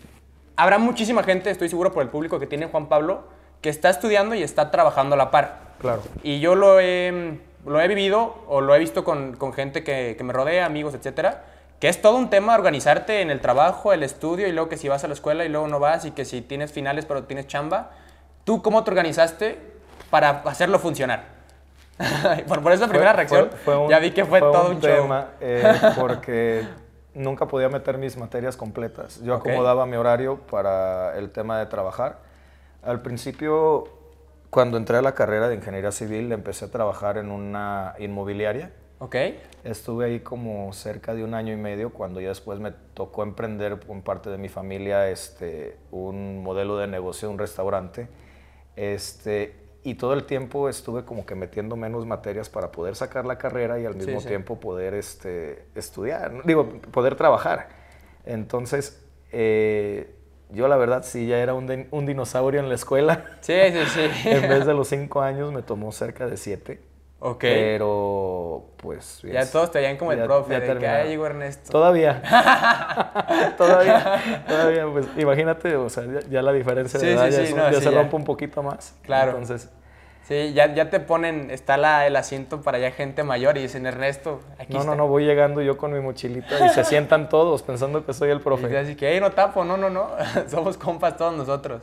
Habrá 0.56 0.78
muchísima 0.78 1.22
gente, 1.22 1.50
estoy 1.50 1.68
seguro 1.68 1.92
por 1.92 2.02
el 2.02 2.08
público 2.08 2.38
que 2.38 2.46
tiene 2.46 2.66
Juan 2.66 2.88
Pablo, 2.88 3.24
que 3.62 3.68
está 3.68 3.90
estudiando 3.90 4.34
y 4.34 4.42
está 4.42 4.70
trabajando 4.70 5.14
a 5.14 5.18
la 5.18 5.30
par. 5.30 5.58
Claro. 5.80 6.02
Y 6.22 6.40
yo 6.40 6.54
lo 6.54 6.80
he, 6.80 7.38
lo 7.64 7.80
he 7.80 7.88
vivido 7.88 8.42
o 8.48 8.60
lo 8.60 8.74
he 8.74 8.78
visto 8.78 9.04
con, 9.04 9.36
con 9.36 9.52
gente 9.52 9.84
que, 9.84 10.14
que, 10.16 10.24
me 10.24 10.32
rodea, 10.32 10.66
amigos, 10.66 10.94
etcétera, 10.94 11.44
que 11.78 11.88
es 11.88 12.02
todo 12.02 12.16
un 12.16 12.28
tema 12.28 12.54
organizarte 12.54 13.22
en 13.22 13.30
el 13.30 13.40
trabajo, 13.40 13.92
el 13.92 14.02
estudio 14.02 14.46
y 14.48 14.52
luego 14.52 14.68
que 14.68 14.76
si 14.76 14.88
vas 14.88 15.02
a 15.04 15.08
la 15.08 15.14
escuela 15.14 15.44
y 15.44 15.48
luego 15.48 15.66
no 15.68 15.80
vas 15.80 16.04
y 16.04 16.10
que 16.10 16.24
si 16.24 16.42
tienes 16.42 16.72
finales 16.72 17.06
pero 17.06 17.24
tienes 17.24 17.46
chamba. 17.46 17.90
¿Tú 18.44 18.62
cómo 18.62 18.84
te 18.84 18.90
organizaste 18.90 19.58
para 20.10 20.42
hacerlo 20.44 20.78
funcionar? 20.78 21.40
por, 22.48 22.62
por 22.62 22.72
esa 22.72 22.88
primera 22.88 23.12
reacción, 23.12 23.50
ya 23.88 23.98
vi 23.98 24.10
que 24.12 24.24
fue, 24.24 24.40
todo 24.40 24.70
un, 24.70 24.80
tema, 24.80 25.28
eh, 25.40 25.62
porque 25.98 26.64
nunca 27.14 27.46
podía 27.48 27.68
meter 27.68 27.98
mis 27.98 28.16
materias 28.16 28.56
completas. 28.56 29.20
Yo 29.22 29.34
acomodaba 29.34 29.86
mi 29.86 29.96
horario 29.96 30.38
para 30.50 31.16
el 31.16 31.30
tema 31.30 31.58
de 31.58 31.66
trabajar. 31.66 32.18
Al 32.82 33.02
principio, 33.02 33.84
cuando 34.50 34.76
entré 34.76 34.96
a 34.96 35.02
la 35.02 35.14
carrera 35.14 35.48
de 35.48 35.56
ingeniería 35.56 35.92
civil, 35.92 36.32
empecé 36.32 36.66
a 36.66 36.70
trabajar 36.70 37.18
en 37.18 37.30
una 37.30 37.94
inmobiliaria. 37.98 38.72
Ok. 38.98 39.16
Estuve 39.64 40.06
ahí 40.06 40.20
como 40.20 40.72
cerca 40.72 41.14
de 41.14 41.24
un 41.24 41.34
año 41.34 41.52
y 41.52 41.56
medio 41.56 41.90
cuando 41.90 42.20
ya 42.20 42.28
después 42.28 42.60
me 42.60 42.72
tocó 42.94 43.22
emprender 43.22 43.80
con 43.86 44.02
parte 44.02 44.28
de 44.28 44.38
mi 44.38 44.48
familia 44.48 45.08
este, 45.08 45.78
un 45.90 46.42
modelo 46.42 46.76
de 46.76 46.86
negocio, 46.86 47.30
un 47.30 47.38
restaurante. 47.38 48.08
Este, 48.76 49.59
y 49.82 49.94
todo 49.94 50.12
el 50.12 50.24
tiempo 50.24 50.68
estuve 50.68 51.04
como 51.04 51.24
que 51.24 51.34
metiendo 51.34 51.76
menos 51.76 52.04
materias 52.06 52.48
para 52.48 52.70
poder 52.70 52.96
sacar 52.96 53.24
la 53.24 53.38
carrera 53.38 53.78
y 53.80 53.86
al 53.86 53.96
mismo 53.96 54.20
tiempo 54.20 54.60
poder 54.60 54.94
este, 54.94 55.66
estudiar, 55.74 56.44
digo, 56.44 56.68
poder 56.92 57.14
trabajar. 57.14 57.68
Entonces, 58.26 59.02
eh, 59.32 60.14
yo 60.50 60.68
la 60.68 60.76
verdad 60.76 61.02
sí 61.04 61.26
ya 61.26 61.38
era 61.38 61.54
un, 61.54 61.86
un, 61.90 62.06
dinosaurio 62.06 62.60
en 62.60 62.68
la 62.68 62.74
escuela. 62.74 63.24
Sí, 63.40 63.54
sí, 63.72 63.86
sí. 63.94 64.28
en 64.28 64.48
vez 64.48 64.66
de 64.66 64.74
los 64.74 64.88
cinco 64.88 65.22
años 65.22 65.52
me 65.52 65.62
tomó 65.62 65.92
cerca 65.92 66.26
de 66.26 66.36
siete. 66.36 66.89
Ok. 67.22 67.40
Pero, 67.40 68.64
pues... 68.78 69.20
Ya 69.22 69.44
todos 69.44 69.70
te 69.70 69.78
veían 69.78 69.98
como 69.98 70.12
el 70.12 70.22
profe, 70.24 70.52
ya 70.52 70.60
de 70.60 70.78
que, 70.78 71.08
llegó 71.08 71.26
Ernesto. 71.26 71.70
Todavía. 71.70 72.22
todavía, 73.58 74.42
todavía, 74.48 74.86
pues 74.90 75.06
imagínate, 75.18 75.76
o 75.76 75.90
sea, 75.90 76.04
ya, 76.30 76.40
la 76.40 76.52
diferencia 76.52 76.98
de 76.98 77.12
edad 77.12 77.28
ya, 77.28 77.80
se 77.80 77.90
rompe 77.90 78.16
un 78.16 78.24
poquito 78.24 78.62
más. 78.62 78.94
Claro. 79.02 79.32
Entonces... 79.32 79.70
Sí, 80.22 80.52
ya, 80.52 80.72
ya 80.72 80.90
te 80.90 81.00
ponen, 81.00 81.50
está 81.50 81.76
la, 81.76 82.06
el 82.06 82.14
asiento 82.14 82.62
para 82.62 82.78
ya 82.78 82.92
gente 82.92 83.24
mayor 83.24 83.58
y 83.58 83.62
dicen, 83.62 83.84
Ernesto, 83.84 84.40
aquí 84.58 84.74
No, 84.74 84.84
no, 84.84 84.94
no, 84.94 85.08
voy 85.08 85.24
llegando 85.24 85.60
yo 85.60 85.76
con 85.76 85.92
mi 85.92 85.98
mochilita 85.98 86.66
y 86.66 86.68
se 86.68 86.84
sientan 86.84 87.28
todos 87.28 87.64
pensando 87.64 88.06
que 88.06 88.12
soy 88.12 88.30
el 88.30 88.40
profe. 88.40 88.70
Y 88.72 88.76
así 88.76 88.94
que, 88.94 89.12
hey, 89.12 89.18
no 89.20 89.32
tapo, 89.32 89.64
no, 89.64 89.76
no, 89.76 89.90
no, 89.90 90.10
somos 90.48 90.76
compas 90.76 91.16
todos 91.16 91.34
nosotros. 91.34 91.82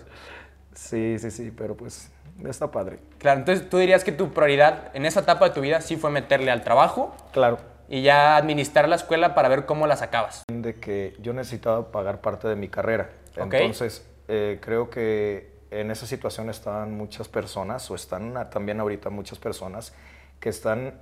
Sí, 0.73 1.19
sí, 1.19 1.29
sí, 1.29 1.51
pero 1.51 1.75
pues 1.75 2.09
está 2.45 2.71
padre. 2.71 2.99
Claro, 3.17 3.39
entonces 3.39 3.69
tú 3.69 3.77
dirías 3.77 4.03
que 4.03 4.11
tu 4.11 4.33
prioridad 4.33 4.91
en 4.93 5.05
esa 5.05 5.21
etapa 5.21 5.45
de 5.49 5.55
tu 5.55 5.61
vida 5.61 5.81
sí 5.81 5.97
fue 5.97 6.11
meterle 6.11 6.51
al 6.51 6.63
trabajo. 6.63 7.15
Claro. 7.31 7.57
Y 7.89 8.01
ya 8.01 8.35
administrar 8.35 8.87
la 8.89 8.95
escuela 8.97 9.33
para 9.33 9.49
ver 9.49 9.65
cómo 9.65 9.87
la 9.87 9.95
sacabas. 9.95 10.43
De 10.51 10.75
que 10.75 11.15
yo 11.19 11.33
necesitaba 11.33 11.91
pagar 11.91 12.21
parte 12.21 12.47
de 12.47 12.55
mi 12.55 12.67
carrera. 12.67 13.09
Entonces, 13.35 14.05
eh, 14.27 14.59
creo 14.61 14.89
que 14.89 15.51
en 15.71 15.91
esa 15.91 16.05
situación 16.05 16.49
están 16.49 16.95
muchas 16.95 17.27
personas, 17.27 17.89
o 17.91 17.95
están 17.95 18.33
también 18.49 18.79
ahorita 18.79 19.09
muchas 19.09 19.39
personas, 19.39 19.93
que 20.39 20.49
están 20.49 20.95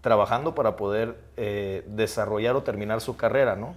trabajando 0.00 0.54
para 0.54 0.76
poder 0.76 1.16
eh, 1.36 1.84
desarrollar 1.86 2.56
o 2.56 2.62
terminar 2.62 3.00
su 3.00 3.16
carrera, 3.16 3.56
¿no? 3.56 3.74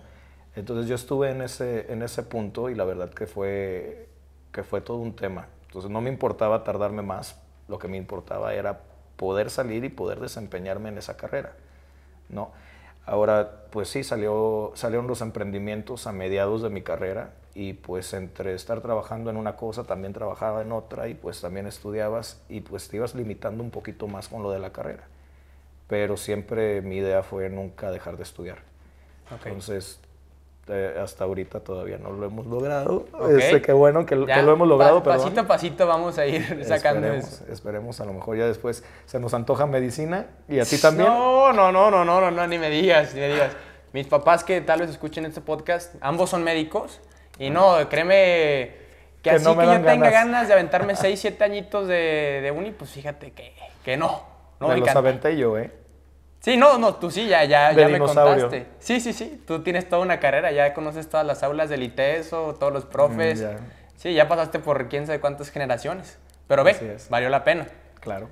Entonces 0.56 0.88
yo 0.88 0.96
estuve 0.96 1.32
en 1.32 1.42
ese, 1.42 1.92
en 1.92 2.02
ese 2.02 2.24
punto 2.24 2.70
y 2.70 2.76
la 2.76 2.86
verdad 2.86 3.10
que 3.10 3.28
fue, 3.28 4.08
que 4.52 4.64
fue 4.64 4.82
todo 4.82 4.98
un 4.98 5.16
tema. 5.16 5.48
Entonces 5.68 5.92
no 5.92 6.02
me 6.02 6.10
importaba 6.10 6.64
tardarme 6.64 7.02
más, 7.02 7.40
lo 7.68 7.80
que 7.80 7.88
me 7.88 7.98
importaba 7.98 8.54
era 8.54 8.82
poder 9.16 9.50
salir 9.50 9.84
y 9.84 9.90
poder 9.90 10.20
desempeñarme 10.20 10.90
en 10.90 10.98
esa 10.98 11.18
carrera, 11.18 11.54
¿no? 12.30 12.52
Ahora, 13.06 13.66
pues 13.70 13.90
sí, 13.90 14.04
salió, 14.04 14.72
salieron 14.76 15.08
los 15.08 15.22
emprendimientos 15.22 16.08
a 16.08 16.12
mediados 16.12 16.64
de 16.64 16.70
mi 16.70 16.82
carrera 16.82 17.34
y 17.54 17.74
pues 17.74 18.14
entre 18.14 18.54
estar 18.56 18.82
trabajando 18.82 19.30
en 19.30 19.38
una 19.38 19.56
cosa, 19.56 19.84
también 19.84 20.12
trabajaba 20.12 20.64
en 20.64 20.72
otra 20.72 21.08
y 21.08 21.14
pues 21.14 21.40
también 21.40 21.68
estudiabas 21.68 22.42
y 22.50 22.62
pues 22.62 22.90
te 22.90 22.98
ibas 22.98 23.14
limitando 23.14 23.64
un 23.64 23.70
poquito 23.70 24.08
más 24.08 24.28
con 24.28 24.42
lo 24.42 24.52
de 24.52 24.60
la 24.60 24.72
carrera. 24.72 25.04
Pero 25.88 26.18
siempre 26.18 26.82
mi 26.82 26.98
idea 26.98 27.22
fue 27.22 27.50
nunca 27.50 27.92
dejar 27.92 28.18
de 28.18 28.24
estudiar. 28.24 28.58
Entonces, 29.32 30.00
este, 30.66 31.00
hasta 31.00 31.26
ahorita 31.26 31.60
todavía 31.60 32.00
no 32.00 32.10
lo 32.10 32.26
hemos 32.26 32.48
logrado. 32.48 33.06
Okay. 33.14 33.38
Este, 33.38 33.62
qué 33.62 33.72
bueno 33.72 34.04
que, 34.04 34.16
lo 34.16 34.26
hemos 34.26 34.68
logrado. 34.68 35.04
pero 35.04 35.18
pasito 35.18 35.42
a 35.42 35.48
pasito 35.48 35.86
vamos 35.86 36.18
a 36.18 36.26
ir 36.26 36.42
sacando 36.66 37.06
esperemos, 37.06 37.34
eso. 37.34 37.52
Esperemos, 37.52 38.02
a 38.02 38.06
lo 38.06 38.14
mejor 38.14 38.36
ya 38.36 38.48
después 38.48 38.84
se 39.06 39.20
nos 39.20 39.36
antoja 39.36 39.68
medicina 39.68 40.26
y 40.50 40.58
a 40.58 40.66
ti 40.66 40.80
también. 40.80 41.08
No, 41.08 41.54
no, 41.54 41.72
no, 41.72 41.92
no, 41.92 42.04
no, 42.04 42.32
no, 42.32 42.48
ni 42.48 42.58
me 42.58 42.72
digas, 42.72 43.14
ni 43.14 43.20
me 43.20 43.28
digas. 43.28 43.52
Mis 43.94 44.08
papás 44.08 44.44
que 44.44 44.60
tal 44.62 44.80
vez 44.80 44.90
escuchen 44.90 45.26
este 45.26 45.40
podcast, 45.40 45.94
ambos 46.02 46.32
son 46.32 46.44
médicos 46.44 47.00
y 47.38 47.52
no, 47.52 47.88
créeme 47.88 48.72
que, 49.22 49.30
así 49.30 49.46
que 49.46 49.66
yo 49.66 49.82
tenga 49.84 50.10
ganas 50.10 50.48
de 50.48 50.54
aventarme 50.56 50.96
6, 50.96 51.20
7 51.20 51.44
añitos 51.44 51.88
de, 51.88 52.40
de 52.42 52.52
uni, 52.52 52.72
pues 52.72 52.90
fíjate 52.90 53.34
que, 53.34 53.54
que 53.84 53.98
no. 53.98 54.24
no 54.60 54.70
me, 54.70 54.74
me 54.74 54.80
los 54.80 54.96
aventé 54.96 55.38
yo, 55.38 55.60
¿eh? 55.60 55.85
Sí, 56.46 56.58
no, 56.58 56.78
no, 56.78 56.94
tú 56.94 57.10
sí, 57.10 57.26
ya, 57.26 57.44
ya, 57.44 57.72
ya 57.72 57.88
me 57.88 57.98
contaste. 57.98 58.68
Sí, 58.78 59.00
sí, 59.00 59.14
sí, 59.14 59.42
tú 59.48 59.64
tienes 59.64 59.90
toda 59.90 60.04
una 60.04 60.20
carrera, 60.20 60.52
ya 60.52 60.76
conoces 60.76 61.10
todas 61.10 61.26
las 61.26 61.42
aulas 61.42 61.72
del 61.72 61.82
ITESO, 61.82 62.54
todos 62.60 62.72
los 62.72 62.86
profes. 62.86 63.42
Mm, 63.42 63.56
sí, 63.96 64.14
ya 64.14 64.28
pasaste 64.28 64.60
por 64.60 64.88
quién 64.88 65.08
sabe 65.08 65.20
cuántas 65.20 65.50
generaciones. 65.50 66.20
Pero 66.48 66.64
ve, 66.64 66.98
valió 67.10 67.30
la 67.30 67.44
pena. 67.44 67.66
Claro. 68.00 68.30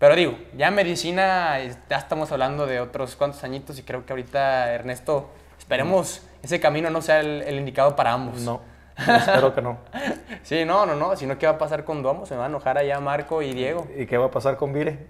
Pero 0.00 0.16
digo, 0.16 0.36
ya 0.56 0.72
medicina, 0.72 1.60
ya 1.88 1.98
estamos 1.98 2.32
hablando 2.32 2.66
de 2.66 2.80
otros 2.80 3.14
cuantos 3.14 3.44
añitos 3.44 3.78
y 3.78 3.84
creo 3.84 4.04
que 4.04 4.12
ahorita, 4.12 4.72
Ernesto, 4.72 5.30
esperemos 5.56 6.26
ese 6.42 6.58
camino 6.58 6.90
no 6.90 7.00
sea 7.00 7.20
el, 7.20 7.42
el 7.42 7.60
indicado 7.60 7.94
para 7.94 8.10
ambos. 8.10 8.40
No, 8.40 8.60
espero 8.98 9.54
que 9.54 9.62
no. 9.62 9.78
Sí, 10.42 10.64
no, 10.64 10.84
no, 10.84 10.96
no. 10.96 11.14
Si 11.14 11.26
no, 11.26 11.38
¿qué 11.38 11.46
va 11.46 11.52
a 11.52 11.58
pasar 11.58 11.84
con 11.84 12.02
Duomo? 12.02 12.26
Se 12.26 12.34
me 12.34 12.38
va 12.38 12.46
a 12.46 12.48
enojar 12.48 12.76
allá 12.76 12.98
Marco 12.98 13.40
y 13.40 13.54
Diego. 13.54 13.86
¿Y 13.96 14.06
qué 14.06 14.18
va 14.18 14.26
a 14.26 14.30
pasar 14.32 14.56
con 14.56 14.72
Vire? 14.72 15.06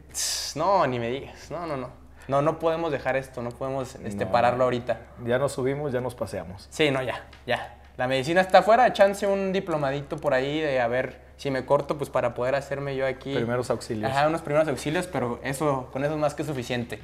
No, 0.54 0.86
ni 0.86 0.98
me 0.98 1.08
digas. 1.08 1.50
No, 1.50 1.66
no, 1.66 1.78
no. 1.78 2.01
No, 2.28 2.42
no 2.42 2.58
podemos 2.58 2.92
dejar 2.92 3.16
esto. 3.16 3.42
No 3.42 3.50
podemos 3.50 3.94
este, 3.96 4.24
No. 4.24 4.32
pararlo 4.32 4.64
ahorita. 4.64 5.00
Ya 5.24 5.38
nos 5.38 5.52
subimos, 5.52 5.92
ya 5.92 6.00
nos 6.00 6.14
paseamos. 6.14 6.66
Sí, 6.70 6.90
no, 6.90 7.02
ya, 7.02 7.24
ya. 7.46 7.76
La 7.96 8.08
medicina 8.08 8.40
está 8.40 8.58
afuera. 8.58 8.92
Chance 8.92 9.26
un 9.26 9.52
diplomadito 9.52 10.16
por 10.16 10.32
ahí 10.34 10.60
de 10.60 10.80
a 10.80 10.88
ver 10.88 11.20
si 11.36 11.50
me 11.50 11.64
corto, 11.66 11.98
pues 11.98 12.08
para 12.10 12.34
poder 12.34 12.54
hacerme 12.54 12.94
yo 12.96 13.06
aquí. 13.06 13.34
Primeros 13.34 13.70
auxilios. 13.70 14.10
Ajá, 14.10 14.28
unos 14.28 14.42
primeros 14.42 14.68
auxilios, 14.68 15.06
pero 15.06 15.40
eso, 15.42 15.88
con 15.92 16.04
eso 16.04 16.14
es 16.14 16.20
más 16.20 16.34
que 16.34 16.44
suficiente. 16.44 17.00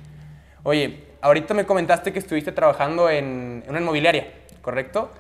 Oye, 0.63 1.05
ahorita 1.21 1.55
me 1.55 1.67
comentaste 1.67 2.13
que 2.13 2.19
estuviste 2.19 2.53
trabajando 2.53 3.11
en, 3.11 3.63
en 3.65 3.71
una 3.71 3.81
inmobiliaria, 3.81 4.29
¿correcto? 4.63 5.11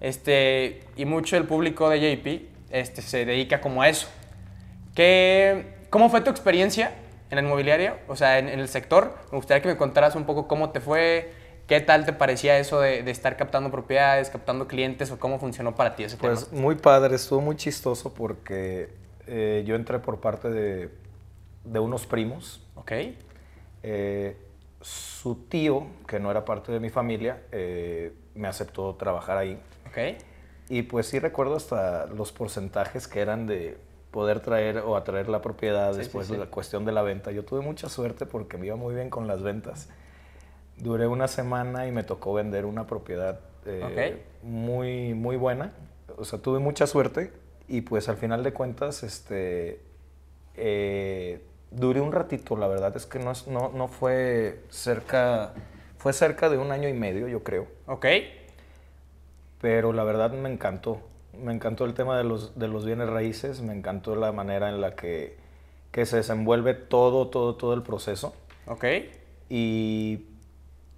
Este, 0.00 0.80
y 0.96 1.04
mucho 1.04 1.36
del 1.36 1.44
público 1.46 1.88
de 1.90 1.98
JP 2.16 2.42
este, 2.70 3.02
se 3.02 3.24
dedica 3.24 3.60
como 3.60 3.82
a 3.82 3.88
eso. 3.88 4.08
¿Qué, 4.94 5.74
¿Cómo 5.90 6.10
fue 6.10 6.20
tu 6.20 6.30
experiencia 6.30 6.92
en 7.30 7.36
la 7.36 7.42
inmobiliaria? 7.42 8.00
O 8.08 8.16
sea, 8.16 8.38
en, 8.38 8.48
en 8.48 8.60
el 8.60 8.68
sector. 8.68 9.14
Me 9.30 9.36
gustaría 9.36 9.62
que 9.62 9.68
me 9.68 9.76
contaras 9.76 10.14
un 10.14 10.24
poco 10.24 10.48
cómo 10.48 10.70
te 10.70 10.80
fue, 10.80 11.32
qué 11.66 11.80
tal 11.80 12.04
te 12.06 12.12
parecía 12.12 12.58
eso 12.58 12.80
de, 12.80 13.02
de 13.02 13.10
estar 13.10 13.36
captando 13.36 13.70
propiedades, 13.70 14.30
captando 14.30 14.66
clientes, 14.66 15.10
o 15.10 15.18
cómo 15.18 15.38
funcionó 15.38 15.74
para 15.74 15.94
ti 15.96 16.04
ese 16.04 16.16
Pues 16.16 16.48
tema. 16.48 16.62
muy 16.62 16.74
padre, 16.76 17.16
estuvo 17.16 17.40
muy 17.40 17.56
chistoso 17.56 18.14
porque 18.14 18.90
eh, 19.26 19.62
yo 19.66 19.74
entré 19.76 19.98
por 19.98 20.20
parte 20.20 20.48
de, 20.50 20.90
de 21.64 21.78
unos 21.78 22.06
primos. 22.06 22.64
¿Ok? 22.74 22.92
Eh, 23.82 24.36
su 24.80 25.34
tío, 25.48 25.86
que 26.06 26.20
no 26.20 26.30
era 26.30 26.44
parte 26.44 26.70
de 26.72 26.80
mi 26.80 26.88
familia, 26.90 27.42
eh, 27.52 28.12
me 28.34 28.48
aceptó 28.48 28.94
trabajar 28.94 29.36
ahí. 29.36 29.60
¿Ok? 29.88 30.22
Y 30.70 30.82
pues 30.82 31.06
sí 31.06 31.18
recuerdo 31.18 31.56
hasta 31.56 32.06
los 32.06 32.30
porcentajes 32.30 33.08
que 33.08 33.20
eran 33.20 33.46
de 33.46 33.78
poder 34.18 34.40
traer 34.40 34.78
o 34.78 34.96
atraer 34.96 35.28
la 35.28 35.40
propiedad 35.40 35.92
Sí, 35.92 35.98
después 35.98 36.26
sí, 36.26 36.32
de 36.32 36.38
sí. 36.38 36.44
la 36.44 36.50
cuestión 36.50 36.84
de 36.84 36.90
la 36.90 37.02
venta. 37.02 37.30
Yo 37.30 37.44
tuve 37.44 37.60
mucha 37.60 37.88
suerte 37.88 38.26
porque 38.26 38.58
me 38.58 38.66
iba 38.66 38.74
muy 38.74 38.92
bien 38.94 39.10
con 39.10 39.28
las 39.28 39.42
ventas. 39.42 39.88
Duré 40.76 41.06
una 41.06 41.28
semana 41.28 41.86
y 41.86 41.92
me 41.92 42.02
tocó 42.02 42.34
vender 42.34 42.64
una 42.64 42.84
propiedad 42.86 43.38
eh, 43.64 44.24
muy, 44.42 45.14
muy 45.14 45.36
buena. 45.36 45.72
O 46.16 46.24
sea, 46.24 46.40
tuve 46.40 46.58
mucha 46.58 46.86
suerte 46.88 47.32
y 47.68 47.82
pues 47.82 48.08
al 48.08 48.16
final 48.16 48.42
de 48.42 48.52
cuentas, 48.52 49.04
este, 49.04 49.80
eh, 50.56 51.40
duré 51.70 52.00
un 52.00 52.10
ratito. 52.10 52.56
La 52.56 52.66
verdad 52.66 52.96
es 52.96 53.06
que 53.06 53.20
no, 53.20 53.30
es- 53.30 53.46
no, 53.46 53.70
no 53.72 53.86
fue 53.86 54.64
cerca, 54.68 55.52
fue 55.98 56.12
cerca 56.12 56.48
de 56.48 56.58
un 56.58 56.72
año 56.72 56.88
y 56.88 56.92
medio, 56.92 57.28
yo 57.28 57.44
creo 57.44 57.68
¿Ok? 57.86 58.06
pero 59.60 59.92
la 59.92 60.04
verdad 60.04 60.32
me 60.32 60.48
encantó. 60.52 61.00
Me 61.42 61.52
encantó 61.52 61.84
el 61.84 61.94
tema 61.94 62.16
de 62.18 62.24
los, 62.24 62.58
de 62.58 62.68
los 62.68 62.84
bienes 62.84 63.08
raíces, 63.08 63.60
me 63.60 63.72
encantó 63.72 64.16
la 64.16 64.32
manera 64.32 64.68
en 64.68 64.80
la 64.80 64.94
que, 64.94 65.36
que 65.92 66.04
se 66.06 66.16
desenvuelve 66.16 66.74
todo, 66.74 67.28
todo, 67.28 67.54
todo 67.56 67.74
el 67.74 67.82
proceso. 67.82 68.34
¿Ok? 68.66 68.84
Y 69.48 70.26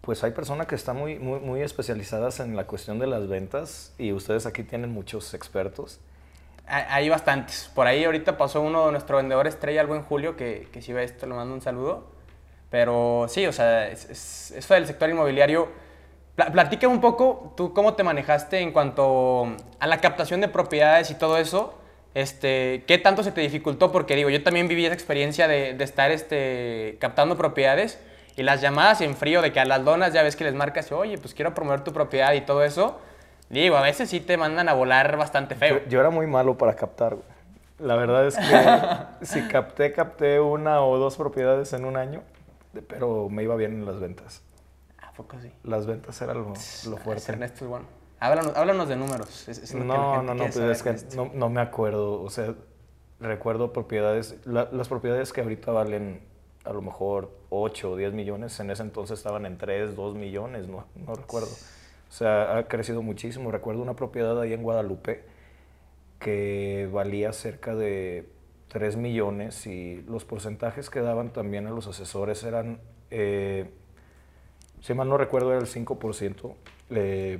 pues 0.00 0.24
hay 0.24 0.30
personas 0.32 0.66
que 0.66 0.74
están 0.74 0.96
muy, 0.96 1.18
muy, 1.18 1.40
muy 1.40 1.60
especializadas 1.62 2.40
en 2.40 2.56
la 2.56 2.66
cuestión 2.66 2.98
de 2.98 3.06
las 3.06 3.28
ventas 3.28 3.92
y 3.98 4.12
ustedes 4.12 4.46
aquí 4.46 4.62
tienen 4.62 4.90
muchos 4.90 5.34
expertos. 5.34 6.00
Hay 6.66 7.08
bastantes. 7.08 7.70
Por 7.74 7.86
ahí 7.86 8.04
ahorita 8.04 8.38
pasó 8.38 8.60
uno 8.62 8.86
de 8.86 8.92
nuestro 8.92 9.16
vendedor 9.16 9.46
estrella, 9.46 9.80
el 9.80 9.88
buen 9.88 10.02
Julio, 10.02 10.36
que, 10.36 10.68
que 10.72 10.80
si 10.82 10.92
ve 10.92 11.02
esto 11.04 11.26
le 11.26 11.34
mando 11.34 11.52
un 11.52 11.60
saludo. 11.60 12.04
Pero 12.70 13.26
sí, 13.28 13.44
o 13.46 13.52
sea, 13.52 13.88
es- 13.88 14.08
es- 14.08 14.50
eso 14.52 14.74
del 14.74 14.86
sector 14.86 15.10
inmobiliario. 15.10 15.68
Pla- 16.40 16.52
platícame 16.52 16.94
un 16.94 17.02
poco, 17.02 17.52
tú 17.54 17.74
cómo 17.74 17.92
te 17.92 18.02
manejaste 18.02 18.60
en 18.60 18.72
cuanto 18.72 19.46
a 19.78 19.86
la 19.86 20.00
captación 20.00 20.40
de 20.40 20.48
propiedades 20.48 21.10
y 21.10 21.14
todo 21.14 21.36
eso. 21.36 21.74
Este, 22.14 22.82
¿Qué 22.86 22.96
tanto 22.96 23.22
se 23.22 23.30
te 23.30 23.42
dificultó? 23.42 23.92
Porque 23.92 24.16
digo, 24.16 24.30
yo 24.30 24.42
también 24.42 24.66
viví 24.66 24.86
esa 24.86 24.94
experiencia 24.94 25.46
de, 25.48 25.74
de 25.74 25.84
estar 25.84 26.10
este, 26.10 26.96
captando 26.98 27.36
propiedades 27.36 28.00
y 28.36 28.42
las 28.42 28.62
llamadas 28.62 29.02
en 29.02 29.16
frío 29.16 29.42
de 29.42 29.52
que 29.52 29.60
a 29.60 29.66
las 29.66 29.84
donas 29.84 30.14
ya 30.14 30.22
ves 30.22 30.34
que 30.34 30.44
les 30.44 30.54
marcas, 30.54 30.90
oye, 30.92 31.18
pues 31.18 31.34
quiero 31.34 31.52
promover 31.54 31.84
tu 31.84 31.92
propiedad 31.92 32.32
y 32.32 32.40
todo 32.40 32.64
eso. 32.64 32.98
Digo, 33.50 33.76
a 33.76 33.82
veces 33.82 34.08
sí 34.08 34.20
te 34.20 34.38
mandan 34.38 34.70
a 34.70 34.72
volar 34.72 35.18
bastante 35.18 35.54
feo. 35.56 35.80
Yo, 35.80 35.88
yo 35.90 36.00
era 36.00 36.08
muy 36.08 36.26
malo 36.26 36.56
para 36.56 36.74
captar. 36.74 37.16
güey. 37.16 37.26
La 37.80 37.96
verdad 37.96 38.26
es 38.26 38.36
que 38.38 39.24
si 39.26 39.42
capté, 39.42 39.92
capté 39.92 40.40
una 40.40 40.80
o 40.82 40.96
dos 40.96 41.16
propiedades 41.18 41.74
en 41.74 41.84
un 41.84 41.98
año, 41.98 42.22
pero 42.88 43.28
me 43.28 43.42
iba 43.42 43.56
bien 43.56 43.72
en 43.72 43.84
las 43.84 44.00
ventas. 44.00 44.42
¿A 45.20 45.22
poco 45.22 45.40
sí? 45.40 45.52
Las 45.64 45.86
ventas 45.86 46.20
era 46.22 46.34
lo, 46.34 46.48
lo 46.48 46.96
fuerte. 46.96 47.32
Ernesto 47.32 47.64
es 47.64 47.70
bueno. 47.70 47.86
Háblanos, 48.20 48.56
háblanos 48.56 48.88
de 48.88 48.96
números. 48.96 49.48
es- 49.48 49.58
es 49.58 49.74
No, 49.74 50.22
no, 50.22 50.34
no, 50.34 50.44
pues 50.44 50.56
es 50.56 50.82
que 50.82 51.16
no, 51.16 51.30
no 51.34 51.48
me 51.50 51.60
acuerdo. 51.60 52.22
O 52.22 52.30
sea, 52.30 52.54
recuerdo 53.20 53.72
propiedades, 53.72 54.36
la- 54.46 54.68
las 54.72 54.88
propiedades 54.88 55.32
que 55.32 55.40
ahorita 55.42 55.72
valen 55.72 56.20
a 56.64 56.72
lo 56.72 56.82
mejor 56.82 57.30
8 57.48 57.92
o 57.92 57.96
10 57.96 58.12
millones, 58.12 58.58
en 58.60 58.70
ese 58.70 58.82
entonces 58.82 59.18
estaban 59.18 59.46
en 59.46 59.56
3, 59.58 59.96
2 59.96 60.14
millones, 60.14 60.68
no, 60.68 60.84
no 60.94 61.14
recuerdo. 61.14 61.48
O 61.48 62.12
sea, 62.12 62.56
ha 62.58 62.64
crecido 62.68 63.02
muchísimo. 63.02 63.50
Recuerdo 63.50 63.80
una 63.82 63.94
propiedad 63.96 64.38
ahí 64.40 64.52
en 64.52 64.62
Guadalupe 64.62 65.24
que 66.18 66.88
valía 66.92 67.32
cerca 67.32 67.74
de 67.74 68.28
3 68.68 68.96
millones 68.96 69.66
y 69.66 70.02
los 70.02 70.24
porcentajes 70.24 70.90
que 70.90 71.00
daban 71.00 71.32
también 71.32 71.66
a 71.66 71.70
los 71.70 71.86
asesores 71.86 72.44
eran, 72.44 72.80
eh, 73.10 73.70
si 74.80 74.94
mal 74.94 75.08
no 75.08 75.16
recuerdo, 75.16 75.50
era 75.52 75.60
el 75.60 75.66
5%, 75.66 76.54
eh, 76.90 77.38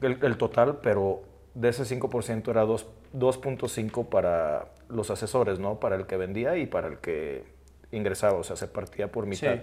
el, 0.00 0.18
el 0.24 0.36
total, 0.36 0.78
pero 0.82 1.22
de 1.54 1.68
ese 1.70 1.84
5% 1.84 2.50
era 2.50 2.62
dos- 2.62 2.86
2.5 3.12 4.06
para 4.08 4.66
los 4.88 5.10
asesores, 5.10 5.58
¿no? 5.58 5.80
Para 5.80 5.96
el 5.96 6.06
que 6.06 6.16
vendía 6.16 6.56
y 6.56 6.66
para 6.66 6.88
el 6.88 6.98
que 6.98 7.44
ingresaba, 7.90 8.38
o 8.38 8.44
sea, 8.44 8.56
se 8.56 8.68
partía 8.68 9.10
por 9.10 9.26
mitad. 9.26 9.56
Sí. 9.56 9.62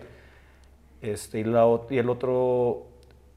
Este, 1.02 1.40
y, 1.40 1.44
la, 1.44 1.66
y 1.90 1.98
el 1.98 2.10
otro 2.10 2.88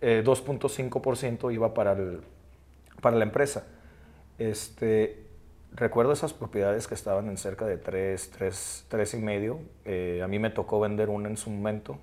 eh, 0.01 0.22
2.5% 0.24 1.53
iba 1.53 1.74
para, 1.74 1.92
el, 1.92 2.20
para 3.01 3.16
la 3.16 3.24
empresa. 3.24 3.66
Este, 4.38 5.24
recuerdo 5.72 6.12
esas 6.12 6.33
propiedades 6.33 6.87
que 6.87 6.94
estaban 6.94 7.29
en 7.29 7.37
cerca 7.37 7.66
de 7.66 7.77
3, 7.77 8.31
3, 8.37 8.87
3 8.88 9.14
y 9.14 9.18
medio. 9.18 9.61
Eh, 9.85 10.20
a 10.22 10.29
mí 10.29 10.38
me 10.38 10.51
tocó 10.51 10.81
vender 10.81 11.11
una 11.11 11.29
en 11.29 11.37
su 11.37 11.51
momento 11.51 11.98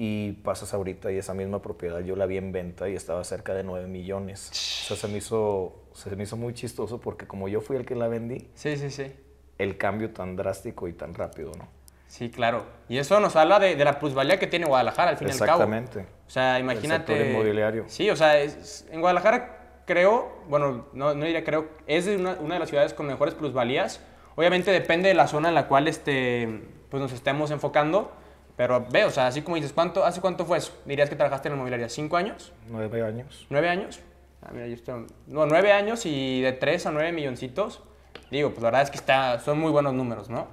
y 0.00 0.32
pasas 0.44 0.74
ahorita 0.74 1.10
y 1.10 1.18
esa 1.18 1.34
misma 1.34 1.60
propiedad 1.60 1.98
yo 2.00 2.14
la 2.14 2.26
vi 2.26 2.36
en 2.36 2.52
venta 2.52 2.88
y 2.88 2.94
estaba 2.94 3.24
cerca 3.24 3.52
de 3.54 3.64
9 3.64 3.88
millones. 3.88 4.50
O 4.84 4.86
sea, 4.88 4.96
se 4.96 5.08
me 5.08 5.18
hizo, 5.18 5.74
se 5.92 6.14
me 6.14 6.22
hizo 6.22 6.36
muy 6.36 6.54
chistoso 6.54 7.00
porque 7.00 7.26
como 7.26 7.48
yo 7.48 7.60
fui 7.60 7.76
el 7.76 7.84
que 7.84 7.96
la 7.96 8.06
vendí, 8.06 8.48
Sí, 8.54 8.76
sí, 8.76 8.90
sí. 8.90 9.12
el 9.58 9.76
cambio 9.76 10.10
tan 10.10 10.36
drástico 10.36 10.86
y 10.86 10.92
tan 10.92 11.14
rápido, 11.14 11.50
¿no? 11.58 11.66
Sí, 12.06 12.30
claro. 12.30 12.64
Y 12.88 12.98
eso 12.98 13.18
nos 13.20 13.34
habla 13.36 13.58
de, 13.58 13.74
de 13.76 13.84
la 13.84 13.98
plusvalía 13.98 14.38
que 14.38 14.46
tiene 14.46 14.66
Guadalajara, 14.66 15.10
al 15.10 15.16
fin 15.18 15.28
y 15.28 15.32
al 15.32 15.38
cabo. 15.38 15.62
Exactamente. 15.64 16.06
O 16.26 16.30
sea, 16.30 16.58
imagínate. 16.60 17.12
sector 17.14 17.26
inmobiliario. 17.26 17.84
Sí, 17.88 18.08
o 18.08 18.14
sea, 18.16 18.38
es- 18.38 18.86
en 18.90 19.00
Guadalajara 19.00 19.82
creo, 19.84 20.42
bueno, 20.48 20.86
no, 20.92 21.14
no 21.14 21.24
diría 21.24 21.42
creo, 21.44 21.68
es 21.86 22.06
una, 22.06 22.34
una 22.40 22.54
de 22.54 22.60
las 22.60 22.68
ciudades 22.68 22.94
con 22.94 23.06
mejores 23.06 23.34
plusvalías. 23.34 24.00
Obviamente 24.36 24.70
depende 24.70 25.08
de 25.08 25.14
la 25.14 25.26
zona 25.26 25.48
en 25.48 25.54
la 25.54 25.66
cual 25.66 25.88
este, 25.88 26.60
pues 26.88 27.02
nos 27.02 27.12
estemos 27.12 27.50
enfocando. 27.50 28.12
Pero 28.58 28.84
ve, 28.90 29.04
o 29.06 29.10
sea, 29.10 29.28
así 29.28 29.40
como 29.40 29.56
dices, 29.56 29.72
¿cuánto, 29.72 30.04
¿hace 30.04 30.20
cuánto 30.20 30.44
fue 30.44 30.58
eso? 30.58 30.76
¿Dirías 30.84 31.08
que 31.08 31.16
trabajaste 31.16 31.48
en 31.48 31.52
la 31.52 31.56
inmobiliaria? 31.56 31.88
¿Cinco 31.88 32.16
años? 32.18 32.52
Nueve 32.68 33.02
años. 33.02 33.46
¿Nueve 33.48 33.70
años? 33.70 34.00
Ah, 34.42 34.50
mira, 34.52 34.66
yo 34.66 34.74
estoy... 34.74 35.06
No, 35.28 35.46
nueve 35.46 35.72
años 35.72 36.04
y 36.04 36.42
de 36.42 36.52
tres 36.52 36.84
a 36.84 36.90
nueve 36.90 37.12
milloncitos. 37.12 37.82
Digo, 38.30 38.50
pues 38.50 38.60
la 38.62 38.66
verdad 38.68 38.82
es 38.82 38.90
que 38.90 38.98
está, 38.98 39.38
son 39.40 39.58
muy 39.58 39.70
buenos 39.72 39.94
números, 39.94 40.28
¿no? 40.28 40.46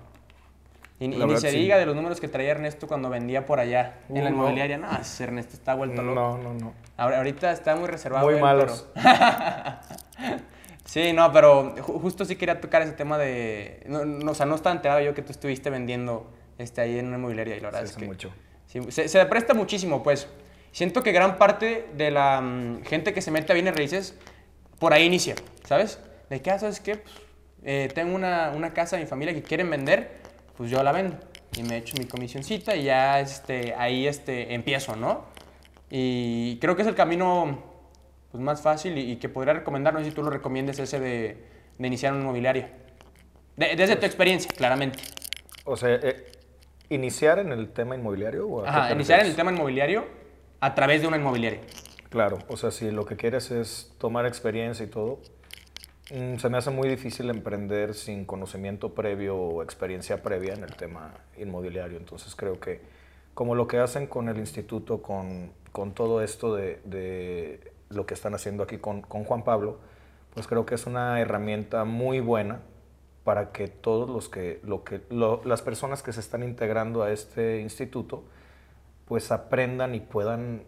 Y, 1.00 1.08
ni- 1.10 1.18
y 1.34 1.38
se 1.38 1.50
sí. 1.52 1.58
diga 1.58 1.78
de 1.78 1.86
los 1.86 1.94
números 1.96 2.22
que 2.22 2.28
traía 2.30 2.52
Ernesto 2.52 2.88
cuando 2.88 3.10
vendía 3.10 3.46
por 3.46 3.60
allá 3.60 3.96
en 4.08 4.16
la 4.16 4.22
Uh, 4.22 4.24
no. 4.24 4.30
inmobiliaria. 4.38 4.78
No, 4.78 4.88
Ernesto 5.20 5.54
está 5.56 5.74
vuelto 5.76 6.02
loco. 6.02 6.16
No, 6.16 6.38
no, 6.38 6.54
no. 6.54 6.74
Ahora- 6.98 7.18
ahorita 7.18 7.52
está 7.52 7.76
muy 7.76 7.88
reservado. 7.90 8.26
Muy 8.26 8.36
él, 8.36 8.42
malos. 8.42 8.88
pero- 8.94 9.06
sí, 10.86 11.12
no, 11.12 11.32
pero 11.34 11.76
ju- 11.76 12.00
justo 12.02 12.24
sí 12.24 12.36
quería 12.36 12.62
tocar 12.62 12.82
ese 12.84 12.94
tema 12.94 13.18
de... 13.18 13.84
No, 13.88 14.06
no, 14.06 14.32
o 14.32 14.36
sea, 14.36 14.46
no 14.46 14.56
estaba 14.56 14.76
enterado 14.76 15.02
yo 15.02 15.14
que 15.14 15.22
tú 15.22 15.32
estuviste 15.32 15.70
vendiendo 15.70 16.32
este, 16.58 16.82
ahí 16.82 17.00
en 17.00 17.08
una 17.08 17.18
inmobiliaria 17.18 17.56
y 17.56 17.60
la 17.60 17.68
verdad 17.68 17.82
Se 17.86 17.92
es 17.92 17.98
que... 17.98 18.06
mucho. 18.06 18.34
Sí, 18.68 18.80
se, 18.90 19.08
se 19.08 19.26
presta 19.26 19.54
muchísimo, 19.54 20.04
pues. 20.04 20.28
Siento 20.72 21.04
que 21.04 21.12
gran 21.14 21.38
parte 21.38 21.88
de 21.96 22.12
la 22.12 22.42
mm, 22.42 22.84
gente 22.84 23.14
que 23.14 23.22
se 23.22 23.32
mete 23.32 23.52
a 23.52 23.56
bienes 23.56 23.76
raíces 23.76 24.16
por 24.80 24.94
ahí 24.94 25.06
inicia, 25.06 25.36
¿sabes? 25.66 26.00
De 26.30 26.42
que, 26.42 26.52
ah, 26.52 26.60
¿sabes 26.60 26.80
qué? 26.82 26.98
Pues, 26.98 27.16
eh, 27.64 27.90
tengo 27.94 28.14
una, 28.16 28.52
una 28.56 28.74
casa 28.74 28.98
de 28.98 29.04
mi 29.04 29.08
familia 29.08 29.34
que 29.34 29.42
quieren 29.42 29.70
vender, 29.70 30.12
pues 30.58 30.70
yo 30.70 30.84
la 30.84 30.92
vendo. 30.92 31.18
Y 31.56 31.64
me 31.64 31.78
echo 31.78 31.96
mi 31.98 32.06
comisioncita 32.06 32.76
y 32.76 32.84
ya 32.84 33.20
este, 33.22 33.74
ahí 33.76 34.06
este, 34.08 34.54
empiezo, 34.54 34.96
¿no? 34.98 35.24
Y 35.90 36.58
creo 36.60 36.76
que 36.76 36.82
es 36.82 36.88
el 36.88 36.96
camino 36.96 37.64
pues, 38.32 38.44
más 38.44 38.62
fácil 38.62 38.98
y, 38.98 39.12
y 39.12 39.16
que 39.16 39.30
podría 39.30 39.54
recomendar, 39.54 39.94
no 39.94 40.00
sé 40.00 40.06
si 40.08 40.12
tú 40.12 40.24
lo 40.24 40.30
recomiendes, 40.30 40.80
ese 40.80 41.00
de, 41.00 41.38
de 41.78 41.88
iniciar 41.88 42.12
una 42.14 42.24
inmobiliaria. 42.24 42.72
De- 43.56 43.76
desde 43.78 43.96
tu 43.96 44.06
experiencia, 44.06 44.52
claramente. 44.56 45.00
O 45.64 45.78
sea, 45.78 45.94
eh, 45.96 46.26
¿Iniciar 46.90 47.40
en 47.40 47.52
el 47.52 47.70
tema 47.70 47.96
inmobiliario? 47.96 48.48
O 48.48 48.66
Ajá, 48.66 48.92
iniciar 48.92 49.22
en 49.22 49.28
el 49.28 49.36
tema 49.36 49.52
inmobiliario 49.52 50.06
a 50.60 50.76
través 50.76 51.02
de 51.02 51.08
una 51.08 51.18
inmobiliaria. 51.18 51.62
Claro, 52.10 52.40
o 52.48 52.58
sea, 52.58 52.72
si 52.72 52.92
lo 52.92 53.06
que 53.06 53.16
quieres 53.16 53.52
es 53.52 53.94
tomar 53.98 54.26
experiencia 54.26 54.86
y 54.86 54.90
todo, 54.90 55.20
mm, 56.12 56.38
se 56.38 56.50
me 56.50 56.58
hace 56.58 56.70
muy 56.70 56.88
difícil 56.88 57.30
emprender 57.30 57.94
sin 57.94 58.26
conocimiento 58.26 58.94
previo 58.94 59.36
o 59.36 59.64
experiencia 59.64 60.22
previa 60.22 60.54
en 60.54 60.64
el 60.64 60.76
tema 60.76 61.14
inmobiliario. 61.38 61.98
Entonces 61.98 62.36
creo 62.36 62.60
que 62.60 62.82
como 63.34 63.56
lo 63.56 63.68
que 63.68 63.80
hacen 63.80 64.08
con 64.08 64.30
el 64.30 64.38
instituto, 64.38 65.02
con, 65.02 65.52
con 65.72 65.94
todo 65.94 66.22
esto 66.22 66.56
de, 66.56 66.80
de 66.86 67.72
lo 67.90 68.06
que 68.06 68.14
están 68.14 68.34
haciendo 68.34 68.64
aquí 68.64 68.78
con, 68.78 69.02
con 69.02 69.24
Juan 69.26 69.44
Pablo, 69.44 69.80
pues 70.34 70.48
creo 70.48 70.66
que 70.66 70.76
es 70.76 70.86
una 70.86 71.20
herramienta 71.20 71.84
muy 71.84 72.20
buena 72.20 72.62
para 73.26 73.52
que 73.52 73.68
todos 73.68 74.10
los 74.10 74.30
que, 74.30 74.62
lo 74.64 74.86
que 74.86 75.02
lo- 75.10 75.42
las 75.44 75.62
personas 75.62 76.02
que 76.04 76.14
se 76.14 76.22
están 76.22 76.44
integrando 76.44 77.04
a 77.04 77.12
este 77.12 77.60
instituto, 77.60 78.24
pues 79.08 79.32
aprendan 79.34 79.96
y 79.96 80.00
puedan 80.00 80.64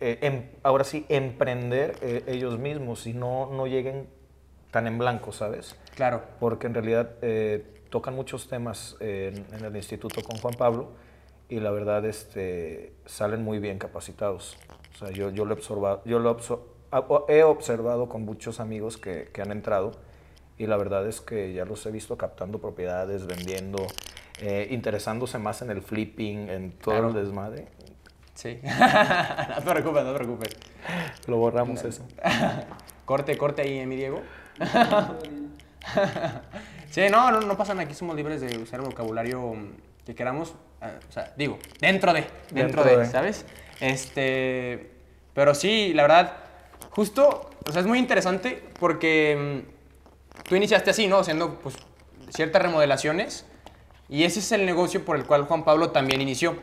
eh, 0.00 0.18
em- 0.22 0.48
ahora 0.62 0.84
sí, 0.84 1.04
emprender 1.08 1.96
eh, 2.00 2.24
ellos 2.26 2.58
mismos 2.58 3.06
y 3.06 3.12
no, 3.12 3.50
no 3.52 3.66
lleguen 3.66 4.08
tan 4.70 4.86
en 4.86 4.98
blanco, 4.98 5.32
¿sabes? 5.32 5.76
Claro. 5.94 6.22
Porque 6.40 6.66
en 6.66 6.74
realidad 6.74 7.10
eh, 7.22 7.66
tocan 7.90 8.14
muchos 8.14 8.48
temas 8.48 8.96
en, 9.00 9.44
en 9.52 9.64
el 9.64 9.76
instituto 9.76 10.22
con 10.22 10.38
Juan 10.38 10.54
Pablo 10.54 10.88
y 11.50 11.60
la 11.60 11.70
verdad 11.70 12.04
este, 12.06 12.94
salen 13.04 13.42
muy 13.44 13.58
bien 13.58 13.78
capacitados. 13.78 14.56
O 14.94 14.98
sea, 14.98 15.10
yo, 15.10 15.30
yo 15.30 15.44
lo 15.44 15.54
he 15.54 15.56
observado, 15.58 16.02
yo 16.06 16.18
lo 16.18 16.34
obso- 16.38 16.60
a- 16.90 17.00
o- 17.00 17.26
he 17.28 17.42
observado 17.42 18.08
con 18.08 18.24
muchos 18.24 18.60
amigos 18.60 18.96
que, 18.96 19.28
que 19.32 19.42
han 19.42 19.50
entrado 19.52 19.92
y 20.60 20.66
la 20.66 20.76
verdad 20.76 21.06
es 21.08 21.20
que 21.22 21.52
ya 21.54 21.64
los 21.64 21.84
he 21.86 21.90
visto 21.90 22.18
captando 22.18 22.58
propiedades, 22.60 23.26
vendiendo, 23.26 23.86
eh, 24.40 24.68
interesándose 24.70 25.38
más 25.38 25.62
en 25.62 25.70
el 25.70 25.80
flipping, 25.80 26.50
en 26.50 26.72
todo 26.72 26.94
Claro. 26.94 27.08
el 27.08 27.14
desmadre. 27.14 27.66
Sí. 28.34 28.60
no 28.62 29.62
te 29.64 29.70
preocupes, 29.70 30.04
no 30.04 30.12
te 30.12 30.18
preocupes. 30.18 30.56
Lo 31.26 31.38
borramos 31.38 31.82
eso. 31.84 32.06
corte, 33.06 33.36
corte 33.38 33.62
ahí, 33.62 33.86
mi 33.86 33.96
Diego. 33.96 34.20
sí, 36.90 37.02
no, 37.10 37.30
no, 37.30 37.40
no 37.40 37.56
pasa 37.56 37.72
nada. 37.74 37.84
Aquí 37.86 37.94
somos 37.94 38.16
libres 38.16 38.40
de 38.40 38.58
usar 38.58 38.80
el 38.80 38.86
vocabulario 38.86 39.54
que 40.04 40.14
queramos. 40.14 40.54
ah, 40.80 40.90
O 41.08 41.12
sea, 41.12 41.32
digo, 41.36 41.58
dentro 41.80 42.12
de, 42.12 42.20
dentro, 42.50 42.82
Dentro 42.82 42.84
de, 42.84 42.96
de. 42.98 43.06
¿sabes? 43.06 43.46
Este, 43.80 44.90
pero 45.34 45.54
sí, 45.54 45.92
la 45.94 46.02
verdad, 46.02 46.36
justo, 46.90 47.50
o 47.66 47.72
sea, 47.72 47.80
es 47.80 47.86
muy 47.86 47.98
interesante 47.98 48.62
porque 48.78 49.64
mm, 49.66 49.79
tú 50.48 50.56
iniciaste 50.56 50.90
así, 50.90 51.06
¿no? 51.06 51.18
Haciendo, 51.18 51.58
pues, 51.60 51.76
ciertas 52.30 52.62
remodelaciones 52.62 53.44
y 54.08 54.24
ese 54.24 54.40
es 54.40 54.52
el 54.52 54.66
negocio 54.66 55.04
por 55.04 55.16
el 55.16 55.24
cual 55.26 55.44
Juan 55.44 55.64
Pablo 55.64 55.90
también 55.90 56.20
inició. 56.20 56.56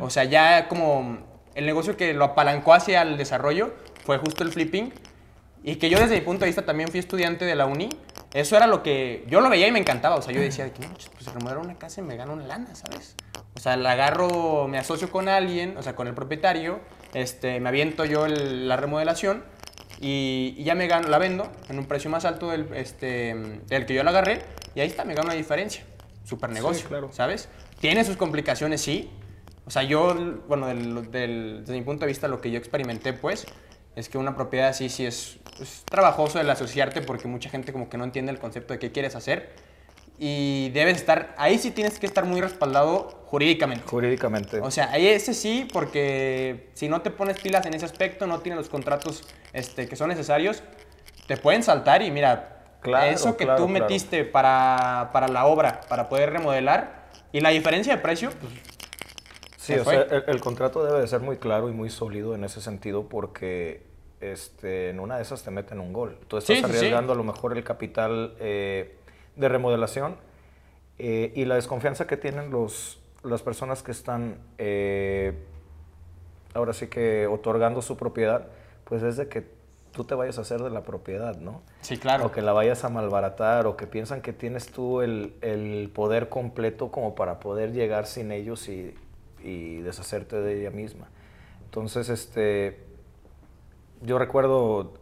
O 0.00 0.08
sea, 0.08 0.22
ya 0.22 0.68
como 0.68 1.18
el 1.56 1.66
negocio 1.66 1.96
que 1.96 2.14
lo 2.14 2.24
apalancó 2.26 2.74
hacia 2.74 3.02
el 3.02 3.16
desarrollo 3.16 3.74
fue 4.04 4.18
justo 4.18 4.44
el 4.44 4.52
flipping 4.52 4.92
y 5.64 5.76
que 5.76 5.90
yo 5.90 5.98
desde 5.98 6.14
mi 6.14 6.20
punto 6.20 6.40
de 6.40 6.46
vista 6.46 6.64
también 6.64 6.88
fui 6.90 7.00
estudiante 7.00 7.44
de 7.44 7.54
la 7.56 7.66
uni. 7.66 7.88
Eso 8.32 8.56
era 8.56 8.66
lo 8.68 8.82
que 8.84 9.24
yo 9.28 9.40
lo 9.40 9.48
veía 9.50 9.66
y 9.66 9.72
me 9.72 9.78
encantaba. 9.80 10.14
O 10.16 10.22
sea, 10.22 10.32
yo 10.32 10.40
decía, 10.40 10.72
que, 10.72 10.86
no, 10.86 10.92
pues 11.14 11.26
remodelar 11.32 11.58
una 11.58 11.74
casa 11.76 12.00
y 12.00 12.04
me 12.04 12.16
gano 12.16 12.34
una 12.34 12.46
lana, 12.46 12.72
¿sabes? 12.74 13.16
O 13.56 13.60
sea, 13.60 13.76
la 13.76 13.92
agarro, 13.92 14.68
me 14.68 14.78
asocio 14.78 15.10
con 15.10 15.28
alguien, 15.28 15.76
o 15.76 15.82
sea, 15.82 15.96
con 15.96 16.06
el 16.06 16.14
propietario, 16.14 16.78
este, 17.14 17.58
me 17.60 17.68
aviento 17.68 18.04
yo 18.04 18.26
el- 18.26 18.68
la 18.68 18.76
remodelación 18.76 19.44
y, 20.04 20.54
y 20.58 20.64
ya 20.64 20.74
me 20.74 20.86
gano, 20.86 21.08
la 21.08 21.18
vendo 21.18 21.50
en 21.68 21.78
un 21.78 21.86
precio 21.86 22.10
más 22.10 22.24
alto 22.24 22.50
del, 22.50 22.68
este, 22.74 23.34
del 23.66 23.86
que 23.86 23.94
yo 23.94 24.02
la 24.02 24.10
agarré 24.10 24.42
y 24.74 24.80
ahí 24.80 24.86
está, 24.88 25.04
me 25.04 25.14
gano 25.14 25.26
una 25.28 25.34
diferencia. 25.34 25.82
Super 26.24 26.50
negocio, 26.50 26.88
claro. 26.88 27.10
¿sabes? 27.12 27.48
Tiene 27.80 28.04
sus 28.04 28.16
complicaciones, 28.16 28.80
sí. 28.80 29.10
O 29.66 29.70
sea, 29.70 29.82
yo, 29.82 30.14
bueno, 30.46 30.66
del- 30.66 31.10
del- 31.10 31.60
desde 31.60 31.72
mi 31.72 31.82
punto 31.82 32.00
de 32.04 32.08
vista, 32.08 32.28
lo 32.28 32.40
que 32.40 32.50
yo 32.50 32.58
experimenté, 32.58 33.12
pues, 33.14 33.46
es 33.96 34.08
que 34.08 34.18
una 34.18 34.34
propiedad 34.36 34.68
así 34.68 34.88
sí 34.88 35.06
es, 35.06 35.38
es 35.60 35.84
trabajoso 35.86 36.40
el 36.40 36.50
asociarte 36.50 37.00
porque 37.00 37.28
mucha 37.28 37.48
gente 37.48 37.72
como 37.72 37.88
que 37.88 37.96
no 37.96 38.04
entiende 38.04 38.30
el 38.32 38.38
concepto 38.38 38.74
de 38.74 38.78
qué 38.78 38.92
quieres 38.92 39.14
hacer 39.16 39.52
y 40.18 40.70
debes 40.70 40.96
estar, 40.96 41.34
ahí 41.38 41.58
sí 41.58 41.70
tienes 41.70 41.98
que 41.98 42.06
estar 42.06 42.24
muy 42.24 42.40
respaldado 42.40 43.24
jurídicamente. 43.26 43.84
Jurídicamente. 43.86 44.60
O 44.60 44.70
sea, 44.70 44.90
ahí 44.92 45.06
ese 45.06 45.34
sí, 45.34 45.68
porque 45.72 46.70
si 46.74 46.88
no 46.88 47.02
te 47.02 47.10
pones 47.10 47.40
pilas 47.40 47.66
en 47.66 47.74
ese 47.74 47.84
aspecto, 47.84 48.26
no 48.26 48.38
tienes 48.40 48.58
los 48.58 48.68
contratos 48.68 49.24
este, 49.52 49.88
que 49.88 49.96
son 49.96 50.08
necesarios, 50.08 50.62
te 51.26 51.36
pueden 51.36 51.62
saltar 51.62 52.02
y 52.02 52.10
mira, 52.10 52.50
Claro, 52.80 53.10
eso 53.10 53.34
que 53.38 53.44
claro, 53.44 53.62
tú 53.64 53.66
claro. 53.68 53.84
metiste 53.86 54.24
para, 54.24 55.08
para 55.12 55.26
la 55.28 55.46
obra, 55.46 55.80
para 55.88 56.08
poder 56.10 56.30
remodelar, 56.30 57.06
y 57.32 57.40
la 57.40 57.48
diferencia 57.48 57.96
de 57.96 58.02
precio, 58.02 58.30
pues, 58.40 58.52
Sí, 59.56 59.72
Se 59.72 59.80
o 59.80 59.84
fue. 59.84 59.94
sea, 59.94 60.18
el, 60.18 60.24
el 60.26 60.40
contrato 60.40 60.84
debe 60.84 61.00
de 61.00 61.06
ser 61.08 61.20
muy 61.20 61.38
claro 61.38 61.70
y 61.70 61.72
muy 61.72 61.88
sólido 61.88 62.34
en 62.34 62.44
ese 62.44 62.60
sentido 62.60 63.08
porque 63.08 63.86
este, 64.20 64.90
en 64.90 65.00
una 65.00 65.16
de 65.16 65.22
esas 65.22 65.42
te 65.42 65.50
meten 65.50 65.80
un 65.80 65.94
gol. 65.94 66.18
Tú 66.28 66.36
estás 66.36 66.56
Sí, 66.58 66.62
sí, 66.62 66.68
sí. 66.70 66.76
arriesgando 66.76 67.14
a 67.14 67.16
lo 67.16 67.24
mejor 67.24 67.56
el 67.56 67.64
capital 67.64 68.36
eh, 68.40 68.98
de 69.36 69.48
remodelación 69.48 70.16
eh, 70.98 71.32
y 71.34 71.44
la 71.44 71.56
desconfianza 71.56 72.06
que 72.06 72.16
tienen 72.16 72.50
los, 72.50 73.00
las 73.22 73.42
personas 73.42 73.82
que 73.82 73.92
están 73.92 74.38
eh, 74.58 75.34
ahora 76.54 76.72
sí 76.72 76.86
que 76.86 77.26
otorgando 77.26 77.82
su 77.82 77.96
propiedad, 77.96 78.46
pues 78.84 79.02
es 79.02 79.16
de 79.16 79.28
que 79.28 79.46
tú 79.92 80.04
te 80.04 80.14
vayas 80.14 80.38
a 80.38 80.42
hacer 80.42 80.62
de 80.62 80.70
la 80.70 80.82
propiedad, 80.82 81.36
¿no? 81.36 81.62
sí, 81.80 81.98
claro. 81.98 82.26
O 82.26 82.32
que 82.32 82.42
la 82.42 82.52
vayas 82.52 82.84
a 82.84 82.88
malbaratar, 82.88 83.66
o 83.66 83.76
que 83.76 83.86
piensan 83.86 84.22
que 84.22 84.32
tienes 84.32 84.70
tú 84.70 85.02
el, 85.02 85.34
el 85.40 85.90
poder 85.94 86.28
completo 86.28 86.90
como 86.90 87.14
para 87.14 87.40
poder 87.40 87.72
llegar 87.72 88.06
sin 88.06 88.32
ellos 88.32 88.68
y, 88.68 88.94
y 89.42 89.78
deshacerte 89.78 90.36
de 90.40 90.60
ella 90.60 90.70
misma. 90.70 91.08
Entonces, 91.64 92.08
este, 92.08 92.80
yo 94.02 94.18
recuerdo, 94.18 94.94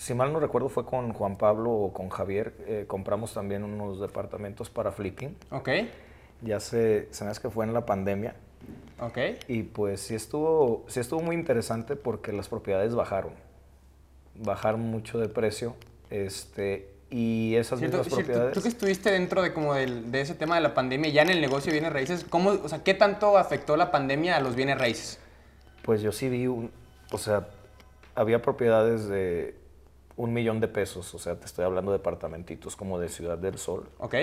si 0.00 0.14
mal 0.14 0.32
no 0.32 0.38
recuerdo, 0.38 0.68
fue 0.68 0.86
con 0.86 1.12
Juan 1.12 1.36
Pablo 1.36 1.72
o 1.72 1.92
con 1.92 2.08
Javier, 2.08 2.54
eh, 2.68 2.84
compramos 2.86 3.34
también 3.34 3.64
unos 3.64 4.00
departamentos 4.00 4.70
para 4.70 4.92
flipping. 4.92 5.34
Ok, 5.50 5.68
Ya 6.40 6.60
se, 6.60 7.08
se 7.10 7.24
me 7.24 7.30
hace 7.32 7.42
que 7.42 7.50
fue 7.50 7.64
en 7.64 7.74
la 7.74 7.84
pandemia. 7.84 8.36
ok. 9.00 9.18
Y 9.48 9.64
pues 9.64 10.00
sí 10.00 10.14
estuvo, 10.14 10.84
sí 10.86 11.00
estuvo 11.00 11.20
muy 11.20 11.34
interesante 11.34 11.96
porque 11.96 12.32
las 12.32 12.48
propiedades 12.48 12.94
bajaron. 12.94 13.32
Bajaron 14.36 14.80
mucho 14.82 15.18
de 15.18 15.28
precio. 15.28 15.74
Este, 16.10 16.88
y 17.10 17.56
esas 17.56 17.80
Cierto, 17.80 17.96
mismas 17.98 18.06
cierto, 18.14 18.24
propiedades. 18.26 18.54
Tú 18.54 18.62
que 18.62 18.68
estuviste 18.68 19.10
dentro 19.10 19.42
de 19.42 19.52
como 19.52 19.74
del- 19.74 20.12
de 20.12 20.20
ese 20.20 20.36
tema 20.36 20.54
de 20.54 20.60
la 20.60 20.74
pandemia, 20.74 21.10
ya 21.10 21.22
en 21.22 21.30
el 21.30 21.40
negocio 21.40 21.72
de 21.72 21.80
bienes 21.80 21.92
raíces, 21.92 22.24
¿cómo, 22.30 22.50
o 22.50 22.68
sea, 22.68 22.84
¿qué 22.84 22.94
tanto 22.94 23.36
afectó 23.36 23.76
la 23.76 23.90
pandemia 23.90 24.36
a 24.36 24.40
los 24.40 24.54
bienes 24.54 24.78
raíces? 24.78 25.18
Pues 25.82 26.02
yo 26.02 26.12
sí 26.12 26.28
vi 26.28 26.46
un, 26.46 26.70
o 27.10 27.18
sea, 27.18 27.48
había 28.14 28.42
propiedades 28.42 29.08
de 29.08 29.56
un 30.18 30.32
millón 30.34 30.60
de 30.60 30.68
pesos, 30.68 31.14
o 31.14 31.18
sea, 31.18 31.38
te 31.40 31.46
estoy 31.46 31.64
hablando 31.64 31.90
de 31.92 31.98
departamentitos 31.98 32.76
como 32.76 32.98
de 32.98 33.08
Ciudad 33.08 33.38
del 33.38 33.56
Sol. 33.56 33.88
¿Ok? 33.98 34.14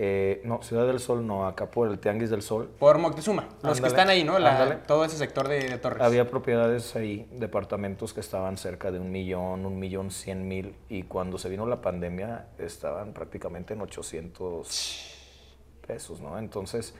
Eh, 0.00 0.40
no, 0.44 0.62
Ciudad 0.62 0.86
del 0.86 1.00
Sol 1.00 1.26
no, 1.26 1.46
acá 1.46 1.70
por 1.70 1.88
el 1.88 1.98
Tianguis 1.98 2.30
del 2.30 2.40
Sol. 2.42 2.70
Por 2.78 2.98
Moctezuma, 2.98 3.48
los 3.62 3.80
que 3.80 3.88
están 3.88 4.08
ahí, 4.08 4.24
¿no? 4.24 4.38
La- 4.38 4.82
todo 4.84 5.04
ese 5.04 5.16
sector 5.16 5.46
de, 5.48 5.68
de 5.68 5.76
Torres. 5.78 6.00
Había 6.02 6.30
propiedades 6.30 6.94
ahí, 6.96 7.28
departamentos 7.32 8.14
que 8.14 8.20
estaban 8.20 8.56
cerca 8.56 8.90
de 8.90 9.00
un 9.00 9.10
millón, 9.12 9.66
un 9.66 9.78
millón 9.78 10.10
cien 10.10 10.48
mil, 10.48 10.74
y 10.88 11.02
cuando 11.02 11.36
se 11.36 11.48
vino 11.48 11.66
la 11.66 11.82
pandemia 11.82 12.46
estaban 12.58 13.12
prácticamente 13.12 13.74
en 13.74 13.82
800 13.82 15.14
pesos, 15.86 16.20
¿no? 16.20 16.38
Entonces 16.38 16.94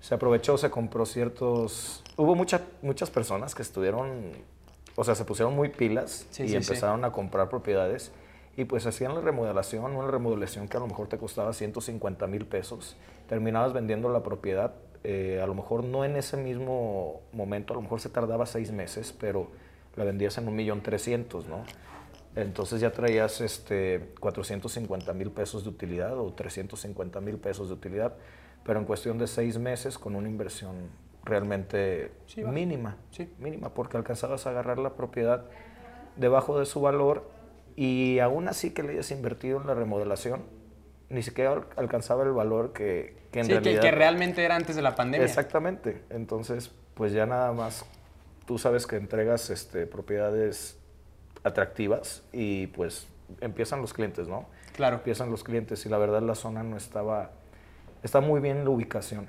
se 0.00 0.14
aprovechó, 0.14 0.56
se 0.56 0.70
compró 0.70 1.04
ciertos... 1.04 2.02
Hubo 2.16 2.34
mucha- 2.34 2.62
muchas 2.82 3.10
personas 3.10 3.54
que 3.54 3.62
estuvieron, 3.62 4.32
o 5.00 5.04
sea, 5.04 5.14
se 5.14 5.24
pusieron 5.24 5.56
muy 5.56 5.70
pilas 5.70 6.26
Sí, 6.30 6.42
y 6.42 6.46
sí, 6.46 6.50
sí. 6.50 6.56
empezaron 6.56 7.06
a 7.06 7.10
comprar 7.10 7.48
propiedades 7.48 8.12
y 8.54 8.66
pues 8.66 8.84
hacían 8.84 9.14
la 9.14 9.22
remodelación, 9.22 9.96
una 9.96 10.10
remodelación 10.10 10.68
que 10.68 10.76
a 10.76 10.80
lo 10.80 10.86
mejor 10.86 11.08
te 11.08 11.16
costaba 11.16 11.54
150 11.54 12.26
mil 12.26 12.44
pesos, 12.44 12.98
terminabas 13.26 13.72
vendiendo 13.72 14.10
la 14.10 14.22
propiedad, 14.22 14.74
eh, 15.02 15.40
a 15.42 15.46
lo 15.46 15.54
mejor 15.54 15.84
no 15.84 16.04
en 16.04 16.16
ese 16.16 16.36
mismo 16.36 17.22
momento, 17.32 17.72
a 17.72 17.76
lo 17.76 17.80
mejor 17.82 18.00
se 18.00 18.10
tardaba 18.10 18.44
seis 18.44 18.72
meses, 18.72 19.14
pero 19.18 19.48
la 19.96 20.04
vendías 20.04 20.36
en 20.36 20.48
un 20.48 20.54
millón 20.54 20.82
trescientos, 20.82 21.46
¿no? 21.46 21.64
Entonces 22.36 22.82
ya 22.82 22.92
traías 22.92 23.40
este, 23.40 24.10
450 24.20 25.14
mil 25.14 25.30
pesos 25.30 25.64
de 25.64 25.70
utilidad 25.70 26.18
o 26.18 26.30
350 26.34 27.20
mil 27.22 27.38
pesos 27.38 27.68
de 27.68 27.74
utilidad, 27.74 28.12
pero 28.64 28.78
en 28.78 28.84
cuestión 28.84 29.16
de 29.16 29.26
seis 29.26 29.56
meses 29.56 29.96
con 29.96 30.14
una 30.14 30.28
inversión 30.28 30.74
realmente 31.30 32.10
Sí, 32.26 32.44
mínima, 32.44 32.96
Sí. 33.12 33.32
mínima, 33.38 33.70
porque 33.70 33.96
alcanzabas 33.96 34.46
a 34.46 34.50
agarrar 34.50 34.78
la 34.78 34.90
propiedad 34.94 35.44
debajo 36.16 36.58
de 36.58 36.66
su 36.66 36.80
valor 36.80 37.28
y 37.76 38.18
aún 38.18 38.48
así 38.48 38.70
que 38.72 38.82
le 38.82 38.90
hayas 38.92 39.10
invertido 39.12 39.60
en 39.60 39.66
la 39.66 39.74
remodelación, 39.74 40.42
ni 41.08 41.22
siquiera 41.22 41.52
al- 41.52 41.66
alcanzaba 41.76 42.24
el 42.24 42.32
valor 42.32 42.72
que, 42.72 43.16
que 43.32 43.40
en 43.40 43.46
sí, 43.46 43.52
que, 43.52 43.60
realidad... 43.60 43.82
que 43.82 43.90
realmente 43.92 44.44
era 44.44 44.56
antes 44.56 44.76
de 44.76 44.82
la 44.82 44.94
pandemia. 44.94 45.24
Exactamente. 45.26 46.02
Entonces, 46.10 46.70
pues 46.94 47.12
ya 47.12 47.24
nada 47.26 47.52
más, 47.52 47.84
tú 48.46 48.58
sabes 48.58 48.86
que 48.86 48.96
entregas 48.96 49.48
este, 49.50 49.86
propiedades 49.86 50.78
atractivas 51.44 52.22
y 52.32 52.66
pues 52.68 53.06
empiezan 53.40 53.80
los 53.80 53.92
clientes, 53.94 54.28
¿no? 54.28 54.46
Claro. 54.74 54.96
Empiezan 54.96 55.30
los 55.30 55.42
clientes 55.44 55.86
y 55.86 55.88
la 55.88 55.98
verdad 55.98 56.22
la 56.22 56.34
zona 56.34 56.62
no 56.62 56.76
estaba 56.76 57.30
está 58.02 58.20
muy 58.20 58.40
bien 58.40 58.64
la 58.64 58.70
ubicación. 58.70 59.28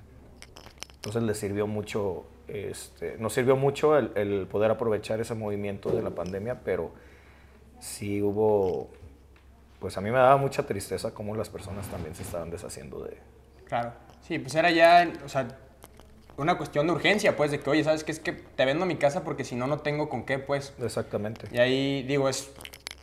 Entonces 1.01 1.23
le 1.23 1.33
sirvió 1.33 1.65
mucho, 1.65 2.25
este, 2.47 3.17
nos 3.17 3.33
sirvió 3.33 3.55
mucho 3.55 3.97
el, 3.97 4.11
el 4.15 4.47
poder 4.47 4.69
aprovechar 4.69 5.19
ese 5.19 5.33
movimiento 5.33 5.89
de 5.89 6.03
la 6.03 6.11
pandemia, 6.11 6.61
pero 6.63 6.91
sí 7.79 8.21
hubo, 8.21 8.89
pues 9.79 9.97
a 9.97 10.01
mí 10.01 10.11
me 10.11 10.17
daba 10.17 10.37
mucha 10.37 10.65
tristeza 10.65 11.11
cómo 11.13 11.35
las 11.35 11.49
personas 11.49 11.87
también 11.87 12.13
se 12.13 12.21
estaban 12.21 12.51
deshaciendo 12.51 13.03
de... 13.03 13.17
Claro, 13.65 13.93
sí, 14.21 14.37
pues 14.37 14.53
era 14.53 14.69
ya, 14.69 15.11
o 15.25 15.29
sea, 15.29 15.47
una 16.37 16.57
cuestión 16.57 16.87
de 16.87 16.93
urgencia, 16.93 17.35
pues, 17.35 17.51
de 17.51 17.59
que, 17.59 17.69
oye, 17.69 17.83
¿sabes 17.83 18.03
qué? 18.03 18.11
Es 18.11 18.19
que 18.19 18.31
te 18.31 18.65
vendo 18.65 18.85
mi 18.85 18.95
casa 18.95 19.23
porque 19.23 19.43
si 19.43 19.55
no, 19.55 19.67
no 19.67 19.79
tengo 19.79 20.09
con 20.09 20.23
qué, 20.23 20.39
pues. 20.39 20.73
Exactamente. 20.81 21.47
Y 21.51 21.59
ahí, 21.59 22.03
digo, 22.03 22.29
es 22.29 22.51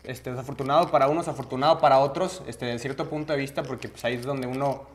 este, 0.05 0.31
desafortunado 0.31 0.91
para 0.91 1.09
unos, 1.09 1.29
afortunado 1.29 1.79
para 1.79 1.99
otros, 1.99 2.43
este, 2.47 2.67
desde 2.67 2.81
cierto 2.81 3.09
punto 3.09 3.33
de 3.33 3.39
vista, 3.39 3.63
porque 3.63 3.89
pues 3.89 4.05
ahí 4.05 4.15
es 4.15 4.25
donde 4.25 4.47
uno, 4.47 4.87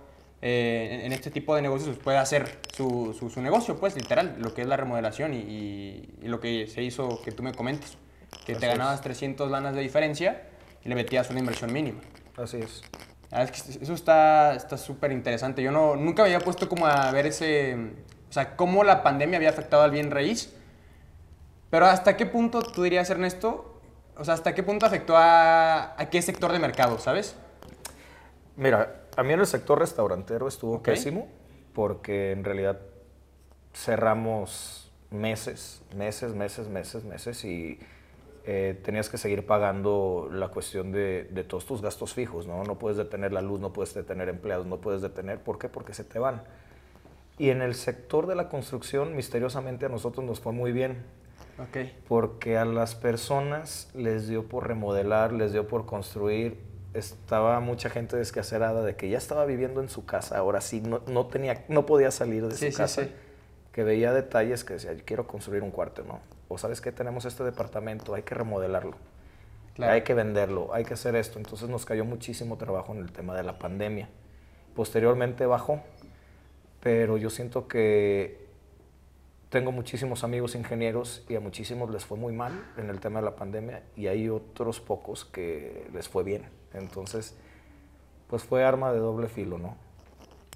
eh, 0.45 1.05
en 1.05 1.13
este 1.13 1.31
tipo 1.31 1.55
de 1.55 1.61
negocios, 1.61 1.87
pues, 1.87 2.03
puede 2.03 2.17
hacer 2.17 2.59
su, 2.75 3.13
su, 3.13 3.41
negocio, 3.41 3.79
pues, 3.79 3.95
literal, 3.95 4.35
lo 4.39 4.53
que 4.53 4.63
es 4.63 4.67
la 4.67 4.75
remodelación 4.75 5.33
y, 5.33 5.37
y, 6.21 6.27
lo 6.27 6.41
que 6.41 6.67
se 6.67 6.83
hizo, 6.83 7.21
que 7.23 7.31
tú 7.31 7.43
me 7.43 7.53
comentas, 7.53 7.97
que 8.45 8.53
te 8.53 8.67
ganabas 8.67 8.99
300 8.99 9.49
lanas 9.49 9.73
de 9.73 9.79
diferencia 9.79 10.49
y 10.83 10.89
le 10.89 10.95
metías 10.95 11.29
una 11.29 11.39
inversión 11.39 11.71
mínima. 11.71 12.01
Así 12.35 12.57
es. 12.57 12.81
Es 13.31 13.51
que 13.51 13.83
eso 13.83 13.93
está 13.93 14.59
súper 14.77 15.13
interesante. 15.13 15.63
Yo 15.63 15.71
no, 15.71 15.95
nunca 15.95 16.23
me 16.23 16.33
había 16.33 16.43
puesto 16.43 16.67
como 16.67 16.87
a 16.87 17.09
ver 17.11 17.27
ese, 17.27 17.77
o 18.29 18.33
sea, 18.33 18.57
cómo 18.57 18.83
la 18.83 19.01
pandemia 19.01 19.37
había 19.37 19.49
afectado 19.49 19.83
al 19.83 19.91
bien 19.91 20.11
raíz. 20.11 20.53
Pero 21.69 21.85
¿hasta 21.85 22.17
qué 22.17 22.25
punto 22.25 22.61
tú 22.61 22.83
dirías, 22.83 23.09
Ernesto? 23.09 23.79
O 24.17 24.25
sea, 24.25 24.33
¿hasta 24.33 24.53
qué 24.53 24.61
punto 24.61 24.85
afectó 24.85 25.15
a, 25.15 25.95
a 25.97 26.09
qué 26.09 26.21
sector 26.21 26.51
de 26.51 26.59
mercado, 26.59 26.99
sabes? 26.99 27.37
Mira, 28.55 29.03
a 29.15 29.23
mí 29.23 29.33
en 29.33 29.39
el 29.39 29.47
sector 29.47 29.79
restaurantero 29.79 30.47
estuvo 30.47 30.81
pésimo 30.81 31.27
porque 31.73 32.31
en 32.31 32.43
realidad 32.43 32.79
cerramos 33.73 34.91
meses, 35.09 35.81
meses, 35.95 36.35
meses, 36.35 36.67
meses, 36.67 37.03
meses 37.03 37.45
y 37.45 37.79
eh, 38.45 38.79
tenías 38.83 39.09
que 39.09 39.17
seguir 39.17 39.45
pagando 39.45 40.29
la 40.31 40.49
cuestión 40.49 40.91
de, 40.91 41.29
de, 41.31 41.43
todos 41.43 41.65
tus 41.65 41.81
gastos 41.81 42.13
fijos, 42.13 42.45
¿no? 42.45 42.63
No 42.63 42.77
puedes 42.77 42.97
detener 42.97 43.31
la 43.31 43.41
luz, 43.41 43.59
no 43.59 43.71
puedes 43.71 43.93
detener 43.93 44.29
empleados, 44.29 44.65
no 44.65 44.81
puedes 44.81 45.01
detener, 45.01 45.39
¿por 45.39 45.57
qué? 45.57 45.69
Porque 45.69 45.93
se 45.93 46.03
te 46.03 46.19
van. 46.19 46.43
Y 47.37 47.49
en 47.49 47.61
el 47.61 47.73
sector 47.73 48.27
de 48.27 48.35
la 48.35 48.49
construcción, 48.49 49.15
misteriosamente 49.15 49.85
a 49.85 49.89
nosotros 49.89 50.25
nos 50.25 50.39
fue 50.39 50.51
muy 50.51 50.71
bien. 50.71 51.03
Okay. 51.69 51.95
Porque 52.07 52.57
a 52.57 52.65
las 52.65 52.95
personas 52.95 53.89
les 53.93 54.27
dio 54.27 54.47
por 54.47 54.67
remodelar, 54.67 55.31
les 55.31 55.53
dio 55.53 55.67
por 55.67 55.85
construir. 55.85 56.57
Estaba 56.93 57.59
mucha 57.59 57.89
gente 57.89 58.17
descacerada 58.17 58.83
de 58.83 58.95
que 58.95 59.09
ya 59.09 59.17
estaba 59.17 59.45
viviendo 59.45 59.81
en 59.81 59.89
su 59.89 60.05
casa, 60.05 60.37
ahora 60.37 60.61
sí, 60.61 60.81
no, 60.81 61.01
no 61.07 61.25
tenía, 61.27 61.65
no 61.67 61.85
podía 61.85 62.11
salir 62.11 62.47
de 62.47 62.55
sí, 62.55 62.71
su 62.71 62.77
casa. 62.77 63.03
Sí, 63.03 63.07
sí. 63.07 63.15
Que 63.71 63.83
veía 63.83 64.13
detalles 64.13 64.63
que 64.63 64.73
decía, 64.73 64.95
quiero 65.03 65.25
construir 65.25 65.63
un 65.63 65.71
cuarto, 65.71 66.03
¿no? 66.03 66.19
o 66.53 66.57
sabes 66.57 66.81
que 66.81 66.91
tenemos 66.91 67.25
este 67.25 67.43
departamento, 67.43 68.13
hay 68.13 68.21
que 68.21 68.35
remodelarlo, 68.35 68.95
claro. 69.75 69.93
hay 69.93 70.03
que 70.03 70.13
venderlo, 70.13 70.73
hay 70.73 70.85
que 70.85 70.93
hacer 70.93 71.15
esto. 71.15 71.39
Entonces 71.39 71.67
nos 71.69 71.85
cayó 71.85 72.05
muchísimo 72.05 72.57
trabajo 72.57 72.93
en 72.93 72.99
el 72.99 73.11
tema 73.11 73.35
de 73.35 73.43
la 73.43 73.57
pandemia. 73.57 74.07
Posteriormente 74.75 75.45
bajó, 75.45 75.81
pero 76.79 77.17
yo 77.17 77.29
siento 77.29 77.67
que 77.67 78.43
tengo 79.49 79.71
muchísimos 79.71 80.23
amigos 80.23 80.55
ingenieros 80.55 81.25
y 81.27 81.35
a 81.35 81.39
muchísimos 81.39 81.89
les 81.89 82.05
fue 82.05 82.17
muy 82.17 82.33
mal 82.33 82.53
en 82.77 82.89
el 82.89 82.99
tema 82.99 83.19
de 83.19 83.25
la 83.25 83.35
pandemia 83.35 83.83
y 83.95 84.07
hay 84.07 84.29
otros 84.29 84.79
pocos 84.79 85.25
que 85.25 85.87
les 85.93 86.07
fue 86.07 86.23
bien. 86.23 86.45
Entonces, 86.73 87.35
pues 88.27 88.43
fue 88.43 88.63
arma 88.63 88.91
de 88.91 88.99
doble 88.99 89.27
filo, 89.27 89.57
¿no? 89.57 89.75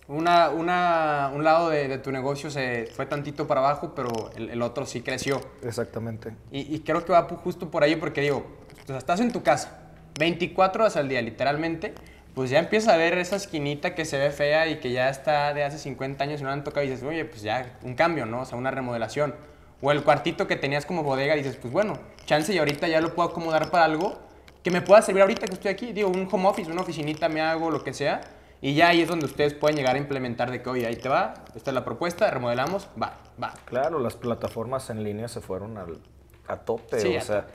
Una, 0.07 0.49
una, 0.49 1.31
un 1.33 1.43
lado 1.43 1.69
de, 1.69 1.89
de, 1.89 1.97
tu 1.97 2.11
negocio 2.11 2.49
se 2.49 2.85
fue 2.95 3.05
tantito 3.05 3.45
para 3.45 3.59
abajo, 3.59 3.91
pero 3.93 4.31
el, 4.35 4.49
el 4.49 4.61
otro 4.61 4.85
sí 4.85 5.01
creció. 5.01 5.41
Exactamente. 5.61 6.33
Y, 6.49 6.73
y, 6.73 6.79
creo 6.79 7.03
que 7.03 7.11
va 7.11 7.23
justo 7.23 7.69
por 7.69 7.83
ahí 7.83 7.97
porque 7.97 8.21
digo, 8.21 8.45
o 8.83 8.87
sea, 8.87 8.97
estás 8.97 9.19
en 9.19 9.33
tu 9.33 9.43
casa, 9.43 9.79
24 10.17 10.83
horas 10.83 10.95
al 10.95 11.09
día, 11.09 11.21
literalmente, 11.21 11.93
pues 12.33 12.49
ya 12.49 12.59
empiezas 12.59 12.93
a 12.93 12.97
ver 12.97 13.17
esa 13.17 13.35
esquinita 13.35 13.95
que 13.95 14.05
se 14.05 14.17
ve 14.17 14.31
fea 14.31 14.67
y 14.67 14.79
que 14.79 14.91
ya 14.91 15.09
está 15.09 15.53
de 15.53 15.65
hace 15.65 15.77
50 15.77 16.23
años 16.23 16.39
y 16.39 16.43
no 16.43 16.49
la 16.49 16.53
han 16.53 16.63
tocado 16.63 16.85
y 16.85 16.89
dices, 16.89 17.03
oye, 17.03 17.25
pues 17.25 17.41
ya 17.41 17.77
un 17.83 17.95
cambio, 17.95 18.25
¿no? 18.25 18.41
O 18.41 18.45
sea, 18.45 18.57
una 18.57 18.71
remodelación. 18.71 19.35
O 19.81 19.91
el 19.91 20.03
cuartito 20.03 20.47
que 20.47 20.55
tenías 20.55 20.85
como 20.85 21.03
bodega 21.03 21.35
dices, 21.35 21.57
pues 21.57 21.73
bueno, 21.73 21.99
chance 22.25 22.53
y 22.53 22.57
ahorita 22.57 22.87
ya 22.87 23.01
lo 23.01 23.13
puedo 23.13 23.29
acomodar 23.29 23.69
para 23.69 23.83
algo 23.83 24.26
que 24.67 24.71
me 24.71 24.81
pueda 24.81 25.01
servir 25.01 25.21
ahorita 25.21 25.47
que 25.47 25.53
estoy 25.53 25.71
aquí. 25.71 25.93
Digo, 25.93 26.09
un 26.09 26.27
home 26.29 26.49
office, 26.49 26.69
una 26.69 26.81
oficinita, 26.81 27.29
me 27.29 27.39
hago 27.39 27.71
lo 27.71 27.85
que 27.85 27.93
sea 27.93 28.19
y 28.59 28.73
ya 28.75 28.89
ahí 28.89 28.99
es 28.99 29.07
donde 29.07 29.25
ustedes 29.25 29.53
pueden 29.53 29.77
llegar 29.77 29.95
a 29.95 29.97
implementar 29.97 30.51
de 30.51 30.61
que, 30.61 30.69
oye, 30.69 30.85
ahí 30.85 30.97
te 30.97 31.07
va, 31.07 31.35
esta 31.55 31.71
es 31.71 31.73
la 31.73 31.85
propuesta, 31.85 32.29
remodelamos, 32.29 32.89
va, 33.01 33.17
va. 33.41 33.53
Claro, 33.63 33.97
las 33.99 34.17
plataformas 34.17 34.89
en 34.89 35.05
línea 35.05 35.29
se 35.29 35.39
fueron 35.39 35.77
al, 35.77 35.99
a 36.47 36.57
tope. 36.57 36.99
Sí, 36.99 37.15
o 37.15 37.17
a 37.17 37.21
sea, 37.21 37.41
tope. 37.43 37.53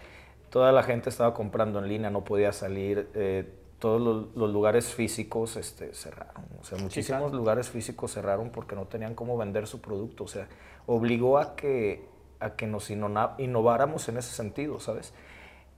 toda 0.48 0.72
la 0.72 0.82
gente 0.84 1.10
estaba 1.10 1.34
comprando 1.34 1.80
en 1.80 1.88
línea, 1.88 2.08
no 2.08 2.24
podía 2.24 2.50
salir. 2.50 3.10
Eh, 3.12 3.46
todos 3.78 4.00
los, 4.00 4.34
los, 4.34 4.50
lugares 4.50 4.94
físicos 4.94 5.56
este, 5.56 5.92
cerraron. 5.92 6.46
O 6.62 6.64
sea, 6.64 6.78
muchísimos 6.78 7.04
sí, 7.04 7.28
claro. 7.28 7.36
lugares 7.36 7.68
físicos 7.68 8.10
cerraron 8.10 8.48
porque 8.48 8.74
no 8.74 8.86
tenían 8.86 9.14
cómo 9.14 9.36
vender 9.36 9.66
su 9.66 9.82
producto. 9.82 10.24
O 10.24 10.28
sea, 10.28 10.48
obligó 10.86 11.36
a 11.36 11.56
que, 11.56 12.08
a 12.40 12.56
que 12.56 12.66
nos 12.66 12.88
innováramos 12.90 14.08
en 14.08 14.16
ese 14.16 14.34
sentido, 14.34 14.80
¿sabes? 14.80 15.12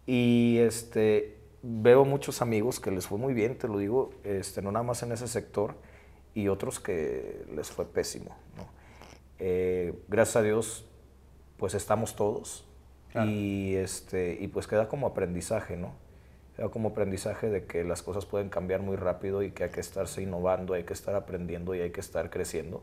Y 0.06 0.58
este, 0.58 1.38
veo 1.62 2.04
muchos 2.04 2.42
amigos 2.42 2.78
que 2.80 2.90
les 2.90 3.06
fue 3.06 3.18
muy 3.18 3.32
bien, 3.34 3.56
te 3.56 3.68
lo 3.68 3.78
digo, 3.78 4.10
este, 4.24 4.60
no 4.60 4.70
nada 4.70 4.82
más 4.82 5.02
en 5.02 5.12
ese 5.12 5.28
sector, 5.28 5.74
y 6.34 6.48
otros 6.48 6.80
que 6.80 7.46
les 7.54 7.70
fue 7.70 7.86
pésimo. 7.86 8.36
¿no? 8.56 8.66
Eh, 9.38 9.94
gracias 10.08 10.36
a 10.36 10.42
Dios, 10.42 10.84
pues 11.56 11.74
estamos 11.74 12.16
todos, 12.16 12.66
claro. 13.12 13.30
y, 13.30 13.76
este, 13.76 14.36
y 14.40 14.48
pues 14.48 14.66
queda 14.66 14.88
como 14.88 15.06
aprendizaje, 15.06 15.76
¿no? 15.76 15.94
Queda 16.56 16.68
como 16.68 16.90
aprendizaje 16.90 17.48
de 17.48 17.64
que 17.64 17.82
las 17.84 18.02
cosas 18.02 18.26
pueden 18.26 18.48
cambiar 18.48 18.82
muy 18.82 18.96
rápido 18.96 19.42
y 19.42 19.52
que 19.52 19.64
hay 19.64 19.70
que 19.70 19.80
estarse 19.80 20.22
innovando, 20.22 20.74
hay 20.74 20.84
que 20.84 20.92
estar 20.92 21.14
aprendiendo 21.14 21.74
y 21.74 21.80
hay 21.80 21.90
que 21.90 22.00
estar 22.00 22.30
creciendo, 22.30 22.82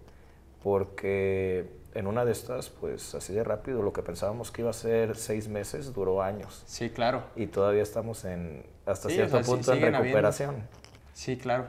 porque 0.63 1.69
en 1.93 2.07
una 2.07 2.25
de 2.25 2.31
estas, 2.31 2.69
pues 2.69 3.15
así 3.15 3.33
de 3.33 3.43
rápido, 3.43 3.81
lo 3.81 3.93
que 3.93 4.01
pensábamos 4.01 4.51
que 4.51 4.61
iba 4.61 4.69
a 4.69 4.73
ser 4.73 5.15
seis 5.15 5.47
meses, 5.47 5.93
duró 5.93 6.21
años. 6.21 6.63
Sí, 6.65 6.89
claro. 6.89 7.23
Y 7.35 7.47
todavía 7.47 7.83
estamos 7.83 8.25
en, 8.25 8.63
hasta 8.85 9.09
sí, 9.09 9.15
cierto 9.15 9.37
o 9.37 9.43
sea, 9.43 9.53
punto 9.53 9.73
sí, 9.73 9.77
en 9.77 9.93
recuperación. 9.93 10.49
Habiendo. 10.49 10.71
Sí, 11.13 11.37
claro. 11.37 11.65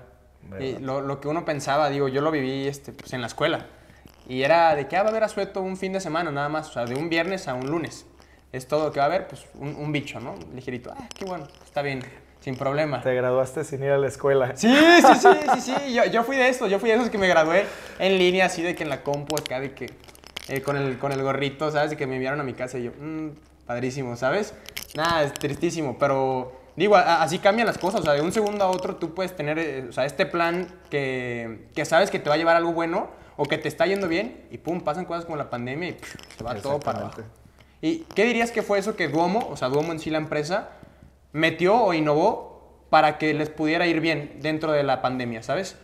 Y 0.59 0.79
lo, 0.79 1.01
lo, 1.01 1.21
que 1.21 1.29
uno 1.29 1.45
pensaba, 1.45 1.89
digo, 1.91 2.09
yo 2.09 2.21
lo 2.21 2.31
viví 2.31 2.67
este, 2.67 2.93
pues, 2.93 3.13
en 3.13 3.21
la 3.21 3.27
escuela. 3.27 3.67
Y 4.29 4.43
era 4.43 4.75
de 4.75 4.89
que 4.89 4.97
ah, 4.97 5.03
va 5.03 5.09
a 5.09 5.11
haber 5.11 5.25
asueto 5.25 5.61
un 5.61 5.77
fin 5.77 5.93
de 5.93 6.01
semana, 6.01 6.31
nada 6.31 6.49
más. 6.49 6.69
O 6.71 6.73
sea, 6.73 6.85
de 6.85 6.95
un 6.95 7.09
viernes 7.09 7.49
a 7.49 7.55
un 7.55 7.69
lunes. 7.69 8.07
Es 8.53 8.67
todo 8.69 8.87
lo 8.87 8.93
que 8.93 8.99
va 8.99 9.05
a 9.05 9.09
haber, 9.09 9.29
pues 9.29 9.47
un, 9.55 9.75
un 9.77 9.93
bicho, 9.93 10.21
¿no? 10.21 10.35
Ligerito. 10.55 10.93
Ah, 10.97 11.09
qué 11.17 11.25
bueno, 11.25 11.47
está 11.65 11.83
bien 11.83 12.03
sin 12.43 12.57
problema. 12.57 13.01
Te 13.03 13.15
graduaste 13.15 13.65
sin 13.65 13.83
ir 13.85 13.91
a 13.91 13.99
la 13.99 14.09
escuela. 14.09 14.57
Sí, 14.57 14.75
sí, 14.75 15.15
sí, 15.15 15.29
sí, 15.55 15.61
sí. 15.61 15.95
Yo, 15.95 16.05
yo 16.07 16.25
fui 16.25 16.37
de 16.37 16.49
estos, 16.49 16.69
yo 16.69 16.79
fui 16.79 16.91
de 16.91 16.97
esos 16.97 17.09
que 17.09 17.19
me 17.19 17.29
gradué 17.29 17.67
en 17.99 18.19
línea, 18.19 18.47
así 18.47 18.63
de 18.63 18.75
que 18.75 18.83
en 18.83 18.89
la 18.89 19.03
compu 19.03 19.37
acá, 19.37 19.61
de 19.61 19.73
que 19.73 19.87
eh, 20.49 20.61
con, 20.63 20.77
el, 20.77 20.99
con 20.99 21.13
el 21.13 21.23
gorrito, 21.23 21.71
¿sabes? 21.71 21.91
De 21.91 21.97
que 21.97 22.07
me 22.07 22.17
enviaron 22.17 22.41
a 22.41 22.43
mi 22.43 22.55
casa 22.55 22.79
y 22.79 22.85
yo, 22.85 22.93
mmm, 22.99 23.29
padrísimo, 23.67 24.17
¿sabes? 24.17 24.55
Nada, 24.95 25.23
es 25.23 25.35
tristísimo, 25.35 25.97
pero 25.99 26.53
digo, 26.77 26.97
a, 26.97 27.23
así 27.23 27.39
cambian 27.39 27.67
las 27.67 27.79
cosas, 27.79 28.01
o 28.01 28.05
sea, 28.05 28.13
de 28.15 28.23
un 28.23 28.33
segundo 28.33 28.65
a 28.65 28.69
otro 28.69 28.97
tú 28.97 29.15
puedes 29.15 29.35
tener, 29.37 29.59
eh, 29.59 29.87
o 29.89 29.93
sea, 29.93 30.05
este 30.05 30.27
plan 30.27 30.69
que, 30.91 31.69
que 31.75 31.85
sabes 31.85 32.11
que 32.11 32.19
te 32.19 32.29
va 32.29 32.35
a 32.35 32.39
llevar 32.39 32.57
algo 32.57 32.73
bueno 32.73 33.09
o 33.37 33.45
que 33.45 33.59
te 33.59 33.69
está 33.69 33.87
yendo 33.87 34.09
bien 34.09 34.47
y 34.51 34.59
pum, 34.59 34.81
pasan 34.81 35.05
cosas 35.05 35.25
como 35.25 35.37
la 35.37 35.49
pandemia 35.51 35.89
y 35.91 35.93
pff, 35.93 36.15
se 36.37 36.45
va 36.45 36.55
todo 36.57 36.81
para 36.81 37.01
abajo. 37.01 37.23
¿Y 37.81 38.01
qué 38.15 38.25
dirías 38.25 38.53
que 38.53 38.63
fue 38.63 38.79
eso 38.79 38.95
que 38.95 39.09
Duomo, 39.09 39.49
o 39.51 39.57
sea, 39.57 39.69
Duomo 39.69 39.93
en 39.93 39.99
sí 39.99 40.11
la 40.11 40.19
empresa, 40.19 40.71
metió 41.33 41.81
o 41.81 41.95
innovó 41.95 42.85
para 42.91 43.19
que 43.19 43.33
les 43.35 43.49
pudiera 43.49 43.87
ir 43.87 44.01
bien 44.01 44.39
dentro 44.41 44.71
de 44.73 44.83
la 44.83 45.03
pandemia, 45.03 45.43
¿sabes? 45.43 45.77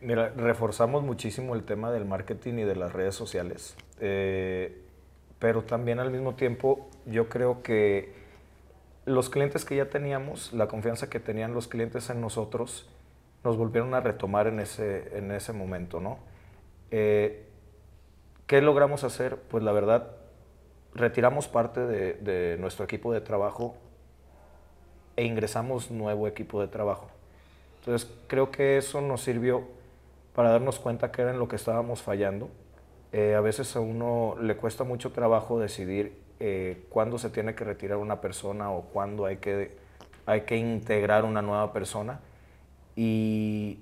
Mira, 0.00 0.28
reforzamos 0.36 1.02
muchísimo 1.02 1.54
el 1.54 1.64
tema 1.64 1.90
del 1.90 2.04
marketing 2.04 2.54
y 2.54 2.64
de 2.64 2.76
las 2.76 2.92
redes 2.92 3.14
sociales, 3.14 3.76
eh, 3.98 4.82
pero 5.38 5.62
también 5.62 6.00
al 6.00 6.10
mismo 6.10 6.34
tiempo 6.34 6.90
yo 7.06 7.30
creo 7.30 7.62
que 7.62 8.12
los 9.06 9.30
clientes 9.30 9.64
que 9.64 9.76
ya 9.76 9.88
teníamos, 9.88 10.52
la 10.52 10.68
confianza 10.68 11.08
que 11.08 11.18
tenían 11.18 11.54
los 11.54 11.66
clientes 11.66 12.10
en 12.10 12.20
nosotros, 12.20 12.86
nos 13.42 13.56
volvieron 13.56 13.94
a 13.94 14.00
retomar 14.00 14.48
en 14.48 14.60
ese, 14.60 15.16
en 15.16 15.30
ese 15.30 15.54
momento, 15.54 16.00
¿no? 16.00 16.18
Eh, 16.90 17.46
¿Qué 18.46 18.60
logramos 18.60 19.02
hacer? 19.02 19.36
Pues 19.36 19.64
la 19.64 19.72
verdad, 19.72 20.10
retiramos 20.94 21.48
parte 21.48 21.80
de, 21.80 22.14
de 22.14 22.58
nuestro 22.58 22.84
equipo 22.84 23.12
de 23.14 23.22
trabajo 23.22 23.76
e 25.16 25.24
ingresamos 25.24 25.90
nuevo 25.90 26.28
equipo 26.28 26.60
de 26.60 26.68
trabajo. 26.68 27.08
Entonces 27.80 28.10
creo 28.26 28.50
que 28.50 28.76
eso 28.76 29.00
nos 29.00 29.22
sirvió 29.22 29.75
para 30.36 30.50
darnos 30.50 30.78
cuenta 30.78 31.10
que 31.10 31.22
era 31.22 31.30
en 31.30 31.38
lo 31.38 31.48
que 31.48 31.56
estábamos 31.56 32.02
fallando. 32.02 32.50
Eh, 33.10 33.34
a 33.34 33.40
veces 33.40 33.74
a 33.74 33.80
uno 33.80 34.36
le 34.38 34.56
cuesta 34.56 34.84
mucho 34.84 35.10
trabajo 35.10 35.58
decidir 35.58 36.20
eh, 36.40 36.84
cuándo 36.90 37.18
se 37.18 37.30
tiene 37.30 37.54
que 37.54 37.64
retirar 37.64 37.96
una 37.96 38.20
persona 38.20 38.70
o 38.70 38.82
cuándo 38.82 39.24
hay 39.24 39.38
que, 39.38 39.78
hay 40.26 40.42
que 40.42 40.58
integrar 40.58 41.24
una 41.24 41.40
nueva 41.40 41.72
persona. 41.72 42.20
Y 42.94 43.80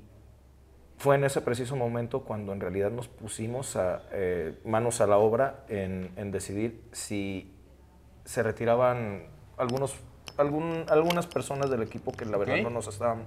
fue 0.97 1.17
en 1.17 1.25
ese 1.25 1.41
preciso 1.41 1.75
momento 1.75 2.21
cuando 2.21 2.53
en 2.53 2.61
realidad 2.61 2.93
nos 2.93 3.09
pusimos 3.09 3.75
a, 3.75 4.03
eh, 4.13 4.57
manos 4.65 5.01
a 5.01 5.09
la 5.09 5.19
obra 5.19 5.65
en, 5.69 6.13
en, 6.15 6.31
decidir 6.31 6.85
si 6.93 7.53
se 8.25 8.45
retiraban 8.45 9.27
algunos, 9.57 9.97
algún, 10.37 10.85
algunas 10.89 11.27
personas 11.27 11.69
del 11.69 11.83
equipo 11.83 12.13
que 12.13 12.25
la 12.27 12.37
verdad 12.37 12.59
no 12.63 12.71
nos 12.71 12.87
estaban 12.87 13.25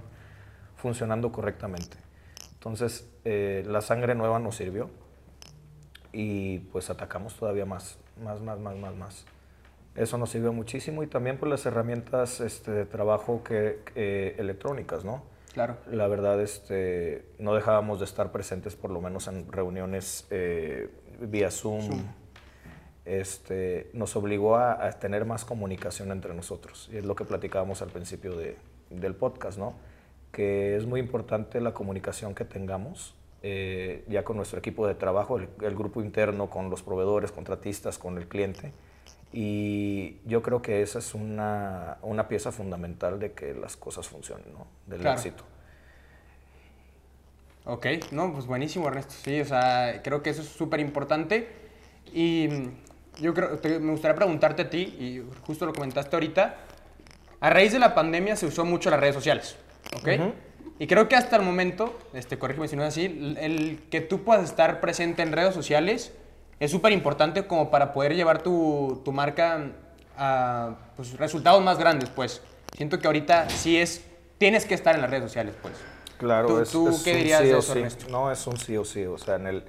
funcionando 0.76 1.30
correctamente. 1.30 2.07
Entonces, 2.58 3.08
eh, 3.24 3.64
la 3.66 3.80
sangre 3.80 4.16
nueva 4.16 4.40
nos 4.40 4.56
sirvió 4.56 4.90
y 6.12 6.58
pues 6.58 6.90
atacamos 6.90 7.36
todavía 7.36 7.64
más, 7.64 7.98
más, 8.22 8.40
más, 8.40 8.58
más, 8.58 8.76
más, 8.76 8.94
más. 8.96 9.26
Eso 9.94 10.18
nos 10.18 10.30
sirvió 10.30 10.52
muchísimo 10.52 11.02
y 11.02 11.06
también 11.06 11.38
pues 11.38 11.50
las 11.50 11.66
herramientas 11.66 12.40
este, 12.40 12.72
de 12.72 12.84
trabajo 12.84 13.42
que, 13.44 14.34
electrónicas, 14.38 15.04
¿no? 15.04 15.22
Claro. 15.52 15.76
La 15.90 16.06
verdad, 16.08 16.40
este, 16.40 17.24
no 17.38 17.54
dejábamos 17.54 17.98
de 17.98 18.04
estar 18.04 18.30
presentes 18.30 18.76
por 18.76 18.90
lo 18.90 19.00
menos 19.00 19.28
en 19.28 19.50
reuniones 19.50 20.26
eh, 20.30 20.90
vía 21.20 21.50
Zoom. 21.50 22.04
Este, 23.04 23.90
nos 23.94 24.14
obligó 24.16 24.56
a, 24.56 24.90
tener 24.92 25.24
más 25.24 25.44
comunicación 25.44 26.12
entre 26.12 26.34
nosotros. 26.34 26.88
Y 26.92 26.98
es 26.98 27.04
lo 27.04 27.16
que 27.16 27.24
platicábamos 27.24 27.82
al 27.82 27.88
principio 27.88 28.36
de, 28.36 28.56
del 28.90 29.14
podcast, 29.14 29.58
¿no? 29.58 29.74
Que 30.32 30.76
es 30.76 30.86
muy 30.86 31.00
importante 31.00 31.60
la 31.60 31.72
comunicación 31.74 32.34
que 32.34 32.44
tengamos 32.44 33.14
eh, 33.42 34.04
ya 34.08 34.24
con 34.24 34.36
nuestro 34.36 34.58
equipo 34.58 34.86
de 34.86 34.94
trabajo, 34.94 35.38
el, 35.38 35.74
grupo 35.76 36.02
interno, 36.02 36.50
con 36.50 36.70
los 36.70 36.82
proveedores, 36.82 37.30
contratistas, 37.30 37.98
con 37.98 38.18
el 38.18 38.26
cliente. 38.26 38.72
Y 39.32 40.16
yo 40.24 40.42
creo 40.42 40.60
que 40.60 40.82
esa 40.82 40.98
es 40.98 41.14
una, 41.14 41.98
una 42.02 42.28
pieza 42.28 42.50
fundamental 42.50 43.20
de 43.20 43.32
que 43.32 43.54
las 43.54 43.76
cosas 43.76 44.08
funcionen, 44.08 44.52
¿no? 44.52 44.66
Del 44.86 45.06
éxito. 45.06 45.44
Ok, 47.64 47.86
no, 48.12 48.32
pues 48.32 48.46
buenísimo, 48.46 48.88
Ernesto. 48.88 49.14
Sí, 49.22 49.40
o 49.40 49.44
sea, 49.44 50.00
creo 50.02 50.22
que 50.22 50.30
eso 50.30 50.42
es 50.42 50.48
súper 50.48 50.80
importante. 50.80 51.48
Y 52.12 52.48
yo 53.20 53.34
creo, 53.34 53.58
me 53.80 53.90
gustaría 53.92 54.14
preguntarte 54.14 54.62
a 54.62 54.70
ti, 54.70 54.78
y 54.78 55.22
justo 55.46 55.66
lo 55.66 55.72
comentaste 55.72 56.16
ahorita, 56.16 56.56
a 57.40 57.50
raíz 57.50 57.72
de 57.72 57.78
la 57.78 57.94
pandemia 57.94 58.36
se 58.36 58.46
usó 58.46 58.64
mucho 58.64 58.90
las 58.90 58.98
redes 58.98 59.14
sociales, 59.14 59.56
¿ok? 59.96 60.34
Y 60.80 60.86
creo 60.86 61.08
que 61.08 61.16
hasta 61.16 61.36
el 61.36 61.42
momento, 61.42 61.98
este, 62.12 62.38
corrígeme 62.38 62.68
si 62.68 62.76
no 62.76 62.82
es 62.82 62.88
así, 62.88 63.36
el 63.40 63.80
que 63.90 64.00
tú 64.00 64.22
puedas 64.22 64.44
estar 64.44 64.80
presente 64.80 65.22
en 65.22 65.32
redes 65.32 65.54
sociales 65.54 66.12
es 66.60 66.70
súper 66.70 66.92
importante 66.92 67.46
como 67.46 67.70
para 67.70 67.92
poder 67.92 68.14
llevar 68.14 68.42
tu, 68.42 69.02
tu 69.04 69.12
marca 69.12 69.72
a 70.16 70.76
pues, 70.96 71.16
resultados 71.16 71.62
más 71.62 71.78
grandes, 71.78 72.10
pues. 72.10 72.42
Siento 72.76 72.98
que 72.98 73.06
ahorita 73.06 73.48
sí 73.50 73.76
es, 73.76 74.04
tienes 74.38 74.66
que 74.66 74.74
estar 74.74 74.94
en 74.94 75.00
las 75.00 75.10
redes 75.10 75.24
sociales, 75.24 75.54
pues. 75.60 75.74
Claro, 76.18 76.64
¿Tú, 76.64 77.00
qué 77.04 77.14
dirías 77.14 77.42
de 77.42 77.58
eso, 77.58 77.74
No, 78.10 78.30
es 78.30 78.44
un 78.46 78.56
sí 78.56 78.76
o 78.76 78.84
sí, 78.84 79.04
o 79.04 79.18
sea, 79.18 79.36
en 79.36 79.46
el... 79.46 79.64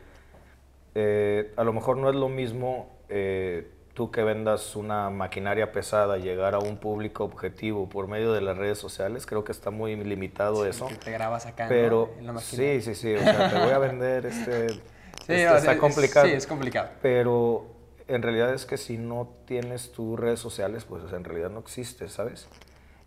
Eh, 0.95 1.53
a 1.55 1.63
lo 1.63 1.73
mejor 1.73 1.97
no 1.97 2.09
es 2.09 2.15
lo 2.15 2.27
mismo 2.27 2.89
eh, 3.07 3.69
tú 3.99 4.11
que 4.11 4.23
vendas 4.23 4.77
una 4.77 5.09
maquinaria 5.09 5.73
pesada, 5.73 6.15
llegar 6.15 6.55
a 6.55 6.59
un 6.59 6.77
público 6.77 7.25
objetivo 7.25 7.89
por 7.89 8.07
medio 8.07 8.31
de 8.31 8.39
las 8.39 8.57
redes 8.57 8.77
sociales, 8.77 9.25
creo 9.25 9.43
que 9.43 9.51
está 9.51 9.71
muy 9.71 9.93
limitado 9.97 10.65
eso. 10.65 10.87
te 11.03 11.11
grabas 11.11 11.45
acá, 11.45 11.65
pero, 11.67 12.09
Sí, 12.39 12.81
sí, 12.81 12.95
sí, 12.95 13.13
o 13.13 13.19
sea, 13.19 13.49
te 13.49 13.59
voy 13.59 13.71
a 13.71 13.77
vender 13.77 14.25
este 14.25 14.69
Sí, 14.69 15.33
está 15.33 15.77
complicado. 15.77 16.27
Sí, 16.27 16.31
es 16.31 16.47
complicado. 16.47 16.91
Pero 17.01 17.65
en 18.07 18.21
realidad 18.21 18.53
es 18.53 18.65
que 18.65 18.77
si 18.77 18.97
no 18.97 19.33
tienes 19.45 19.91
tus 19.91 20.17
redes 20.17 20.39
sociales, 20.39 20.85
pues 20.85 21.03
en 21.11 21.25
realidad 21.25 21.49
no 21.49 21.59
existe, 21.59 22.07
¿sabes? 22.07 22.47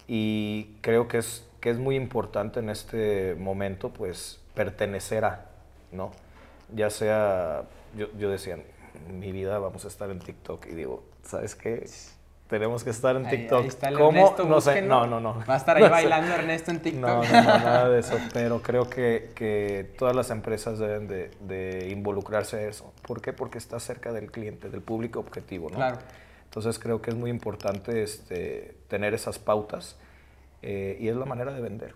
Y 0.07 0.76
creo 0.82 1.09
que 1.09 1.16
es, 1.16 1.49
que 1.61 1.70
es 1.70 1.78
muy 1.78 1.97
importante 1.97 2.61
en 2.61 2.68
este 2.68 3.34
momento, 3.34 3.95
pues, 3.95 4.43
pertenecer 4.55 5.24
a, 5.24 5.47
¿no? 5.90 6.12
Ya 6.74 6.90
sea, 6.90 7.62
yo, 7.97 8.09
yo 8.18 8.28
decía, 8.28 8.59
en 8.95 9.18
mi 9.18 9.32
vida 9.32 9.59
vamos 9.59 9.84
a 9.84 9.88
estar 9.88 10.11
en 10.11 10.18
TikTok 10.18 10.66
y 10.66 10.74
digo, 10.74 11.05
¿sabes 11.22 11.55
qué? 11.55 11.84
tenemos 12.53 12.84
que 12.84 12.90
estar 12.90 13.16
en 13.16 13.26
TikTok. 13.26 13.64
¿Cómo? 13.97 14.36
no 14.47 14.61
sé, 14.61 14.82
no, 14.82 15.07
no, 15.07 15.20
no. 15.20 15.43
Va 15.49 15.55
a 15.55 15.57
estar 15.57 15.74
ahí 15.74 15.88
bailando 15.88 16.34
Ernesto 16.34 16.70
en 16.70 16.80
TikTok. 16.80 17.01
No, 17.01 17.22
no, 17.22 17.43
nada 17.43 17.88
de 17.88 18.01
eso, 18.01 18.18
pero 18.34 18.61
creo 18.61 18.90
que, 18.90 19.30
que 19.34 19.90
todas 19.97 20.14
las 20.14 20.28
empresas 20.28 20.78
deben 20.78 21.09
de, 21.09 21.30
de, 21.40 21.88
involucrarse 21.88 22.59
a 22.59 22.68
eso. 22.68 22.93
¿Por 23.07 23.22
qué? 23.22 23.32
Porque 23.32 23.57
está 23.57 23.80
cerca 23.80 24.12
del 24.12 24.30
cliente, 24.30 24.68
del 24.68 24.82
público 24.82 25.18
objetivo, 25.18 25.70
¿no? 25.70 25.76
Claro. 25.76 25.99
Entonces 26.45 26.78
creo 26.78 27.01
que 27.01 27.09
es 27.09 27.16
muy 27.16 27.30
importante 27.30 28.03
este, 28.03 28.76
tener 28.88 29.14
esas 29.14 29.38
pautas 29.38 29.97
eh, 30.61 30.99
y 31.01 31.09
es 31.09 31.16
la 31.16 31.24
manera 31.24 31.55
de 31.55 31.62
vender. 31.62 31.95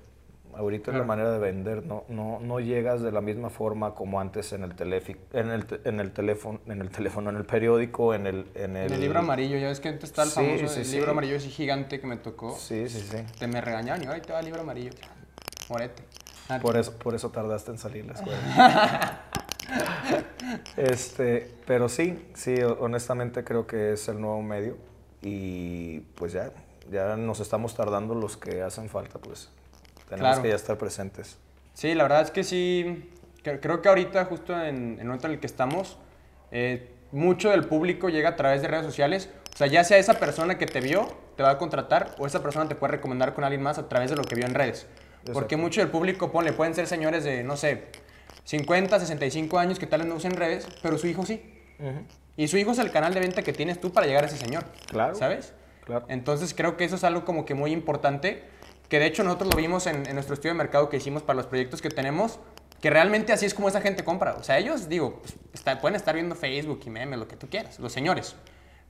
Ahorita 0.57 0.91
es 0.91 0.97
la 0.97 1.05
manera 1.05 1.31
de 1.31 1.39
vender, 1.39 1.85
no, 1.85 2.05
no, 2.09 2.41
no 2.41 2.61
llegas 2.61 3.03
de 3.03 3.13
la 3.13 3.21
misma 3.21 3.51
forma 3.51 3.95
como 3.95 4.21
antes 4.21 4.53
en 4.53 4.63
el, 4.65 4.73
en 4.81 5.51
el, 5.51 5.67
en 5.85 6.01
el 6.01 6.13
teléfono, 6.13 6.61
en 6.67 6.81
el 6.81 6.91
teléfono, 6.91 7.31
en 7.31 7.37
el 7.37 7.45
periódico, 7.45 8.15
en 8.15 8.27
el... 8.27 8.47
En 8.55 8.77
el, 8.77 8.99
libro 8.99 9.19
amarillo, 9.19 9.59
ya 9.59 9.69
ves 9.69 9.81
que 9.81 9.89
antes 9.89 10.05
está 10.05 10.23
el 10.23 10.31
famoso 10.31 10.81
el 10.81 10.91
libro 10.91 11.11
amarillo 11.11 11.37
ese 11.37 11.51
gigante 11.51 12.01
que 12.01 12.07
me 12.07 12.17
tocó. 12.17 12.57
Sí, 12.57 12.89
sí, 12.89 13.01
sí. 13.01 13.19
Te 13.39 13.47
me 13.47 13.61
regañaban 13.61 14.03
y 14.03 14.07
ahora 14.07 14.23
te 14.23 14.33
va 14.33 14.41
el 14.41 14.47
libro 14.47 14.63
amarillo. 14.63 14.91
Morete. 15.69 16.03
Por 16.63 16.77
eso, 16.77 16.93
por 16.93 17.15
eso 17.15 17.31
tardaste 17.31 17.73
en 17.73 17.79
salir 17.79 18.07
la 18.07 18.13
escuela. 18.15 19.23
este, 20.77 21.55
pero 21.67 21.89
sí, 21.89 22.25
sí, 22.35 22.55
honestamente 22.63 23.45
creo 23.45 23.67
que 23.67 23.93
es 23.93 24.09
el 24.09 24.21
nuevo 24.21 24.41
medio 24.43 24.77
y 25.23 26.01
pues 26.15 26.33
ya, 26.33 26.53
ya 26.91 27.17
nos 27.17 27.41
estamos 27.41 27.75
tardando 27.75 28.15
los 28.15 28.37
que 28.37 28.63
hacen 28.63 28.89
falta, 28.89 29.19
pues 29.19 29.51
tenemos 30.09 30.39
que 30.41 30.49
ya 30.49 30.55
estar 30.55 30.79
presentes. 30.79 31.39
Sí, 31.75 31.95
la 31.95 32.05
verdad 32.05 32.23
es 32.23 32.31
que 32.31 32.45
sí, 32.45 33.11
creo 33.43 33.83
que 33.83 33.89
ahorita, 33.89 34.25
justo 34.25 34.59
en, 34.61 34.99
el 34.99 35.05
momento 35.05 35.27
en 35.27 35.35
el 35.35 35.41
que 35.41 35.47
estamos, 35.47 35.99
eh, 36.51 36.91
mucho 37.13 37.51
del 37.51 37.65
público 37.65 38.09
llega 38.09 38.31
a 38.31 38.37
través 38.37 38.63
de 38.63 38.69
redes 38.69 38.87
sociales. 38.87 39.31
O 39.55 39.57
sea, 39.57 39.67
ya 39.67 39.85
sea 39.85 39.99
esa 39.99 40.15
persona 40.15 40.59
que 40.59 40.67
te 40.67 40.81
vio, 40.81 41.17
te 41.37 41.43
va 41.43 41.51
a 41.51 41.59
contratar, 41.59 42.15
o 42.19 42.27
esa 42.27 42.43
persona 42.43 42.69
te 42.69 42.75
puede 42.75 42.93
recomendar 42.93 43.35
con 43.35 43.45
alguien 43.45 43.63
más 43.63 43.79
a 43.79 43.89
través 43.89 44.11
de 44.11 44.17
lo 44.17 44.25
que 44.25 44.35
vio 44.35 44.47
en 44.47 44.55
redes. 44.55 44.87
Porque 45.33 45.57
mucho 45.57 45.81
del 45.81 45.91
público, 45.91 46.31
ponle, 46.31 46.53
pueden 46.53 46.75
ser 46.75 46.87
señores 46.87 47.25
de, 47.25 47.43
no 47.43 47.57
sé, 47.57 47.87
50, 48.45 49.01
65 49.01 49.59
años 49.59 49.79
que 49.79 49.87
tal 49.87 50.01
vez 50.01 50.09
no 50.09 50.15
usen 50.15 50.33
redes, 50.33 50.69
pero 50.83 50.99
su 50.99 51.07
hijo 51.07 51.27
sí. 51.27 51.43
Y 52.37 52.49
su 52.49 52.59
hijo 52.59 52.73
es 52.73 52.79
el 52.79 52.91
canal 52.93 53.13
de 53.13 53.21
venta 53.21 53.43
que 53.43 53.53
tienes 53.53 53.81
tú 53.81 53.93
para 53.93 54.07
llegar 54.07 54.25
a 54.25 54.27
ese 54.29 54.37
señor. 54.37 54.65
Claro. 54.89 55.15
¿Sabes? 55.15 55.53
Claro. 55.85 56.05
Entonces 56.09 56.55
creo 56.55 56.77
que 56.77 56.85
eso 56.85 56.97
es 56.97 57.05
algo 57.05 57.25
como 57.25 57.45
que 57.45 57.55
muy 57.55 57.73
importante 57.73 58.45
que 58.89 58.99
de 58.99 59.07
hecho 59.07 59.25
nosotros 59.25 59.51
lo 59.51 59.57
vimos 59.57 59.87
en, 59.87 60.03
nuestro 60.15 60.35
estudio 60.35 60.53
de 60.53 60.59
mercado 60.59 60.89
que 60.89 60.97
hicimos 60.97 61.23
para 61.23 61.37
los 61.37 61.47
proyectos 61.47 61.83
que 61.83 61.89
tenemos, 61.89 62.39
que 62.81 62.91
realmente 62.91 63.33
así 63.33 63.47
es 63.47 63.55
como 63.55 63.69
esa 63.69 63.81
gente 63.81 64.05
compra. 64.05 64.35
O 64.35 64.43
sea, 64.43 64.59
ellos, 64.59 64.89
digo, 64.89 65.21
pues, 65.23 65.79
pueden 65.81 65.97
estar 65.97 66.15
viendo 66.15 66.35
Facebook 66.35 66.81
y 66.87 66.91
memes, 66.91 67.19
lo 67.19 67.29
que 67.29 67.37
tú 67.37 67.49
quieras, 67.49 67.79
los 67.79 67.93
señores. 67.93 68.37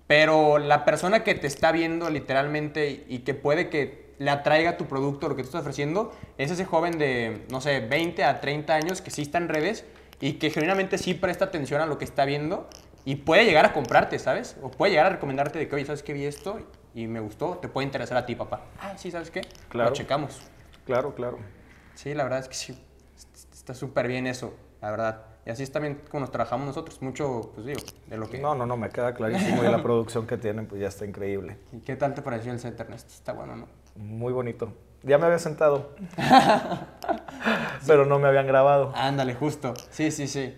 Pero 0.06 0.58
la 0.58 0.84
persona 0.84 1.24
que 1.24 1.34
te 1.34 1.46
está 1.46 1.72
viendo 1.72 2.10
literalmente 2.10 3.04
y 3.08 3.20
que 3.20 3.34
puede 3.34 3.68
que 3.70 4.14
le 4.18 4.30
atraiga 4.30 4.76
tu 4.76 4.86
producto, 4.86 5.28
lo 5.28 5.36
que 5.36 5.42
tú 5.42 5.48
estás 5.48 5.60
ofreciendo, 5.60 6.12
es 6.38 6.50
ese 6.50 6.64
joven 6.64 6.98
de, 6.98 7.44
no 7.50 7.60
sé, 7.60 7.80
20 7.80 8.24
a 8.24 8.40
30 8.40 8.74
años 8.74 9.00
que 9.00 9.10
sí 9.10 9.22
está 9.22 9.38
en 9.38 9.48
redes 9.48 9.84
y 10.20 10.34
que 10.34 10.50
genuinamente 10.50 10.98
sí 10.98 11.14
presta 11.14 11.46
atención 11.46 11.80
a 11.80 11.86
lo 11.86 11.98
que 11.98 12.04
está 12.04 12.24
viendo 12.24 12.68
y 13.04 13.16
puede 13.16 13.44
llegar 13.44 13.64
a 13.66 13.72
comprarte, 13.72 14.18
¿sabes? 14.18 14.56
O 14.62 14.70
puede 14.70 14.92
llegar 14.92 15.06
a 15.06 15.10
recomendarte 15.10 15.58
de 15.58 15.68
que, 15.68 15.74
oye, 15.76 15.84
¿sabes 15.84 16.02
qué 16.02 16.12
vi 16.12 16.24
esto? 16.24 16.58
Y 16.96 17.06
me 17.06 17.20
gustó, 17.20 17.58
te 17.58 17.68
puede 17.68 17.84
interesar 17.84 18.16
a 18.16 18.24
ti, 18.24 18.34
papá. 18.34 18.62
Ah, 18.80 18.94
sí, 18.96 19.10
¿sabes 19.10 19.30
qué? 19.30 19.42
Claro. 19.68 19.90
Lo 19.90 19.94
checamos. 19.94 20.40
Claro, 20.86 21.14
claro. 21.14 21.38
Sí, 21.94 22.14
la 22.14 22.24
verdad 22.24 22.38
es 22.38 22.48
que 22.48 22.54
sí, 22.54 22.82
está 23.52 23.74
súper 23.74 24.08
bien 24.08 24.26
eso, 24.26 24.54
la 24.80 24.90
verdad. 24.90 25.26
Y 25.44 25.50
así 25.50 25.62
es 25.62 25.70
también 25.70 26.00
como 26.10 26.22
nos 26.22 26.30
trabajamos 26.30 26.66
nosotros, 26.66 27.02
mucho, 27.02 27.52
pues 27.54 27.66
digo, 27.66 27.80
de 28.06 28.16
lo 28.16 28.30
que... 28.30 28.38
No, 28.38 28.54
no, 28.54 28.64
no, 28.64 28.78
me 28.78 28.88
queda 28.88 29.12
clarísimo 29.12 29.62
y 29.62 29.68
la 29.68 29.82
producción 29.82 30.26
que 30.26 30.38
tienen 30.38 30.66
pues 30.66 30.80
ya 30.80 30.88
está 30.88 31.04
increíble. 31.04 31.58
¿Y 31.72 31.80
qué 31.80 31.96
tal 31.96 32.14
te 32.14 32.22
pareció 32.22 32.50
el 32.50 32.60
set, 32.60 32.80
Ernesto? 32.80 33.12
Está 33.12 33.34
bueno, 33.34 33.56
¿no? 33.56 33.68
Muy 33.96 34.32
bonito. 34.32 34.72
Ya 35.02 35.18
me 35.18 35.26
había 35.26 35.38
sentado, 35.38 35.94
pero 37.86 38.06
no 38.06 38.18
me 38.18 38.26
habían 38.26 38.46
grabado. 38.46 38.92
Ándale, 38.96 39.34
justo. 39.34 39.74
Sí, 39.90 40.10
sí, 40.10 40.26
sí. 40.26 40.56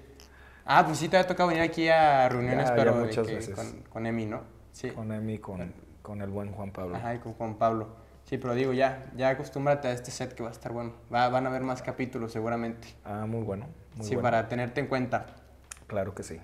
Ah, 0.65 0.85
pues 0.87 0.99
sí 0.99 1.09
te 1.09 1.17
había 1.17 1.27
tocado 1.27 1.49
venir 1.49 1.65
aquí 1.65 1.89
a 1.89 2.29
reuniones, 2.29 2.71
pero 2.71 2.95
muchas 2.95 3.27
veces. 3.27 3.57
Con, 3.57 3.83
con 3.83 4.07
Emi, 4.07 4.27
¿no? 4.27 4.43
Sí. 4.73 4.91
Con 4.91 5.13
Emi, 5.13 5.39
con 5.39 5.88
con 6.09 6.23
el 6.23 6.31
buen 6.31 6.53
Juan 6.53 6.71
Pablo. 6.71 6.97
Ajá, 6.97 7.17
y 7.17 7.19
con 7.19 7.35
Juan 7.35 7.57
Pablo. 7.57 7.87
Sí, 8.25 8.39
pero 8.39 8.55
digo, 8.55 8.73
ya, 8.73 9.11
ya 9.15 9.29
acostúmbrate 9.29 9.89
a 9.89 9.93
este 9.93 10.11
set 10.11 10.33
que 10.33 10.43
va 10.43 10.49
a 10.49 10.53
estar 10.53 10.73
bueno. 10.73 10.95
Va, 11.13 11.29
van 11.29 11.45
a 11.45 11.51
haber 11.51 11.61
más 11.61 11.83
capítulos 11.83 12.33
seguramente. 12.33 12.89
Ah, 13.05 13.27
muy 13.29 13.43
bueno. 13.43 13.67
sí, 14.01 14.17
para 14.17 14.49
tenerte 14.49 14.81
en 14.81 14.87
cuenta. 14.87 15.27
Claro 15.87 16.15
que 16.15 16.23
sí. 16.23 16.41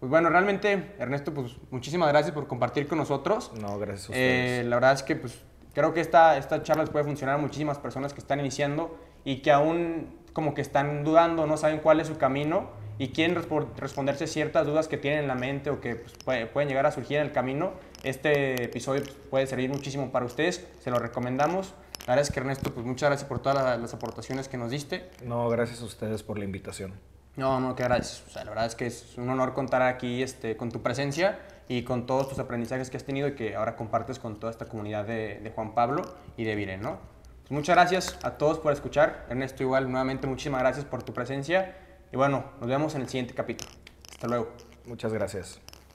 Pues 0.00 0.10
bueno, 0.10 0.28
realmente, 0.28 0.92
Ernesto, 0.98 1.32
pues 1.32 1.56
muchísimas 1.70 2.10
gracias 2.10 2.34
por 2.34 2.46
compartir 2.46 2.86
con 2.86 2.98
nosotros. 2.98 3.50
No, 3.58 3.78
gracias 3.78 4.10
a 4.10 4.12
ustedes. 4.12 4.60
Eh, 4.60 4.68
la 4.68 4.76
verdad 4.76 4.92
es 4.92 5.02
que 5.02 5.16
pues 5.16 5.40
creo 5.72 5.94
que 5.94 6.02
esta, 6.02 6.36
esta 6.36 6.62
charla 6.62 6.82
les 6.82 6.90
puede 6.90 7.06
funcionar 7.06 7.36
a 7.36 7.38
muchísimas 7.38 7.78
personas 7.78 8.12
que 8.12 8.20
están 8.20 8.38
iniciando 8.38 8.98
y 9.24 9.40
que 9.40 9.50
aún 9.50 10.14
como 10.34 10.52
que 10.52 10.60
están 10.60 11.04
dudando, 11.04 11.46
no 11.46 11.56
saben 11.56 11.78
cuál 11.80 12.00
es 12.00 12.06
su 12.06 12.18
camino 12.18 12.68
y 13.00 13.08
quieren 13.08 13.34
responderse 13.78 14.26
ciertas 14.26 14.66
dudas 14.66 14.86
que 14.86 14.98
tienen 14.98 15.20
en 15.20 15.28
la 15.28 15.34
mente 15.34 15.70
o 15.70 15.80
que 15.80 15.96
pues, 15.96 16.46
pueden 16.48 16.68
llegar 16.68 16.84
a 16.84 16.92
surgir 16.92 17.16
en 17.16 17.22
el 17.22 17.32
camino, 17.32 17.72
este 18.02 18.64
episodio 18.64 19.00
pues, 19.00 19.14
puede 19.30 19.46
servir 19.46 19.70
muchísimo 19.70 20.12
para 20.12 20.26
ustedes, 20.26 20.68
se 20.80 20.90
lo 20.90 20.98
recomendamos. 20.98 21.72
La 22.00 22.14
verdad 22.14 22.28
es 22.28 22.30
que 22.30 22.40
Ernesto, 22.40 22.74
pues 22.74 22.84
muchas 22.84 23.08
gracias 23.08 23.26
por 23.26 23.38
todas 23.38 23.56
las, 23.56 23.80
las 23.80 23.94
aportaciones 23.94 24.48
que 24.48 24.58
nos 24.58 24.70
diste. 24.70 25.08
No, 25.24 25.48
gracias 25.48 25.80
a 25.80 25.86
ustedes 25.86 26.22
por 26.22 26.38
la 26.38 26.44
invitación. 26.44 26.92
No, 27.36 27.58
no, 27.58 27.74
que 27.74 27.84
gracias. 27.84 28.22
O 28.26 28.30
sea, 28.30 28.44
la 28.44 28.50
verdad 28.50 28.66
es 28.66 28.74
que 28.74 28.84
es 28.84 29.16
un 29.16 29.30
honor 29.30 29.54
contar 29.54 29.80
aquí 29.80 30.22
este, 30.22 30.58
con 30.58 30.70
tu 30.70 30.82
presencia 30.82 31.38
y 31.68 31.84
con 31.84 32.04
todos 32.04 32.28
tus 32.28 32.38
aprendizajes 32.38 32.90
que 32.90 32.98
has 32.98 33.04
tenido 33.04 33.28
y 33.28 33.34
que 33.34 33.56
ahora 33.56 33.76
compartes 33.76 34.18
con 34.18 34.38
toda 34.38 34.52
esta 34.52 34.66
comunidad 34.66 35.06
de, 35.06 35.40
de 35.42 35.50
Juan 35.52 35.72
Pablo 35.72 36.02
y 36.36 36.44
de 36.44 36.54
Viren, 36.54 36.82
¿no? 36.82 36.98
Pues 37.40 37.52
muchas 37.52 37.76
gracias 37.76 38.18
a 38.22 38.32
todos 38.32 38.58
por 38.58 38.74
escuchar. 38.74 39.24
Ernesto, 39.30 39.62
igual, 39.62 39.90
nuevamente, 39.90 40.26
muchísimas 40.26 40.60
gracias 40.60 40.84
por 40.84 41.02
tu 41.02 41.14
presencia. 41.14 41.74
Y 42.12 42.16
bueno, 42.16 42.44
nos 42.60 42.68
vemos 42.68 42.94
en 42.94 43.02
el 43.02 43.08
siguiente 43.08 43.34
capítulo. 43.34 43.70
Hasta 44.10 44.26
luego. 44.26 44.52
Muchas 44.86 45.12
gracias. 45.12 45.60